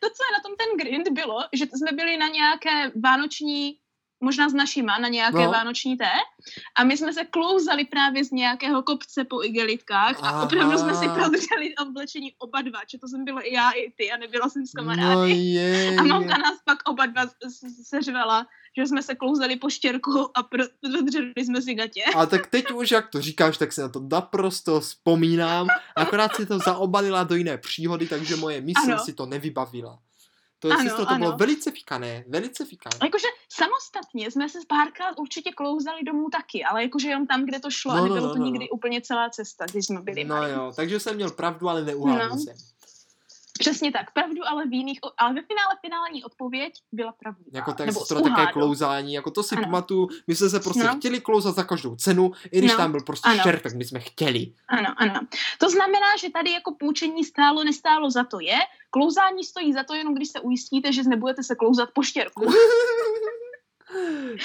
to, 0.00 0.06
co 0.08 0.20
je 0.26 0.32
na 0.32 0.40
tom 0.42 0.52
ten 0.58 0.70
grind, 0.78 1.08
bylo, 1.08 1.38
že 1.52 1.64
jsme 1.64 1.92
byli 1.92 2.16
na 2.16 2.28
nějaké 2.28 2.92
vánoční, 3.02 3.76
možná 4.20 4.48
s 4.48 4.54
našima, 4.54 4.98
na 4.98 5.08
nějaké 5.08 5.36
No. 5.38 5.44
no. 5.44 5.50
vánoční 5.50 5.96
té 5.96 6.10
a 6.78 6.84
my 6.84 6.96
jsme 6.96 7.12
se 7.12 7.24
klouzali 7.24 7.84
právě 7.84 8.24
z 8.24 8.30
nějakého 8.30 8.82
kopce 8.82 9.24
po 9.24 9.42
igelitkách 9.44 10.16
a 10.24 10.42
opravdu 10.42 10.78
jsme 10.78 10.94
si 10.94 11.08
prodrželi 11.08 11.74
oblečení 11.82 12.32
oba 12.38 12.62
dva, 12.62 12.80
že 12.90 12.98
to 12.98 13.08
jsem 13.08 13.24
byla 13.24 13.40
i 13.40 13.54
já, 13.54 13.70
i 13.70 13.92
ty 13.96 14.12
a 14.12 14.16
nebyla 14.16 14.48
jsem 14.48 14.66
s 14.66 14.72
kamarády. 14.72 15.14
No 15.14 15.26
je, 15.26 15.88
A 15.88 16.02
je. 16.02 16.08
mamka 16.08 16.38
nás 16.38 16.58
pak 16.64 16.78
oba 16.88 17.06
dva 17.06 17.22
seřvala, 17.88 18.46
že 18.76 18.86
jsme 18.86 19.02
se 19.02 19.14
klouzali 19.14 19.56
po 19.56 19.70
štěrku 19.70 20.30
a 20.34 20.42
pro- 20.42 20.64
prodrželi 20.80 21.32
jsme 21.36 21.62
si 21.62 21.74
gatě. 21.74 22.04
A 22.16 22.26
tak 22.26 22.46
teď 22.46 22.70
už, 22.70 22.90
jak 22.90 23.08
to 23.10 23.20
říkáš, 23.20 23.58
tak 23.58 23.72
si 23.72 23.80
na 23.80 23.88
to 23.88 24.00
naprosto 24.10 24.80
vzpomínám. 24.80 25.66
Akorát 25.96 26.36
si 26.36 26.46
to 26.46 26.58
zaobalila 26.58 27.24
do 27.24 27.34
jiné 27.34 27.58
příhody, 27.58 28.06
takže 28.06 28.36
moje 28.36 28.60
mysl 28.60 28.80
Ano. 28.92 28.98
si 29.04 29.12
to 29.12 29.26
nevybavila. 29.26 29.98
To 30.58 30.68
je 30.68 30.74
Ano, 30.74 30.82
sestro, 30.84 31.06
to 31.06 31.14
bylo 31.14 31.28
ano. 31.28 31.36
velice 31.38 31.70
fikané, 31.70 32.24
velice 32.28 32.64
fikané. 32.64 32.96
Jakože 33.02 33.26
samostatně 33.52 34.30
jsme 34.30 34.48
se 34.48 34.58
párkrát 34.68 35.18
určitě 35.18 35.50
klouzali 35.52 36.02
domů 36.02 36.26
taky, 36.32 36.64
ale 36.64 36.82
jakože 36.82 37.08
jenom 37.08 37.26
tam, 37.26 37.44
kde 37.44 37.60
to 37.60 37.70
šlo 37.70 37.92
No, 37.92 37.98
a 37.98 38.00
no, 38.00 38.04
nebylo 38.14 38.26
no, 38.28 38.32
to 38.34 38.38
no, 38.38 38.44
nikdy 38.46 38.64
no. 38.64 38.76
úplně 38.76 39.00
celá 39.00 39.30
cesta, 39.30 39.64
když 39.72 39.86
jsme 39.86 40.00
byli 40.02 40.24
No 40.24 40.34
malí. 40.36 40.52
jo, 40.52 40.72
takže 40.76 41.00
jsem 41.00 41.14
měl 41.16 41.30
pravdu, 41.30 41.68
ale 41.68 41.84
neuhádl 41.84 42.28
No. 42.34 42.38
jsem. 42.38 42.54
Přesně 43.58 43.92
tak, 43.92 44.12
pravdu, 44.12 44.40
ale 44.48 44.66
v 44.66 44.72
jiných, 44.72 44.98
ale 45.18 45.34
ve 45.34 45.42
finále 45.42 45.74
finální 45.80 46.24
odpověď 46.24 46.72
byla 46.92 47.12
pravdivá. 47.12 47.50
Jako 47.52 47.72
tak 47.72 47.86
Nebo 47.86 48.00
také 48.04 48.52
klouzání, 48.52 49.14
jako 49.14 49.30
to 49.30 49.42
si 49.42 49.54
Ano. 49.56 49.64
pamatuju, 49.64 50.08
my 50.26 50.34
jsme 50.34 50.48
se 50.50 50.60
prostě 50.60 50.84
No. 50.84 50.96
chtěli 50.96 51.20
klouzat 51.20 51.54
za 51.54 51.62
každou 51.64 51.96
cenu, 51.96 52.32
i 52.52 52.58
když 52.58 52.70
No. 52.70 52.76
tam 52.76 52.90
byl 52.90 53.00
prostě 53.00 53.28
Ano. 53.28 53.38
štěr, 53.40 53.60
tak 53.60 53.74
my 53.74 53.84
jsme 53.84 54.00
chtěli. 54.00 54.52
Ano, 54.68 54.94
ano. 54.96 55.20
To 55.58 55.70
znamená, 55.70 56.06
že 56.20 56.30
tady 56.30 56.50
jako 56.52 56.74
půjčení 56.80 57.24
stálo, 57.24 57.64
nestálo 57.64 58.10
za 58.10 58.24
to 58.24 58.40
je. 58.40 58.58
Klouzání 58.90 59.44
stojí 59.44 59.72
za 59.72 59.84
to 59.84 59.94
jenom, 59.94 60.14
když 60.14 60.28
se 60.28 60.40
ujistíte, 60.40 60.92
že 60.92 61.02
nebudete 61.02 61.42
se 61.42 61.54
klouzat 61.54 61.88
po 61.94 62.02
štěrku. 62.02 62.44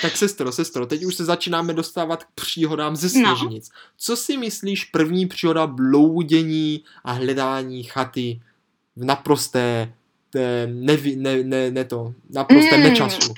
Tak 0.02 0.18
sestro, 0.18 0.52
sestro, 0.52 0.86
teď 0.86 1.04
už 1.06 1.16
se 1.16 1.26
začínáme 1.26 1.74
dostávat 1.74 2.24
k 2.24 2.28
příhodám 2.36 2.96
ze 2.96 3.20
No. 3.20 3.36
sněžnic. 3.38 3.70
Co 3.98 4.16
si 4.16 4.38
myslíš 4.38 4.86
první 4.86 5.26
příhoda 5.28 5.68
bloudění 5.68 6.84
a 7.04 7.12
hledání 7.12 7.84
chaty 7.84 8.42
v 9.00 9.06
naprosté 9.06 9.94
té, 10.30 10.68
nevi, 10.68 11.16
ne, 11.16 11.44
ne, 11.44 11.72
ne 11.72 11.86
to, 11.86 12.14
naprosté 12.30 12.78
Mm. 12.78 12.84
nečasu? 12.84 13.34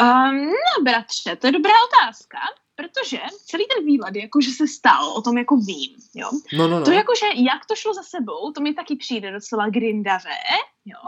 Um, 0.00 0.46
no, 0.46 0.82
bratře, 0.84 1.36
to 1.36 1.46
je 1.46 1.52
dobrá 1.52 1.72
otázka, 1.84 2.38
protože 2.74 3.18
celý 3.46 3.64
ten 3.76 3.86
výlet 3.86 4.16
jakože 4.16 4.50
se 4.50 4.68
stal, 4.68 5.08
o 5.12 5.22
tom 5.22 5.38
jako 5.38 5.56
vím, 5.56 5.96
jo. 6.14 6.30
No, 6.52 6.68
no, 6.68 6.78
no. 6.78 6.84
To 6.84 6.90
jakože, 6.90 7.26
jak 7.34 7.66
to 7.66 7.74
šlo 7.76 7.94
za 7.94 8.02
sebou, 8.02 8.52
to 8.52 8.60
mi 8.60 8.74
taky 8.74 8.96
přijde 8.96 9.32
docela 9.32 9.68
grindavé, 9.68 10.38
jo. 10.84 10.98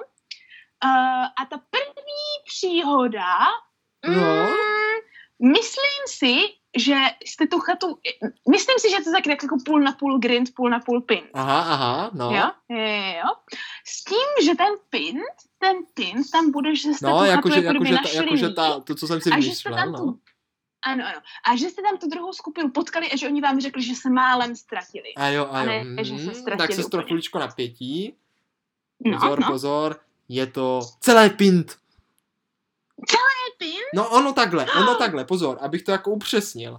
Uh, 0.84 1.24
a 1.24 1.46
ta 1.50 1.56
první 1.70 2.26
příhoda, 2.46 3.38
No. 4.08 4.46
mm, 4.46 4.96
myslím 5.52 6.02
si, 6.06 6.36
že 6.78 6.94
jste 7.26 7.46
tu 7.46 7.58
chatu, 7.58 7.98
myslím 8.50 8.74
si, 8.78 8.90
že 8.90 8.96
to 9.04 9.10
je 9.10 9.12
tak 9.22 9.42
jako 9.42 9.56
půl 9.64 9.80
na 9.80 9.92
půl 9.92 10.18
grind, 10.18 10.54
půl 10.54 10.70
na 10.70 10.80
půl 10.80 11.00
pin. 11.00 11.22
Aha, 11.34 11.60
aha, 11.60 12.10
no. 12.14 12.30
Jo, 12.30 12.50
jo, 12.68 12.78
jo. 13.16 13.30
S 13.86 14.04
tím, 14.04 14.46
že 14.46 14.54
ten 14.54 14.72
pint, 14.90 15.22
ten 15.58 15.76
pint 15.94 16.30
tam 16.30 16.50
bude, 16.50 16.76
že 16.76 16.94
jste 16.94 17.06
No, 17.06 17.18
tu 17.18 17.24
jakože, 17.24 17.54
chatu 17.54 17.66
jakoby 17.66 17.90
jakože, 17.90 17.94
ta, 17.94 18.02
našli 18.02 18.16
jakože 18.24 18.46
mít. 18.48 18.54
ta, 18.54 18.80
to, 18.80 18.94
co 18.94 19.06
jsem 19.06 19.20
si 19.20 19.30
A 19.30 19.34
že 19.34 19.40
vymýšlel, 19.40 19.74
tam 19.74 19.92
no. 19.92 19.98
tu, 19.98 20.18
ano, 20.86 21.04
ano. 21.06 21.20
A 21.50 21.56
že 21.56 21.70
jste 21.70 21.82
tam 21.82 21.98
tu 21.98 22.08
druhou 22.08 22.32
skupinu 22.32 22.70
potkali 22.70 23.10
a 23.10 23.16
že 23.16 23.26
oni 23.28 23.40
vám 23.40 23.60
řekli, 23.60 23.82
že 23.82 23.94
se 23.94 24.10
málem 24.10 24.56
ztratili. 24.56 25.14
A 25.16 25.28
jo, 25.28 25.44
a 25.44 25.48
A 25.60 25.62
jo. 25.64 25.84
ne, 25.84 26.04
že 26.04 26.18
se 26.18 26.22
mhm, 26.24 26.34
ztratili 26.34 26.68
tak 26.68 26.72
se 26.76 26.84
úplně. 26.84 27.02
chviličko 27.02 27.38
napětí. 27.38 28.14
No, 29.04 29.18
Pozor, 29.20 29.40
no. 29.40 29.46
pozor. 29.50 30.00
Je 30.28 30.46
to 30.46 30.80
celé 31.00 31.30
pint. 31.30 31.76
Pint? 33.58 33.74
No 33.94 34.08
ono 34.08 34.32
takhle, 34.32 34.66
ono 34.80 34.94
takhle, 34.98 35.24
pozor, 35.24 35.58
abych 35.60 35.82
to 35.82 35.90
jako 35.92 36.10
upřesnil. 36.10 36.78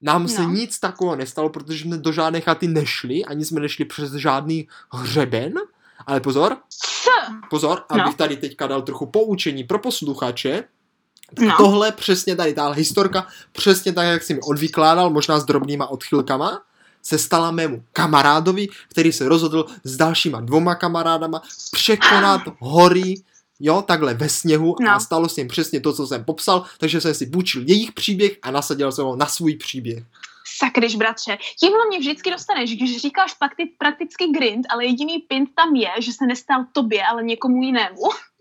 Nám 0.00 0.28
se 0.28 0.42
No. 0.42 0.50
nic 0.50 0.78
takového 0.80 1.16
nestalo, 1.16 1.48
protože 1.48 1.84
jsme 1.84 1.96
do 1.98 2.12
žádné 2.12 2.40
chaty 2.40 2.68
nešli, 2.68 3.24
ani 3.24 3.44
jsme 3.44 3.60
nešli 3.60 3.84
přes 3.84 4.12
žádný 4.12 4.68
hřeben, 4.92 5.52
ale 6.06 6.20
pozor, 6.20 6.56
pozor, 7.50 7.82
No. 7.94 8.02
abych 8.02 8.16
tady 8.16 8.36
teďka 8.36 8.66
dal 8.66 8.82
trochu 8.82 9.06
poučení 9.06 9.64
pro 9.64 9.78
posluchače, 9.78 10.64
tak 11.34 11.44
No. 11.44 11.54
tohle 11.56 11.92
přesně 11.92 12.36
tady, 12.36 12.54
tahle 12.54 12.76
historka, 12.76 13.26
přesně 13.52 13.92
tak, 13.92 14.06
jak 14.06 14.22
si 14.22 14.34
mi 14.34 14.40
odvykládal, 14.40 15.10
možná 15.10 15.38
s 15.40 15.44
drobnýma 15.44 15.86
odchylkama, 15.86 16.62
se 17.02 17.18
stala 17.18 17.50
mému 17.50 17.84
kamarádovi, 17.92 18.68
který 18.88 19.12
se 19.12 19.28
rozhodl 19.28 19.66
s 19.84 19.96
dalšíma 19.96 20.40
dvoma 20.40 20.74
kamarádama 20.74 21.42
překonat 21.72 22.42
hory, 22.58 23.14
jo, 23.64 23.82
takhle 23.82 24.14
ve 24.14 24.28
sněhu 24.28 24.76
a 24.88 24.92
No. 24.94 25.00
stalo 25.00 25.28
se 25.28 25.40
jim 25.40 25.48
přesně 25.48 25.80
to, 25.80 25.92
co 25.92 26.06
jsem 26.06 26.24
popsal, 26.24 26.64
takže 26.78 27.00
jsem 27.00 27.14
si 27.14 27.26
půjčil 27.26 27.62
jejich 27.66 27.92
příběh 27.92 28.32
a 28.42 28.50
nasadil 28.50 28.92
jsem 28.92 29.04
ho 29.04 29.16
na 29.16 29.26
svůj 29.26 29.56
příběh. 29.56 30.04
Sakryš, 30.58 30.94
bratře. 30.96 31.38
Tímhle 31.60 31.86
mě 31.88 31.98
vždycky 31.98 32.30
dostaneš, 32.30 32.76
když 32.76 32.96
říkáš 33.00 33.34
prakti- 33.40 33.70
prakticky 33.78 34.26
grind, 34.28 34.66
ale 34.70 34.84
jediný 34.86 35.18
pint 35.18 35.50
tam 35.54 35.74
je, 35.74 35.88
že 35.98 36.12
se 36.12 36.26
nestal 36.26 36.64
tobě, 36.72 37.06
ale 37.06 37.22
někomu 37.22 37.62
jinému. 37.62 37.96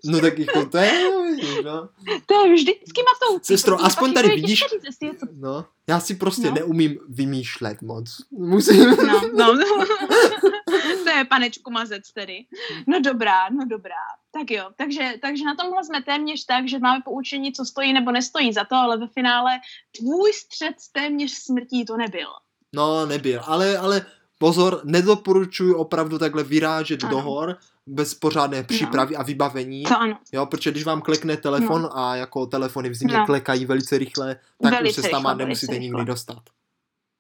No 0.06 0.20
tak 0.22 0.40
jako 0.40 0.66
to 0.66 0.78
je, 0.78 1.12
vidíš, 1.32 1.60
no. 1.66 1.90
To 2.26 2.46
je 2.46 2.54
vždycky 2.54 3.02
matoucí. 3.14 3.46
Sestro, 3.54 3.82
aspoň 3.86 4.14
tady 4.14 4.28
vidíš- 4.28 4.60
říct, 5.00 5.20
to 5.20 5.26
no. 5.34 5.66
Já 5.88 6.00
si 6.00 6.16
prostě 6.16 6.48
No. 6.48 6.54
neumím 6.56 7.00
vymýšlet 7.10 7.82
moc. 7.82 8.18
Musím... 8.32 8.90
No, 8.90 9.22
no. 9.34 9.58
to 11.04 11.10
je 11.10 11.26
panečku 11.30 11.72
mazec 11.72 12.12
tedy. 12.14 12.46
No 12.88 13.00
dobrá, 13.00 13.50
no 13.50 13.66
dobrá. 13.70 13.96
Tak 14.40 14.52
jo, 14.52 14.70
takže, 14.78 15.14
takže 15.22 15.44
na 15.46 15.56
tomhle 15.56 15.84
jsme 15.84 16.02
téměř 16.04 16.46
tak, 16.46 16.68
že 16.68 16.80
máme 16.80 17.02
poučení, 17.06 17.54
co 17.54 17.66
stojí 17.66 17.94
nebo 17.94 18.12
nestojí 18.12 18.54
za 18.54 18.64
to, 18.64 18.76
ale 18.76 18.98
ve 18.98 19.08
finále 19.08 19.52
tvůj 19.98 20.34
střed 20.34 20.74
s 20.80 20.92
téměř 20.92 21.32
smrtí 21.32 21.86
to 21.86 21.98
nebyl. 21.98 22.28
No, 22.74 23.06
nebyl, 23.06 23.42
ale, 23.46 23.78
ale 23.78 24.06
pozor, 24.38 24.82
nedoporučuji 24.84 25.74
opravdu 25.74 26.20
takhle 26.20 26.44
vyrážet 26.44 27.04
Ano. 27.04 27.12
do 27.12 27.22
hor 27.22 27.58
bez 27.88 28.14
pořádné 28.14 28.64
přípravy 28.64 29.16
a 29.16 29.24
vybavení, 29.24 29.84
To 29.84 30.00
ano. 30.00 30.18
jo, 30.32 30.46
protože 30.46 30.72
když 30.72 30.84
vám 30.84 31.02
klekne 31.02 31.38
telefon 31.38 31.90
a 31.94 32.16
jako 32.16 32.46
telefony 32.46 32.90
v 32.90 32.96
zimě 32.96 33.18
No. 33.18 33.26
klekají 33.26 33.66
velice 33.66 33.98
rychle, 33.98 34.36
tak 34.64 34.72
Velice 34.74 35.02
už 35.02 35.06
se 35.06 35.12
tam 35.12 35.22
rychle, 35.22 35.36
nemusíte 35.36 35.68
velice 35.68 35.82
nikdy 35.82 35.98
rychle. 35.98 36.06
dostat. 36.06 36.42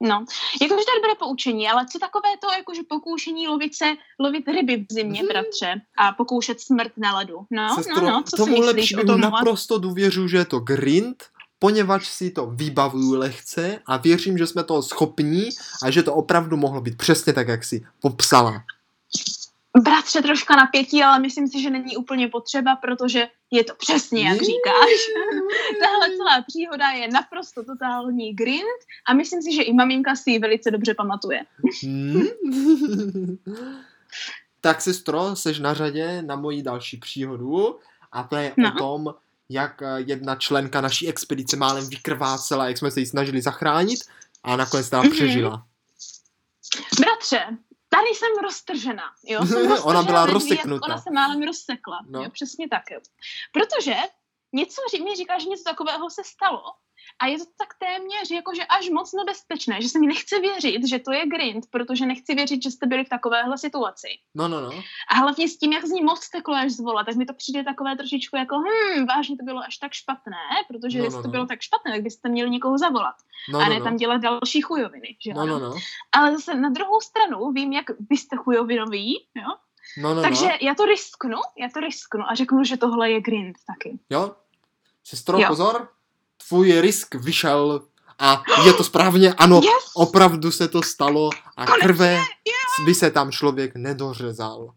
No, 0.03 0.26
jakože 0.62 0.86
to 0.86 0.91
je 0.91 0.99
dobré 1.01 1.16
poučení, 1.20 1.70
ale 1.70 1.86
co 1.91 1.99
takové 1.99 2.30
to, 2.41 2.51
jakože 2.57 2.82
pokoušení 2.89 3.47
lovit 3.47 3.76
se, 3.76 3.86
lovit 4.20 4.47
ryby 4.47 4.86
v 4.89 4.93
zimě, 4.93 5.24
bratře, 5.24 5.82
a 5.97 6.12
pokoušet 6.12 6.62
smrt 6.62 6.91
na 6.97 7.18
ledu. 7.18 7.45
No, 7.51 7.76
Sestro, 7.76 8.01
no, 8.01 8.12
no, 8.12 8.24
co 8.36 8.45
si 8.45 8.51
myslíš 8.51 8.93
o 8.93 9.05
tom? 9.05 9.22
naprosto 9.22 9.78
důvěřuji, 9.78 10.28
že 10.28 10.38
je 10.38 10.45
to 10.45 10.59
grind, 10.59 11.24
poněvadž 11.59 12.07
si 12.07 12.30
to 12.32 12.45
vybavuju 12.45 13.16
lehce 13.16 13.80
a 13.86 13.97
věřím, 13.97 14.38
že 14.38 14.47
jsme 14.47 14.64
toho 14.64 14.82
schopní 14.84 15.49
a 15.84 15.91
že 15.91 16.03
to 16.03 16.14
opravdu 16.14 16.57
mohlo 16.57 16.82
být 16.82 16.97
přesně 16.97 17.34
tak, 17.34 17.47
jak 17.47 17.64
si 17.64 17.86
popsala. 17.99 18.64
Bratře, 19.78 20.22
troška 20.22 20.55
napětí, 20.55 21.03
ale 21.03 21.19
myslím 21.19 21.47
si, 21.47 21.61
že 21.61 21.69
není 21.69 21.97
úplně 21.97 22.28
potřeba, 22.28 22.76
protože 22.76 23.28
je 23.51 23.63
to 23.63 23.76
přesně, 23.76 24.24
jak 24.28 24.38
říkáš. 24.38 24.99
Tahle 25.84 26.17
celá 26.17 26.41
příhoda 26.47 26.89
je 26.89 27.07
naprosto 27.07 27.63
totální 27.63 28.34
grind 28.34 28.80
a 29.07 29.13
myslím 29.13 29.41
si, 29.41 29.55
že 29.55 29.61
i 29.61 29.74
maminka 29.74 30.15
si 30.15 30.32
ji 30.32 30.39
velice 30.39 30.72
dobře 30.72 30.93
pamatuje. 30.93 31.45
Hmm? 31.84 32.22
tak 34.61 34.82
sestro, 34.82 35.36
seš 35.36 35.59
na 35.59 35.74
řadě 35.74 36.22
na 36.22 36.36
moji 36.36 36.61
další 36.63 36.97
příhodu 36.97 37.80
a 38.11 38.24
to 38.24 38.36
je 38.36 38.53
No. 38.57 38.69
o 38.76 38.78
tom, 38.78 39.13
jak 39.49 39.82
jedna 39.97 40.36
členka 40.36 40.82
naší 40.82 41.07
expedice 41.09 41.57
málem 41.57 41.89
vykrvácela, 41.89 42.67
jak 42.67 42.78
jsme 42.78 42.91
se 42.91 42.99
ji 42.99 43.05
snažili 43.05 43.41
zachránit 43.41 43.99
a 44.43 44.55
nakonec 44.55 44.89
teda 44.89 45.01
Mhm. 45.01 45.11
přežila. 45.11 45.65
Bratře, 46.99 47.57
tady 47.93 48.07
jsem 48.15 48.43
roztržena. 48.43 49.03
Jo? 49.23 49.45
Jsem 49.45 49.57
Ona 49.57 49.69
roztržena 49.69 50.03
byla 50.03 50.25
rozseknuta. 50.25 50.85
Ona 50.85 50.97
se 50.97 51.11
málem 51.11 51.43
rozsekla. 51.43 51.99
No. 52.09 52.23
Jo? 52.23 52.29
Přesně 52.29 52.69
tak. 52.69 52.91
Jo. 52.91 52.99
Protože 53.51 53.95
něco 54.53 54.81
mi 55.03 55.15
říká, 55.15 55.39
že 55.39 55.49
něco 55.49 55.63
takového 55.63 56.09
se 56.09 56.23
stalo, 56.23 56.63
A 57.22 57.28
je 57.28 57.38
to 57.38 57.45
tak 57.57 57.67
téměř 57.80 58.32
jakože 58.32 58.65
až 58.65 58.89
moc 58.89 59.13
nebezpečné, 59.13 59.82
že 59.82 59.89
se 59.89 59.99
mi 59.99 60.07
nechce 60.07 60.39
věřit, 60.39 60.88
že 60.88 60.99
to 60.99 61.11
je 61.11 61.28
grind, 61.28 61.65
protože 61.69 62.05
nechci 62.05 62.36
věřit, 62.36 62.63
že 62.63 62.72
jste 62.72 62.86
byli 62.88 63.03
v 63.05 63.09
takovéhle 63.09 63.57
situaci. 63.57 64.07
No, 64.36 64.47
no, 64.47 64.61
no. 64.61 64.72
A 65.11 65.15
hlavně 65.15 65.49
s 65.49 65.57
tím, 65.57 65.74
jak 65.74 65.86
z 65.86 65.89
ní 65.89 66.03
moc 66.03 66.30
teklo 66.30 66.55
až 66.55 66.72
zvolat, 66.72 67.05
tak 67.05 67.15
mi 67.15 67.26
to 67.26 67.34
přijde 67.34 67.63
takové 67.63 67.95
trošičku 67.95 68.36
jako, 68.36 68.55
hm, 68.57 69.05
vážně 69.05 69.38
to 69.38 69.45
bylo 69.45 69.59
až 69.59 69.78
tak 69.78 69.93
špatné, 69.93 70.47
protože 70.67 70.97
No, 70.99 71.03
no, 71.03 71.09
no, 71.09 71.15
no, 71.17 71.22
to 71.22 71.28
no. 71.28 71.32
bylo 71.32 71.45
tak 71.45 71.61
špatné, 71.61 71.91
tak 71.91 72.01
byste 72.01 72.30
měli 72.30 72.49
někoho 72.49 72.78
zavolat. 72.78 73.15
No, 73.53 73.59
a 73.59 73.63
no, 73.63 73.69
ne 73.69 73.80
no. 73.80 73.86
tam 73.86 73.95
dělat 73.95 74.17
další 74.22 74.61
chujoviny, 74.61 75.17
že 75.26 75.34
No, 75.34 75.45
no, 75.45 75.59
no. 75.59 75.76
Ale 76.11 76.32
zase 76.32 76.55
na 76.55 76.69
druhou 76.69 77.01
stranu 77.01 77.51
vím, 77.51 77.74
jak 77.74 77.86
vy 78.09 78.17
jste 78.17 78.36
chujovinoví, 78.36 79.28
jo? 79.36 79.55
No, 79.97 80.13
no, 80.13 80.22
Takže 80.22 80.45
no. 80.45 80.57
já 80.61 80.76
to 80.76 80.86
risknu, 80.86 81.38
já 81.57 81.69
to 81.74 81.80
risknu 81.80 82.24
a 82.30 82.36
řeknu, 82.36 82.63
že 82.63 82.78
tohle 82.78 83.11
je 83.11 83.22
grind 83.22 83.55
taky. 83.67 83.99
Jo? 84.09 84.36
Sestro, 85.03 85.39
Jo. 85.39 85.47
pozor. 85.47 85.89
Tvůj 86.47 86.81
risk 86.81 87.15
vyšel 87.15 87.81
a 88.19 88.43
je 88.65 88.73
to 88.73 88.83
správně, 88.83 89.33
ano, 89.33 89.61
Yes! 89.63 89.91
opravdu 89.95 90.51
se 90.51 90.67
to 90.67 90.81
stalo 90.81 91.29
a 91.57 91.65
Konečně, 91.65 91.87
krve 91.87 92.19
by 92.85 92.95
se 92.95 93.11
tam 93.11 93.31
člověk 93.31 93.75
nedořezal. 93.75 94.73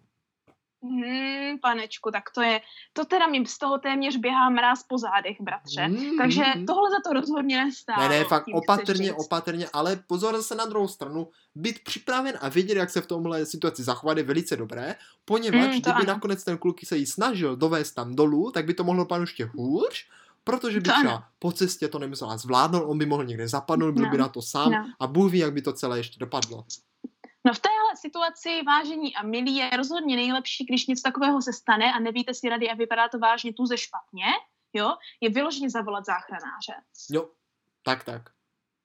Hmm, 0.82 1.58
panečku, 1.62 2.10
tak 2.10 2.22
to 2.34 2.42
je, 2.42 2.60
to 2.92 3.04
teda 3.04 3.26
mi 3.26 3.46
z 3.46 3.58
toho 3.58 3.78
téměř 3.78 4.16
běhá 4.16 4.50
mráz 4.50 4.82
po 4.82 4.98
zádech, 4.98 5.36
bratře. 5.40 5.88
Mm, 5.88 6.18
Takže 6.18 6.42
mm. 6.56 6.66
tohle 6.66 6.90
za 6.90 6.96
to 7.06 7.12
rozhodně 7.12 7.64
nestálo. 7.64 8.02
Ne, 8.02 8.08
ne, 8.08 8.24
fakt 8.24 8.44
opatrně, 8.54 9.12
opatrně, 9.12 9.66
ale 9.72 9.96
pozor 10.06 10.36
zase 10.36 10.54
na 10.54 10.64
druhou 10.66 10.88
stranu, 10.88 11.28
být 11.54 11.84
připraven 11.84 12.38
a 12.40 12.48
vědět, 12.48 12.76
jak 12.76 12.90
se 12.90 13.00
v 13.00 13.06
tomhle 13.06 13.46
situaci 13.46 13.82
zachovat 13.82 14.16
je 14.18 14.24
velice 14.24 14.56
dobré, 14.56 14.94
poněvadž 15.24 15.74
Mm, 15.74 15.80
to 15.82 15.90
kdyby 15.90 16.06
ano. 16.06 16.14
nakonec 16.14 16.44
ten 16.44 16.58
kluk 16.58 16.76
se 16.84 16.96
jí 16.96 17.06
snažil 17.06 17.56
dovést 17.56 17.94
tam 17.94 18.14
dolů, 18.14 18.50
tak 18.50 18.64
by 18.64 18.74
to 18.74 18.84
mohlo 18.84 19.02
dopadnout 19.02 19.22
ještě 19.22 19.44
hůř, 19.44 20.06
protože 20.44 20.80
by 20.80 20.84
To 20.84 20.94
ano. 20.94 21.02
třeba 21.02 21.24
po 21.38 21.52
cestě 21.52 21.88
to 21.88 21.98
nemusela 21.98 22.36
zvládnout, 22.36 22.84
on 22.84 22.98
by 22.98 23.06
mohl 23.06 23.24
někde 23.24 23.48
zapadnout, 23.48 23.94
byl 23.94 24.10
by 24.10 24.18
No, 24.18 24.22
na 24.24 24.28
to 24.28 24.42
sám 24.42 24.72
no. 24.72 24.86
a 25.00 25.06
Bůh 25.06 25.32
ví, 25.32 25.38
jak 25.38 25.52
by 25.52 25.62
to 25.62 25.72
celé 25.72 25.98
ještě 25.98 26.18
dopadlo. 26.20 26.64
No 27.46 27.54
v 27.54 27.58
téhle 27.58 27.96
situaci 27.96 28.62
vážení 28.66 29.16
a 29.16 29.22
milí 29.22 29.56
je 29.56 29.70
rozhodně 29.76 30.16
nejlepší, 30.16 30.64
když 30.64 30.86
něco 30.86 31.02
takového 31.02 31.42
se 31.42 31.52
stane 31.52 31.92
a 31.92 31.98
nevíte 31.98 32.34
si 32.34 32.48
rady 32.48 32.70
a 32.70 32.74
vypadá 32.74 33.08
to 33.08 33.18
vážně 33.18 33.52
tuze 33.52 33.78
špatně, 33.78 34.24
jo, 34.72 34.94
je 35.20 35.30
vyloženě 35.30 35.70
zavolat 35.70 36.04
záchranáře. 36.06 36.72
Jo, 37.10 37.30
tak, 37.84 38.04
tak. 38.04 38.22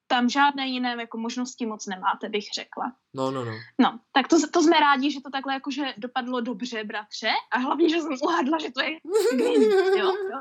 Tam 0.07 0.29
žádné 0.29 0.67
jiné 0.67 0.95
jako 0.99 1.17
možnosti 1.17 1.65
moc 1.65 1.85
nemáte, 1.85 2.29
bych 2.29 2.45
řekla. 2.55 2.93
No, 3.15 3.31
no, 3.31 3.45
no. 3.45 3.51
No, 3.81 3.99
tak 4.11 4.27
to, 4.27 4.35
to 4.53 4.61
jsme 4.61 4.79
rádi, 4.79 5.11
že 5.11 5.21
to 5.21 5.29
takhle 5.29 5.53
jakože 5.53 5.93
dopadlo 5.97 6.41
dobře, 6.41 6.83
bratře. 6.83 7.31
A 7.51 7.57
hlavně, 7.57 7.89
že 7.89 8.01
jsem 8.01 8.17
uhádla, 8.23 8.57
že 8.59 8.71
to 8.71 8.81
je 8.81 8.89
grind, 9.37 9.73
jo, 9.97 10.13
jo. 10.31 10.39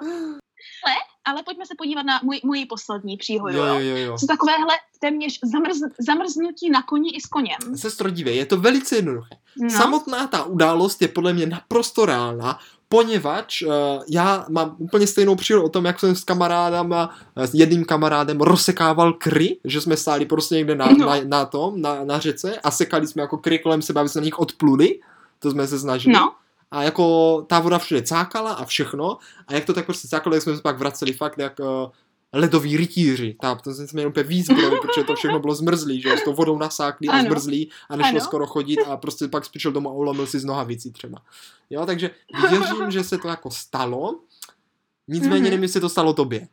Ale 1.25 1.43
pojďme 1.43 1.67
se 1.67 1.75
podívat 1.79 2.03
na 2.03 2.21
můj, 2.23 2.41
můj 2.45 2.67
poslední 2.67 3.17
příhodu. 3.17 3.57
Jo, 3.57 3.65
Jo, 3.65 3.79
jo, 3.81 3.97
jo. 3.97 4.19
Jsou 4.19 4.27
takovéhle 4.27 4.75
téměř 5.01 5.39
zamrz, 5.53 5.77
zamrznutí 6.07 6.71
na 6.71 6.83
koni 6.83 7.11
i 7.11 7.21
s 7.21 7.27
koněm. 7.27 7.77
Sestro, 7.77 8.11
dívej, 8.11 8.37
je 8.37 8.47
to 8.47 8.57
velice 8.57 8.97
jednoduché. 8.97 9.37
No, 9.61 9.71
Samotná 9.71 10.27
ta 10.27 10.45
událost 10.45 11.03
je 11.03 11.09
podle 11.09 11.33
mě 11.33 11.47
naprosto 11.47 12.07
reálná, 12.07 12.59
poněvadž 12.89 13.63
uh, 13.63 13.73
já 14.11 14.47
mám 14.49 14.77
úplně 14.79 15.07
stejnou 15.07 15.37
příhodu 15.37 15.65
o 15.65 15.69
tom, 15.69 15.85
jak 15.85 16.01
jsem 16.01 16.17
s 16.17 16.25
kamarádama, 16.25 17.17
eh, 17.37 17.47
s 17.47 17.55
jedním 17.55 17.85
kamarádem 17.85 18.41
rozsekával 18.41 19.13
kry, 19.13 19.59
že 19.65 19.81
jsme 19.81 19.97
stáli 19.97 20.27
prostě 20.27 20.55
někde 20.55 20.75
na, 20.75 20.87
No. 20.87 21.07
na, 21.07 21.15
na 21.25 21.45
tom, 21.45 21.81
na, 21.81 22.05
na 22.05 22.19
řece 22.19 22.59
a 22.61 22.71
sekali 22.71 23.07
jsme 23.07 23.23
jako 23.23 23.39
kry 23.39 23.59
kolem 23.59 23.83
sebe, 23.83 24.01
aby 24.01 24.09
se 24.09 24.21
na 24.21 24.25
nich 24.25 24.39
odpluli, 24.39 25.01
to 25.39 25.51
jsme 25.51 25.67
se 25.67 25.79
snažili. 25.79 26.15
no, 26.15 26.33
A 26.71 26.83
jako 26.83 27.43
ta 27.49 27.61
voda 27.61 27.79
všude 27.79 28.03
cákala 28.03 28.53
a 28.53 28.65
všechno. 28.65 29.19
A 29.47 29.55
jak 29.55 29.65
to 29.65 29.73
tak 29.75 29.87
prostě 29.87 30.09
cákalo, 30.09 30.35
tak 30.37 30.43
jsme 30.43 30.57
se 30.57 30.63
pak 30.63 30.79
vraceli 30.79 31.13
fakt 31.13 31.39
jak 31.39 31.59
uh, 31.59 31.67
ledoví 32.33 32.77
rytíři. 32.77 33.37
Ta, 33.41 33.55
to 33.55 33.75
jsme 33.75 33.87
měli 33.93 34.09
úplně 34.09 34.23
výzbroj, 34.25 34.79
protože 34.83 35.05
to 35.05 35.15
všechno 35.15 35.41
bylo 35.41 35.55
zmrzlý, 35.55 36.01
že 36.01 36.17
s 36.17 36.25
tou 36.25 36.35
vodou 36.35 36.59
nasáklý 36.59 37.09
a 37.09 37.13
Ano. 37.13 37.23
zmrzlý 37.23 37.71
a 37.89 37.97
nešlo 37.97 38.11
Ano. 38.11 38.21
skoro 38.21 38.47
chodit 38.47 38.79
a 38.81 38.97
prostě 38.97 39.29
pak 39.29 39.49
přišel 39.51 39.73
domů 39.73 39.89
a 39.89 39.93
ulomil 39.93 40.27
si 40.27 40.39
z 40.41 40.45
nohavicí 40.45 40.93
třeba. 40.93 41.19
Jo, 41.71 41.87
takže 41.87 42.11
věřím, 42.51 42.91
že 42.91 43.05
se 43.05 43.19
to 43.19 43.29
jako 43.29 43.51
stalo. 43.51 44.21
Nicméně 45.09 45.35
Mhm. 45.35 45.45
nevím, 45.45 45.63
jestli 45.63 45.81
to 45.81 45.89
stalo 45.89 46.13
tobě. 46.13 46.49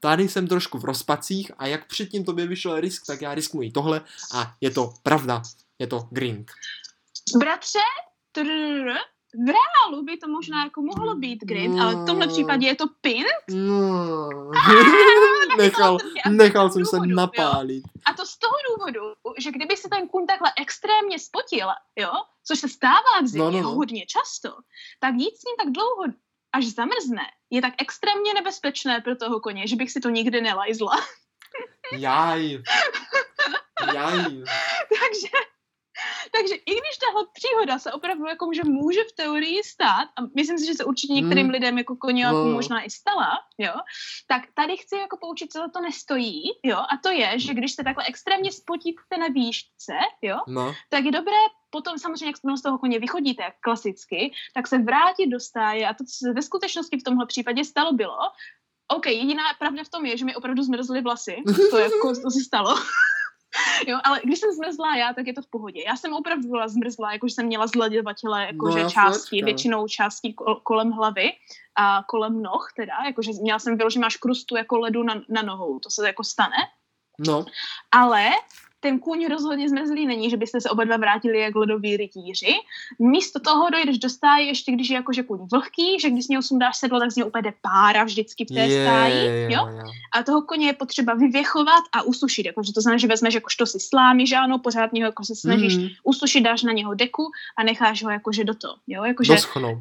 Tady 0.00 0.28
jsem 0.28 0.46
trošku 0.48 0.78
v 0.78 0.84
rozpacích 0.84 1.52
a 1.58 1.66
jak 1.66 1.86
předtím 1.86 2.24
tobě 2.24 2.46
vyšel 2.46 2.80
risk, 2.80 3.06
tak 3.06 3.22
já 3.22 3.34
risknuji 3.34 3.70
tohle 3.70 4.00
a 4.34 4.54
je 4.60 4.70
to 4.70 4.92
pravda. 5.02 5.42
Je 5.78 5.86
to 5.86 6.08
grind. 6.10 6.50
bratře, 7.38 7.78
v 9.34 9.46
reálu 9.48 10.02
by 10.04 10.16
to 10.16 10.28
možná 10.28 10.64
jako 10.64 10.82
mohlo 10.82 11.14
být 11.14 11.44
grind, 11.44 11.80
ale 11.80 11.94
v 11.94 12.06
tomhle 12.06 12.26
No. 12.26 12.32
případě 12.32 12.66
je 12.66 12.74
to 12.74 12.84
pin. 13.00 13.24
No. 13.50 14.28
nechal, 15.58 15.96
A 16.24 16.28
nechal 16.30 16.70
jsem 16.70 16.84
se 16.86 16.96
důvodu, 16.96 17.10
jo. 17.10 17.16
napálit. 17.16 17.84
A 18.04 18.12
to 18.12 18.26
z 18.26 18.38
toho 18.38 18.54
důvodu, 18.70 19.00
že 19.38 19.50
kdyby 19.50 19.76
se 19.76 19.88
ten 19.88 20.08
kůň 20.08 20.26
takhle 20.26 20.52
extrémně 20.60 21.18
spotil, 21.18 21.66
jo, 21.98 22.10
což 22.46 22.58
se 22.58 22.68
stává 22.68 23.20
v 23.22 23.26
zimě 23.26 23.44
No, 23.44 23.50
no, 23.50 23.62
no. 23.62 23.70
hodně 23.70 24.06
často, 24.06 24.48
tak 25.00 25.14
jít 25.14 25.36
s 25.36 25.44
ním 25.44 25.56
tak 25.64 25.72
dlouho, 25.72 26.04
až 26.52 26.64
zamrzne, 26.66 27.22
je 27.50 27.60
tak 27.62 27.74
extrémně 27.78 28.34
nebezpečné 28.34 29.00
pro 29.00 29.16
toho 29.16 29.40
koně, 29.40 29.66
že 29.68 29.76
bych 29.76 29.90
si 29.92 30.00
to 30.00 30.08
nikdy 30.08 30.40
nelajzla. 30.40 30.92
Jaj. 31.92 32.62
Jaj. 33.94 34.22
takže, 35.00 35.28
takže 36.36 36.54
i 36.54 36.70
když 36.72 36.96
tahle 37.06 37.26
příhoda 37.32 37.78
se 37.78 37.92
opravdu 37.92 38.26
jako 38.26 38.50
že 38.54 38.62
může 38.64 39.00
v 39.04 39.12
teorii 39.12 39.64
stát, 39.64 40.08
a 40.16 40.20
myslím 40.36 40.58
si, 40.58 40.66
že 40.66 40.74
se 40.74 40.84
určitě 40.84 41.12
některým 41.12 41.46
Hmm. 41.46 41.52
lidem 41.52 41.78
jako 41.78 41.96
koněku 41.96 42.30
No. 42.34 42.44
možná 42.44 42.82
i 42.82 42.90
stala, 42.90 43.38
jo, 43.58 43.72
tak 44.26 44.42
tady 44.54 44.76
chci 44.76 44.96
jako 44.96 45.16
poučit, 45.16 45.52
co 45.52 45.58
za 45.58 45.68
to 45.68 45.80
nestojí, 45.80 46.42
jo, 46.64 46.76
a 46.76 46.96
to 47.02 47.08
je, 47.10 47.38
že 47.38 47.54
když 47.54 47.72
se 47.72 47.84
takhle 47.84 48.04
extrémně 48.04 48.52
spotíte 48.52 49.16
na 49.18 49.26
výšce, 49.26 49.92
jo, 50.22 50.38
No. 50.48 50.74
tak 50.88 51.04
je 51.04 51.12
dobré 51.12 51.36
potom 51.70 51.98
samozřejmě, 51.98 52.26
jak 52.26 52.58
z 52.58 52.62
toho 52.62 52.78
koně 52.78 52.98
vychodíte, 52.98 53.42
jak 53.42 53.54
klasicky, 53.60 54.32
tak 54.54 54.66
se 54.66 54.78
vrátit 54.78 55.26
do 55.26 55.40
stáje 55.40 55.88
a 55.88 55.94
to, 55.94 56.04
co 56.04 56.10
se 56.26 56.32
ve 56.32 56.42
skutečnosti 56.42 56.98
v 56.98 57.02
tomhle 57.04 57.26
případě 57.26 57.64
stalo, 57.64 57.92
bylo, 57.92 58.18
OK, 58.88 59.06
jediná 59.06 59.42
pravda 59.58 59.84
v 59.84 59.88
tom 59.88 60.06
je, 60.06 60.16
že 60.16 60.24
mi 60.24 60.34
opravdu 60.36 60.62
zmrzly 60.62 61.00
vlasy, 61.02 61.36
to, 61.70 61.78
je, 61.78 61.84
jako, 61.84 62.08
to 62.22 62.30
se 62.30 62.40
stalo. 62.46 62.74
Jo, 63.86 63.98
ale 64.04 64.20
když 64.24 64.38
jsem 64.38 64.52
zmrzlá 64.52 64.96
já, 64.96 65.12
tak 65.14 65.26
je 65.26 65.32
to 65.32 65.42
v 65.42 65.50
pohodě. 65.50 65.82
Já 65.86 65.96
jsem 65.96 66.12
opravdu 66.14 66.48
byla 66.48 66.68
zmrzlá, 66.68 67.12
jakože 67.12 67.34
jsem 67.34 67.46
měla 67.46 67.66
zledivatele, 67.66 68.46
jakože 68.46 68.82
No, 68.82 68.90
části, 68.90 69.18
jasnečka. 69.36 69.44
většinou 69.44 69.88
částí 69.88 70.34
kol- 70.34 70.60
kolem 70.62 70.90
hlavy 70.90 71.32
a 71.76 72.02
kolem 72.08 72.42
noh 72.42 72.72
teda, 72.76 72.94
jakože 73.06 73.30
měla 73.42 73.58
jsem 73.58 73.76
vyloženě 73.76 74.02
máš 74.02 74.16
krustu 74.16 74.56
jako 74.56 74.78
ledu 74.78 75.02
na, 75.02 75.14
na 75.28 75.42
nohou, 75.42 75.78
to 75.78 75.90
se 75.90 76.06
jako 76.06 76.24
stane. 76.24 76.56
No. 77.18 77.44
Ale 77.92 78.30
ten 78.80 78.98
kůň 78.98 79.26
rozhodně 79.26 79.68
zmrzlý 79.68 80.06
není, 80.06 80.30
že 80.30 80.36
byste 80.36 80.60
se 80.60 80.70
oba 80.70 80.84
dva 80.84 80.96
vrátili 80.96 81.38
jak 81.40 81.54
ledoví 81.54 81.96
rytíři. 81.96 82.52
Místo 82.98 83.40
toho 83.40 83.70
dojdeš 83.70 83.98
do 83.98 84.08
stáje, 84.08 84.46
ještě 84.46 84.72
když 84.72 84.88
je 84.88 84.94
jakože 84.94 85.22
kůň 85.22 85.38
vlhký, 85.52 86.00
že 86.00 86.10
když 86.10 86.24
z 86.24 86.28
něho 86.28 86.42
sundáš 86.42 86.76
sedlo, 86.76 87.00
tak 87.00 87.12
z 87.12 87.16
něho 87.16 87.28
úplně 87.28 87.42
jde 87.42 87.52
pára 87.62 88.04
vždycky 88.04 88.44
v 88.44 88.48
té 88.48 88.60
Je, 88.60 88.84
stáji. 88.86 89.42
Jo? 89.52 89.68
jo. 89.78 89.84
A 90.12 90.22
toho 90.22 90.42
koně 90.42 90.66
je 90.66 90.72
potřeba 90.72 91.14
vyvěchovat 91.14 91.84
a 91.92 92.02
usušit. 92.02 92.46
Jakože 92.46 92.72
to 92.72 92.80
znamená, 92.80 92.98
že 92.98 93.06
vezmeš 93.06 93.34
jakožto 93.34 93.66
si 93.66 93.80
slámy, 93.80 94.26
že 94.26 94.36
ano, 94.36 94.58
pořád 94.58 94.92
něho 94.92 95.06
jako 95.06 95.24
se 95.24 95.36
snažíš 95.36 95.76
Mhm. 95.76 95.88
usušit, 96.04 96.40
dáš 96.40 96.62
na 96.62 96.72
něho 96.72 96.94
deku 96.94 97.30
a 97.58 97.62
necháš 97.64 98.04
ho 98.04 98.10
jakože 98.10 98.44
do 98.44 98.54
toho. 98.54 98.74
Jo? 98.86 99.04
Jakože, 99.04 99.32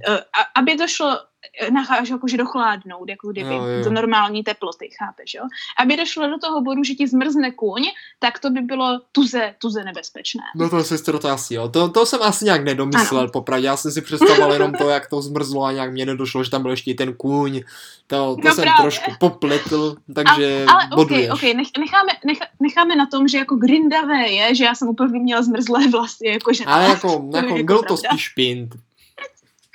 uh, 0.10 0.16
a, 0.16 0.60
aby 0.60 0.76
to 0.76 0.88
šlo, 0.88 1.18
eh, 1.62 1.72
necháš 1.72 2.10
ho 2.10 2.16
jakože 2.16 2.38
dochládnout, 2.38 3.10
jako 3.10 3.32
kdyby, 3.32 3.56
Jo, 3.56 3.64
jo. 3.66 3.84
do 3.84 3.92
normální 3.92 4.44
teploty, 4.44 4.90
chápeš, 5.00 5.34
jo? 5.34 5.44
Aby 5.78 5.98
došlo 5.98 6.28
do 6.28 6.38
toho 6.38 6.62
bodu, 6.62 6.84
že 6.84 6.94
ti 6.94 7.08
zmrzne 7.08 7.52
kůň, 7.52 7.84
tak 8.20 8.40
to 8.40 8.50
by 8.50 8.62
bylo 8.62 9.02
tuze, 9.12 9.56
tuze 9.62 9.84
nebezpečné. 9.84 10.42
No 10.56 10.70
to 10.70 10.84
sestro, 10.84 11.20
to 11.20 11.28
asi 11.30 11.54
jo. 11.54 11.70
To, 11.70 11.90
to 11.90 12.06
jsem 12.06 12.22
asi 12.24 12.46
nějak 12.46 12.64
nedomyslel, 12.64 13.22
Ano. 13.22 13.30
popravdě. 13.32 13.68
Já 13.68 13.78
jsem 13.78 13.92
si 13.92 14.02
představoval 14.02 14.54
jenom 14.54 14.74
to, 14.74 14.90
jak 14.90 15.10
to 15.10 15.22
zmrzlo 15.22 15.64
a 15.64 15.72
nějak 15.72 15.92
mě 15.92 16.06
nedošlo, 16.06 16.44
že 16.44 16.50
tam 16.52 16.62
byl 16.62 16.72
ještě 16.72 16.92
i 16.92 16.94
ten 16.94 17.14
kůň. 17.14 17.62
To, 18.08 18.36
to 18.36 18.48
No 18.50 18.56
jsem 18.56 18.62
právě. 18.64 18.82
trošku 18.82 19.12
popletl, 19.20 19.96
takže 20.16 20.66
Ale 20.70 20.84
OK, 20.92 20.96
boduješ. 20.96 21.30
OK, 21.30 21.42
nech, 21.44 21.68
necháme, 21.80 22.12
nech, 22.26 22.38
necháme 22.60 22.96
na 22.96 23.06
tom, 23.06 23.28
že 23.28 23.38
jako 23.38 23.56
grindavé 23.56 24.28
je, 24.30 24.56
že 24.56 24.64
já 24.64 24.76
jsem 24.76 24.88
úplně 24.88 25.20
měla 25.20 25.42
zmrzlé 25.42 25.88
vlasy, 25.92 26.28
jakože 26.28 26.64
Ale 26.66 26.84
jako, 26.84 27.30
jako 27.36 27.48
jako 27.58 27.64
byl 27.64 27.84
to 27.84 27.98
spíš 27.98 28.30
pint. 28.30 28.76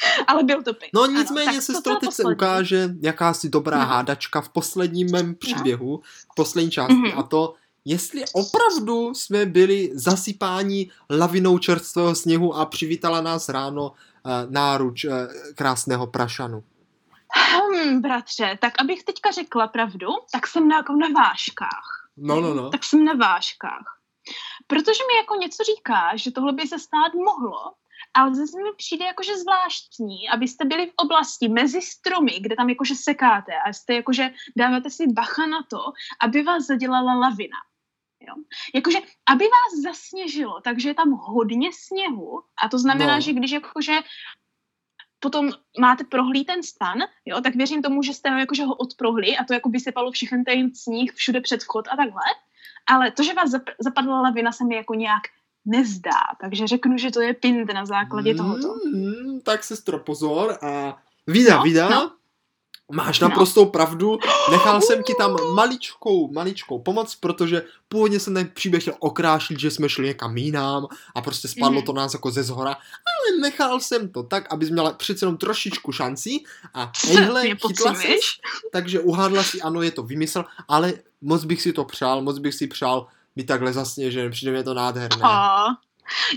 ale 0.27 0.43
byl 0.43 0.63
to 0.63 0.75
pin. 0.75 0.89
No 0.95 1.03
Ano, 1.03 1.13
nicméně, 1.21 1.53
tak 1.53 1.63
sestro, 1.63 1.95
to 1.95 2.01
teď 2.01 2.13
se 2.13 2.23
ukáže 2.23 2.89
jakási 3.01 3.49
dobrá 3.49 3.79
No. 3.79 3.85
hádačka 3.87 4.41
v 4.41 4.49
posledním 4.49 5.11
mém 5.13 5.35
příběhu, 5.35 6.03
v 6.33 6.35
poslední 6.37 6.71
části, 6.71 6.95
Mhm. 6.95 7.19
a 7.19 7.23
to, 7.23 7.55
jestli 7.85 8.25
opravdu 8.33 9.15
jsme 9.15 9.47
byli 9.47 9.91
zasypáni 9.95 10.91
lavinou 11.11 11.59
čerstvého 11.59 12.15
sněhu 12.15 12.55
a 12.55 12.67
přivítala 12.67 13.21
nás 13.21 13.49
ráno 13.49 13.91
uh, 13.91 13.93
náruč 14.51 15.05
uh, 15.05 15.13
krásného 15.55 16.07
prašanu. 16.07 16.65
Hmm, 17.73 18.01
bratře, 18.01 18.59
tak 18.61 18.73
abych 18.81 19.05
teďka 19.05 19.31
řekla 19.31 19.67
pravdu, 19.69 20.07
tak 20.33 20.47
jsem 20.47 20.69
na, 20.69 20.77
jako 20.77 20.93
na 20.93 21.09
váškách. 21.23 22.09
No, 22.17 22.41
no, 22.41 22.55
no. 22.55 22.71
Tak 22.71 22.85
jsem 22.85 23.05
na 23.05 23.13
váškách. 23.13 23.99
Protože 24.67 25.03
mi 25.13 25.17
jako 25.17 25.35
něco 25.35 25.63
říká, 25.65 26.17
že 26.17 26.31
tohle 26.31 26.53
by 26.53 26.63
se 26.69 26.79
stát 26.79 27.15
mohlo, 27.15 27.73
ale 28.15 28.35
zase 28.35 28.57
mi 28.57 28.73
přijde 28.77 29.05
jakože 29.05 29.37
zvláštní, 29.37 30.29
abyste 30.29 30.65
byli 30.65 30.87
v 30.87 30.95
oblasti 30.97 31.49
mezi 31.49 31.83
stromy, 31.83 32.41
kde 32.41 32.57
tam 32.57 32.69
jakože 32.69 32.95
sekáte 32.95 33.53
a 33.67 33.73
jste 33.73 33.95
jakože 33.95 34.31
dáváte 34.57 34.91
si 34.91 35.07
bacha 35.07 35.47
na 35.47 35.63
to, 35.63 35.79
aby 36.21 36.43
vás 36.43 36.67
zadělala 36.67 37.15
lavina. 37.15 37.57
Jo? 38.21 38.35
Jakože, 38.75 38.99
aby 39.29 39.45
vás 39.45 39.83
zasněžilo, 39.83 40.61
takže 40.61 40.89
je 40.89 40.95
tam 40.95 41.11
hodně 41.11 41.71
sněhu 41.73 42.43
a 42.65 42.69
to 42.69 42.79
znamená, 42.79 43.15
No. 43.15 43.21
že 43.21 43.33
když 43.33 43.51
jakože 43.51 43.93
potom 45.21 45.51
máte 45.81 46.05
prohlý 46.05 46.45
ten 46.45 46.63
stan, 46.63 46.99
jo, 47.25 47.41
tak 47.41 47.55
věřím 47.55 47.83
tomu, 47.83 48.03
že 48.03 48.15
jste 48.15 48.31
ho 48.31 48.39
jakože 48.39 48.65
ho 48.65 48.75
odprohli 48.75 49.37
a 49.37 49.45
to 49.45 49.53
jako 49.55 49.69
by 49.69 49.81
sypalo 49.81 50.11
všechen 50.11 50.45
ten 50.45 50.75
sníh 50.75 51.13
všude 51.13 51.41
před 51.41 51.63
vchod 51.63 51.89
a 51.91 51.97
takhle. 51.97 52.23
Ale 52.89 53.11
to, 53.11 53.23
že 53.23 53.35
vás 53.35 53.51
zap- 53.51 53.75
zapadla 53.79 54.21
lavina, 54.21 54.53
se 54.53 54.65
mi 54.65 54.75
jako 54.75 54.95
nějak 54.95 55.23
nezdá. 55.67 56.21
Takže 56.41 56.67
řeknu, 56.67 56.99
že 56.99 57.11
to 57.11 57.21
je 57.21 57.35
pind 57.35 57.73
na 57.75 57.87
základě 57.87 58.35
tohoto. 58.35 58.75
Mm, 58.95 59.41
tak 59.41 59.65
sestro, 59.65 59.99
pozor 59.99 60.59
a 60.63 60.99
vida, 61.27 61.57
No, 61.57 61.63
vida. 61.63 61.89
no. 61.89 62.11
Máš 62.93 63.21
No. 63.21 63.29
naprostou 63.29 63.67
pravdu, 63.67 64.19
nechal 64.51 64.81
jsem 64.81 65.03
ti 65.03 65.15
tam 65.19 65.37
maličkou, 65.55 66.33
maličkou 66.33 66.79
pomoc, 66.79 67.15
protože 67.15 67.63
původně 67.89 68.21
jsem 68.21 68.35
ten 68.35 68.49
příběh 68.55 68.83
chtěl 68.83 68.95
okrášlit, 68.99 69.61
že 69.61 69.71
jsme 69.71 69.89
šli 69.89 70.07
někam 70.07 70.37
jinam 70.37 70.87
a 71.15 71.21
prostě 71.23 71.49
spadlo 71.49 71.79
Mhm. 71.79 71.87
to 71.87 71.93
nás 71.93 72.15
jako 72.15 72.31
ze 72.31 72.43
zhora, 72.43 72.71
ale 72.73 73.39
nechal 73.41 73.81
jsem 73.81 74.09
to 74.09 74.23
tak, 74.23 74.53
abys 74.53 74.71
měla 74.71 74.93
přece 74.93 75.25
jenom 75.25 75.37
trošičku 75.37 75.93
šancí 75.93 76.45
a 76.75 76.93
ejhle, 77.11 77.43
chytla 77.67 77.95
jsi, 77.95 78.19
takže 78.73 79.01
uhádla 79.01 79.43
si, 79.43 79.61
ano, 79.63 79.83
je 79.83 79.91
to 79.91 80.03
vymysl, 80.03 80.45
ale 80.69 80.93
moc 81.21 81.45
bych 81.45 81.63
si 81.63 81.73
to 81.73 81.85
přál, 81.85 82.23
moc 82.23 82.39
bych 82.39 82.55
si 82.55 82.67
přál 82.67 83.07
být 83.37 83.47
takhle 83.47 83.73
zasněžen, 83.73 84.31
přijde 84.31 84.53
mi 84.53 84.65
to 84.65 84.75
nádherné. 84.75 85.23
A, 85.23 85.65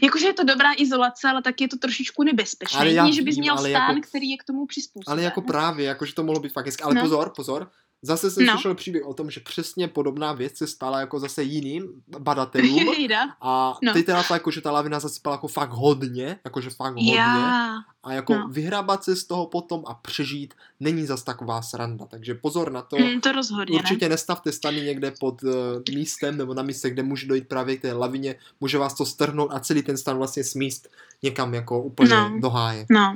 jakože 0.03 0.27
je 0.27 0.33
to 0.33 0.43
dobrá 0.43 0.69
izolace, 0.77 1.29
ale 1.29 1.41
tak 1.41 1.61
je 1.61 1.67
to 1.67 1.77
trošičku 1.77 2.23
nebezpečné. 2.23 2.79
Ale 2.79 2.91
já 2.91 3.11
že 3.11 3.21
bys 3.21 3.37
měl 3.37 3.57
stán, 3.57 3.71
jako- 3.71 4.01
který 4.09 4.29
je 4.29 4.37
k 4.37 4.43
tomu 4.43 4.65
přizpůsoben. 4.65 5.13
Ale 5.13 5.23
jako 5.23 5.41
právě, 5.41 5.85
jakože 5.85 6.13
to 6.13 6.23
mohlo 6.23 6.39
být 6.41 6.53
fakt 6.53 6.65
hezké. 6.65 6.83
Ale 6.83 6.93
No. 6.93 7.01
pozor, 7.01 7.33
pozor, 7.35 7.71
zase 8.01 8.31
jsem 8.31 8.45
No. 8.45 8.53
slyšel 8.53 8.75
příběh 8.75 9.05
o 9.05 9.13
tom, 9.13 9.31
že 9.31 9.39
přesně 9.39 9.87
podobná 9.87 10.33
věc 10.33 10.57
se 10.57 10.67
stala 10.67 10.99
jako 10.99 11.19
zase 11.19 11.43
jiným 11.43 11.87
badatelům. 12.19 12.85
A 13.41 13.77
No. 13.83 13.93
ty 13.93 14.03
teda 14.03 14.23
to 14.23 14.33
jako, 14.33 14.51
že 14.51 14.61
ta 14.61 14.71
lavina 14.71 14.99
zasypala 14.99 15.33
jako 15.33 15.47
fakt 15.47 15.69
hodně, 15.71 16.39
jakože 16.45 16.69
fakt 16.69 16.93
hodně. 16.95 17.15
Já. 17.15 17.73
A 18.03 18.13
jako 18.13 18.35
no. 18.35 18.47
vyhrabat 18.47 19.03
se 19.03 19.15
z 19.15 19.23
toho 19.23 19.45
potom 19.45 19.83
a 19.87 19.93
přežít 19.93 20.53
není 20.79 21.05
zas 21.05 21.23
taková 21.23 21.61
sranda. 21.61 22.05
Takže 22.05 22.33
pozor 22.33 22.71
na 22.71 22.81
to. 22.81 22.97
Mm, 22.97 23.21
to 23.21 23.31
rozhodně 23.31 23.75
ne. 23.75 23.79
Určitě 23.81 24.09
nestavte 24.09 24.51
stany 24.51 24.81
někde 24.81 25.11
pod 25.19 25.43
uh, 25.43 25.49
místem 25.95 26.37
nebo 26.37 26.53
na 26.53 26.63
místě, 26.63 26.89
kde 26.89 27.03
může 27.03 27.27
dojít 27.27 27.47
právě 27.47 27.77
k 27.77 27.81
té 27.81 27.93
lavině, 27.93 28.35
může 28.61 28.77
vás 28.77 28.93
to 28.93 29.05
strhnout 29.05 29.51
a 29.53 29.59
celý 29.59 29.83
ten 29.83 29.97
stan 29.97 30.17
vlastně 30.17 30.43
smíst 30.43 30.87
někam 31.23 31.53
jako 31.53 31.81
úplně 31.83 32.09
No. 32.09 32.39
do 32.39 32.49
háje. 32.49 32.85
No, 32.91 33.15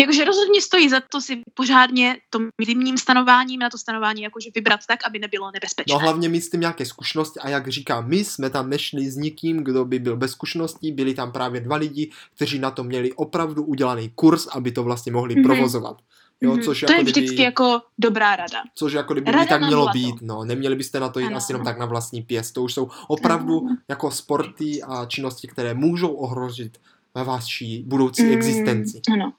jakože 0.00 0.24
rozhodně 0.24 0.62
stojí 0.62 0.88
za 0.88 1.00
to 1.12 1.20
si 1.20 1.42
pořádně 1.54 2.16
tom 2.30 2.48
zimním 2.66 2.98
stanováním 2.98 3.60
na 3.60 3.70
to 3.70 3.78
stanování 3.78 4.22
jakože 4.22 4.50
vybrat 4.54 4.80
tak, 4.88 4.98
aby 5.06 5.18
nebylo 5.18 5.50
nebezpečné. 5.54 5.92
No 5.94 5.98
hlavně 5.98 6.28
mít 6.28 6.40
s 6.40 6.50
tím 6.50 6.60
nějaké 6.60 6.84
zkušenosti 6.86 7.40
a 7.40 7.48
jak 7.48 7.68
říkám, 7.68 8.08
my 8.08 8.24
jsme 8.24 8.50
tam 8.50 8.70
nešli 8.70 9.10
s 9.10 9.16
nikým, 9.16 9.64
kdo 9.64 9.84
by 9.84 9.98
byl 9.98 10.16
bez 10.16 10.30
zkušeností, 10.30 10.92
byli 10.92 11.14
tam 11.14 11.32
právě 11.32 11.60
dva 11.60 11.76
lidi, 11.76 12.10
kteří 12.36 12.58
na 12.58 12.70
to 12.70 12.84
měli 12.84 13.12
opravdu 13.12 13.64
udělaný 13.64 14.12
kurz, 14.14 14.46
aby 14.46 14.72
to 14.72 14.82
vlastně 14.84 15.12
mohli 15.12 15.34
Mhm. 15.34 15.44
provozovat. 15.44 15.96
Jo, 16.40 16.52
Mhm. 16.52 16.62
což 16.62 16.80
to 16.80 16.92
je 16.92 16.96
jako 16.98 17.04
vždycky 17.04 17.26
kdyby, 17.26 17.42
jako 17.42 17.80
dobrá 17.98 18.36
rada. 18.36 18.62
což 18.74 18.92
jako 18.92 19.12
kdyby 19.12 19.30
Rada 19.30 19.44
by 19.44 19.48
tak 19.48 19.62
mělo 19.62 19.82
zlato. 19.82 19.98
být, 19.98 20.14
no, 20.22 20.44
neměli 20.44 20.76
byste 20.76 21.00
na 21.00 21.08
to 21.08 21.20
jít 21.20 21.26
Ano. 21.26 21.36
asi 21.36 21.52
jenom 21.52 21.64
tak 21.64 21.78
na 21.78 21.86
vlastní 21.86 22.22
pěst, 22.22 22.52
to 22.54 22.62
už 22.62 22.74
jsou 22.74 22.88
opravdu 23.08 23.58
Ano. 23.66 23.76
jako 23.88 24.10
sporty 24.10 24.82
a 24.82 25.06
činnosti, 25.06 25.48
které 25.48 25.74
můžou 25.74 26.08
ohrozit 26.08 26.78
ve 27.18 27.24
vaší 27.24 27.82
budoucí 27.86 28.22
Mm, 28.22 28.32
existenci. 28.32 29.00
Ano. 29.12 29.32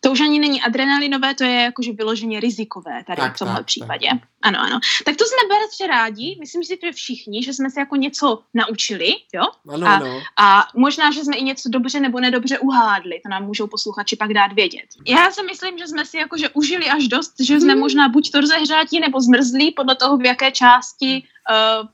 To 0.00 0.12
už 0.12 0.20
ani 0.20 0.38
není 0.38 0.62
adrenalinové, 0.62 1.34
to 1.34 1.44
je 1.44 1.54
jakože 1.60 1.92
vyloženě 1.92 2.40
rizikové 2.40 3.04
tady 3.06 3.20
Tak, 3.20 3.36
v 3.36 3.38
tomhle 3.38 3.56
tak, 3.56 3.66
případě. 3.66 4.08
Ano, 4.42 4.60
ano. 4.60 4.80
Tak 5.04 5.16
to 5.16 5.24
jsme 5.24 5.48
bratře 5.48 5.86
rádi, 5.86 6.36
myslím 6.40 6.64
si, 6.64 6.78
že 6.84 6.92
všichni, 6.92 7.42
že 7.42 7.52
jsme 7.52 7.70
se 7.70 7.80
jako 7.80 7.96
něco 7.96 8.42
naučili, 8.54 9.08
jo? 9.34 9.42
Ano, 9.68 9.86
A- 9.86 9.94
ano. 9.94 10.20
A 10.38 10.66
možná, 10.76 11.10
že 11.10 11.24
jsme 11.24 11.36
i 11.36 11.42
něco 11.44 11.68
dobře 11.68 12.00
nebo 12.00 12.20
nedobře 12.20 12.58
uhádli, 12.58 13.20
to 13.24 13.28
nám 13.30 13.44
můžou 13.44 13.66
posluchači 13.66 14.16
pak 14.16 14.32
dát 14.32 14.52
vědět. 14.52 14.84
Já 15.06 15.30
si 15.30 15.42
myslím, 15.42 15.78
že 15.78 15.86
jsme 15.86 16.04
si 16.04 16.16
jakože 16.16 16.48
užili 16.48 16.86
až 16.86 17.08
dost, 17.08 17.34
že 17.40 17.60
jsme 17.60 17.72
Hmm. 17.72 17.80
možná 17.80 18.08
buď 18.08 18.30
to 18.30 18.40
rozehřátí 18.40 19.00
nebo 19.00 19.20
zmrzlí, 19.20 19.70
podle 19.70 19.96
toho, 19.96 20.16
v 20.16 20.24
jaké 20.24 20.52
části 20.52 21.22
uh, 21.50 21.88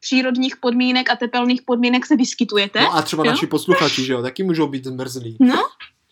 přírodních 0.00 0.56
podmínek 0.56 1.10
a 1.10 1.16
tepelných 1.16 1.62
podmínek 1.62 2.06
se 2.06 2.16
vyskytujete. 2.16 2.80
No 2.80 2.94
a 2.94 3.02
třeba 3.02 3.24
jo? 3.24 3.30
naši 3.30 3.46
posluchači, 3.46 4.04
že 4.04 4.12
jo, 4.12 4.22
taky 4.22 4.42
můžou 4.42 4.66
být 4.66 4.84
zmrzlí. 4.84 5.36
No, 5.40 5.62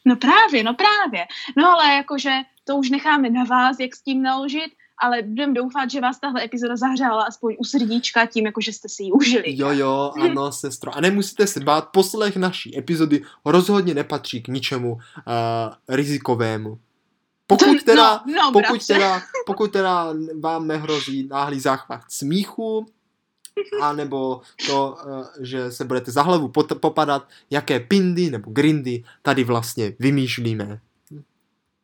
no 0.04 0.16
právě, 0.16 0.64
no 0.64 0.74
právě. 0.74 1.26
No 1.56 1.70
ale 1.70 1.94
jakože 1.94 2.30
to 2.64 2.76
už 2.76 2.90
necháme 2.90 3.30
na 3.30 3.44
vás, 3.44 3.76
jak 3.80 3.96
s 3.96 4.02
tím 4.02 4.22
naložit, 4.22 4.72
ale 5.02 5.22
budeme 5.22 5.54
doufat, 5.54 5.90
že 5.90 6.00
vás 6.00 6.20
tahle 6.20 6.44
epizoda 6.44 6.76
zahřála 6.76 7.22
aspoň 7.22 7.56
u 7.58 7.64
srdíčka 7.64 8.26
tím, 8.26 8.46
jako 8.46 8.60
že 8.60 8.72
jste 8.72 8.88
si 8.88 9.02
ji 9.02 9.12
užili. 9.12 9.58
Jo, 9.58 9.68
jo, 9.70 10.12
ano, 10.20 10.52
sestro. 10.62 10.96
A 10.96 11.00
nemusíte 11.00 11.46
se 11.46 11.60
bát, 11.60 11.88
poslech 11.92 12.36
naší 12.36 12.78
epizody 12.78 13.22
rozhodně 13.44 13.94
nepatří 13.94 14.42
k 14.42 14.48
ničemu 14.48 14.92
uh, 14.92 15.00
rizikovému. 15.88 16.78
Pokud 17.46 17.82
teda, 17.84 18.22
no, 18.26 18.34
no, 18.34 18.52
pokud 18.52 18.86
teda, 18.86 19.22
pokud 19.46 19.72
teda 19.72 20.14
vám 20.40 20.66
nehrozí 20.66 21.28
náhlý 21.30 21.60
záchvat 21.60 22.00
smíchu, 22.08 22.86
a 23.82 23.92
nebo 23.92 24.40
to, 24.66 24.98
eh, 25.00 25.44
že 25.44 25.72
se 25.72 25.84
budete 25.84 26.10
za 26.10 26.22
hlavu 26.22 26.48
pot- 26.48 26.78
popadat, 26.80 27.28
jaké 27.50 27.80
pindy 27.80 28.30
nebo 28.30 28.50
grindy 28.50 29.04
tady 29.22 29.44
vlastně 29.44 29.92
vymýšlíme. 29.98 30.80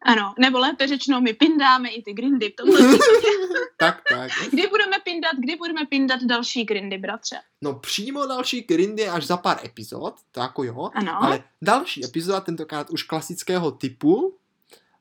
Ano, 0.04 0.34
nebo 0.38 0.58
lépe 0.58 0.88
řečeno, 0.88 1.20
my 1.20 1.32
pindáme 1.32 1.88
i 1.90 2.02
ty 2.02 2.12
grindy 2.12 2.50
v 2.50 2.56
tomhle 2.56 2.78
případě. 2.78 3.28
Tak, 3.76 4.02
tak. 4.08 4.30
Kdy 4.50 4.66
budeme 4.66 4.96
pindat, 5.04 5.32
kdy 5.38 5.56
budeme 5.56 5.86
pindat 5.86 6.22
další 6.22 6.64
grindy, 6.64 6.98
bratře? 6.98 7.36
No 7.62 7.74
přímo 7.74 8.26
další 8.26 8.60
grindy 8.60 9.08
až 9.08 9.26
za 9.26 9.36
pár 9.36 9.60
epizod, 9.64 10.14
to 10.32 10.40
jako 10.40 10.64
jo, 10.64 10.90
Ano. 10.94 11.24
ale 11.24 11.44
další 11.62 12.04
epizoda, 12.04 12.40
tentokrát 12.40 12.90
už 12.90 13.02
klasického 13.02 13.70
typu, 13.70 14.36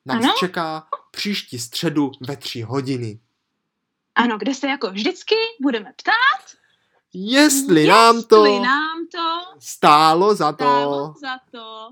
nás 0.05 0.23
Ano. 0.23 0.33
čeká 0.39 0.87
příští 1.11 1.59
středu 1.59 2.11
ve 2.27 2.35
tři 2.37 2.61
hodiny. 2.61 3.19
Ano, 4.15 4.37
kde 4.37 4.53
se 4.53 4.67
jako 4.67 4.91
vždycky 4.91 5.35
budeme 5.61 5.93
ptát, 5.97 6.57
Jestli 7.13 7.87
nám 7.87 8.23
to 8.23 8.45
jestli 8.45 8.59
nám 8.59 9.07
to 9.11 9.59
stálo 9.59 10.35
za 10.35 10.51
to. 10.51 10.63
stálo 10.63 11.13
za 11.21 11.37
to. 11.51 11.89